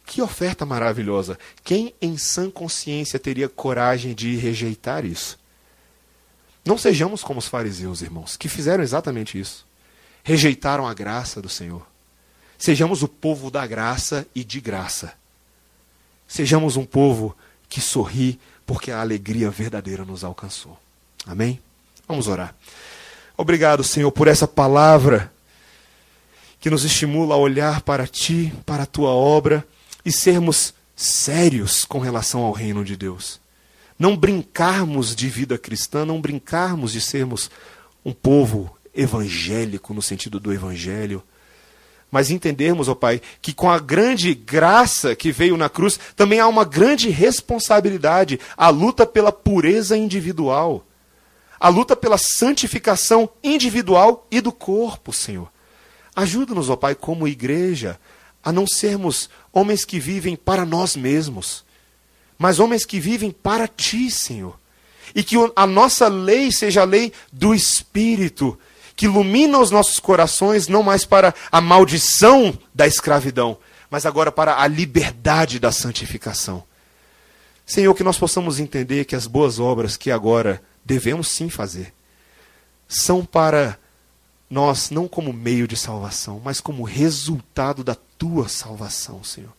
Que 0.07 0.23
oferta 0.23 0.65
maravilhosa! 0.65 1.39
Quem 1.63 1.95
em 2.01 2.17
sã 2.17 2.51
consciência 2.51 3.19
teria 3.19 3.47
coragem 3.47 4.15
de 4.15 4.37
rejeitar 4.37 5.05
isso? 5.05 5.39
Não 6.65 6.79
sejamos 6.79 7.23
como 7.23 7.41
os 7.41 7.47
fariseus, 7.47 8.01
irmãos, 8.01 8.39
que 8.39 8.49
fizeram 8.49 8.83
exatamente 8.83 9.39
isso. 9.39 9.67
Rejeitaram 10.25 10.87
a 10.87 10.95
graça 10.95 11.43
do 11.43 11.49
Senhor. 11.51 11.87
Sejamos 12.57 13.03
o 13.03 13.09
povo 13.09 13.51
da 13.51 13.67
graça 13.67 14.27
e 14.35 14.43
de 14.43 14.63
graça. 14.63 15.13
Sejamos 16.27 16.75
um 16.75 16.87
povo 16.87 17.37
que 17.69 17.83
sorri 17.83 18.41
porque 18.65 18.91
a 18.91 18.99
alegria 18.99 19.51
verdadeira 19.51 20.07
nos 20.07 20.25
alcançou. 20.25 20.79
Amém? 21.27 21.61
Vamos 22.09 22.27
orar. 22.27 22.55
Obrigado, 23.37 23.85
Senhor, 23.85 24.11
por 24.11 24.27
essa 24.27 24.49
palavra 24.49 25.31
que 26.59 26.71
nos 26.71 26.83
estimula 26.83 27.35
a 27.35 27.39
olhar 27.39 27.83
para 27.83 28.07
Ti, 28.07 28.53
para 28.65 28.85
a 28.85 28.87
Tua 28.87 29.11
obra 29.11 29.65
e 30.05 30.11
sermos 30.11 30.73
sérios 30.97 31.85
com 31.85 31.99
relação 31.99 32.41
ao 32.41 32.53
reino 32.53 32.83
de 32.83 32.97
Deus. 32.97 33.39
Não 33.99 34.17
brincarmos 34.17 35.15
de 35.15 35.29
vida 35.29 35.59
cristã, 35.59 36.07
não 36.07 36.21
brincarmos 36.21 36.93
de 36.93 37.01
sermos 37.01 37.51
um 38.03 38.13
povo 38.13 38.75
evangélico 38.95 39.93
no 39.93 40.01
sentido 40.01 40.41
do 40.41 40.53
evangelho, 40.53 41.23
mas 42.11 42.31
entendermos, 42.31 42.89
ó 42.89 42.95
Pai, 42.95 43.21
que 43.43 43.53
com 43.53 43.71
a 43.71 43.79
grande 43.79 44.35
graça 44.35 45.15
que 45.15 45.31
veio 45.31 45.59
na 45.59 45.69
cruz, 45.69 46.01
também 46.17 46.41
há 46.41 46.49
uma 46.49 46.65
grande 46.65 47.11
responsabilidade, 47.11 48.41
a 48.57 48.71
luta 48.71 49.05
pela 49.05 49.31
pureza 49.31 49.97
individual, 49.97 50.88
a 51.59 51.69
luta 51.69 51.97
pela 51.97 52.19
santificação 52.19 53.29
individual 53.43 54.27
e 54.31 54.41
do 54.41 54.53
corpo, 54.53 55.13
Senhor. 55.13 55.51
Ajuda-nos, 56.15 56.69
ó 56.69 56.77
Pai, 56.77 56.95
como 56.95 57.29
igreja, 57.29 57.99
a 58.43 58.53
não 58.53 58.67
sermos 58.67 59.29
homens 59.53 59.85
que 59.85 59.99
vivem 59.99 60.37
para 60.37 60.65
nós 60.65 60.97
mesmos, 60.97 61.65
mas 62.39 62.59
homens 62.59 62.85
que 62.85 63.01
vivem 63.01 63.31
para 63.31 63.67
ti, 63.67 64.11
Senhor. 64.11 64.59
E 65.15 65.25
que 65.25 65.37
a 65.57 65.67
nossa 65.67 66.07
lei 66.07 66.53
seja 66.53 66.83
a 66.83 66.85
lei 66.85 67.13
do 67.33 67.55
Espírito, 67.55 68.59
que 68.95 69.07
ilumina 69.07 69.59
os 69.59 69.71
nossos 69.71 69.99
corações 69.99 70.69
não 70.69 70.83
mais 70.83 71.05
para 71.05 71.35
a 71.51 71.61
maldição 71.61 72.57
da 72.75 72.87
escravidão, 72.87 73.59
mas 73.91 74.05
agora 74.05 74.31
para 74.31 74.61
a 74.61 74.67
liberdade 74.67 75.59
da 75.59 75.73
santificação. 75.73 76.63
Senhor, 77.65 77.95
que 77.95 78.03
nós 78.03 78.19
possamos 78.19 78.59
entender 78.59 79.05
que 79.05 79.15
as 79.15 79.27
boas 79.27 79.59
obras 79.61 79.97
que 79.97 80.11
agora 80.11 80.63
devemos 80.89 81.29
sim 81.29 81.51
fazer 81.51 81.93
são 82.89 83.23
para 83.23 83.79
nós 84.49 84.89
não 84.89 85.07
como 85.07 85.31
meio 85.31 85.69
de 85.69 85.77
salvação, 85.77 86.41
mas 86.43 86.59
como 86.59 86.83
resultado 86.83 87.85
da 87.85 87.95
tua 87.95 88.49
salvação, 88.49 89.23
Senhor. 89.23 89.53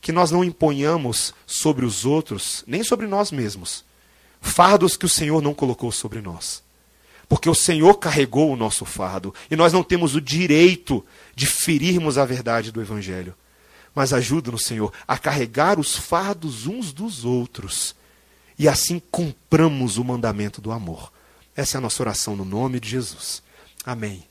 Que 0.00 0.12
nós 0.12 0.30
não 0.30 0.44
imponhamos 0.44 1.34
sobre 1.44 1.84
os 1.84 2.04
outros, 2.04 2.62
nem 2.64 2.84
sobre 2.84 3.08
nós 3.08 3.32
mesmos, 3.32 3.84
fardos 4.40 4.96
que 4.96 5.04
o 5.04 5.08
Senhor 5.08 5.42
não 5.42 5.52
colocou 5.52 5.90
sobre 5.90 6.20
nós. 6.20 6.62
Porque 7.28 7.50
o 7.50 7.54
Senhor 7.54 7.94
carregou 7.96 8.52
o 8.52 8.56
nosso 8.56 8.84
fardo 8.84 9.34
e 9.50 9.56
nós 9.56 9.72
não 9.72 9.82
temos 9.82 10.14
o 10.14 10.20
direito 10.20 11.04
de 11.34 11.46
ferirmos 11.46 12.16
a 12.16 12.24
verdade 12.24 12.70
do 12.70 12.80
Evangelho. 12.80 13.34
Mas 13.92 14.12
ajuda-nos, 14.12 14.64
Senhor, 14.64 14.92
a 15.08 15.18
carregar 15.18 15.80
os 15.80 15.96
fardos 15.96 16.68
uns 16.68 16.92
dos 16.92 17.24
outros 17.24 17.97
e 18.58 18.68
assim 18.68 19.00
cumpramos 19.10 19.96
o 19.96 20.04
mandamento 20.04 20.60
do 20.60 20.72
amor. 20.72 21.12
Essa 21.54 21.76
é 21.76 21.78
a 21.78 21.80
nossa 21.80 22.02
oração 22.02 22.36
no 22.36 22.44
nome 22.44 22.80
de 22.80 22.88
Jesus. 22.88 23.42
Amém. 23.84 24.27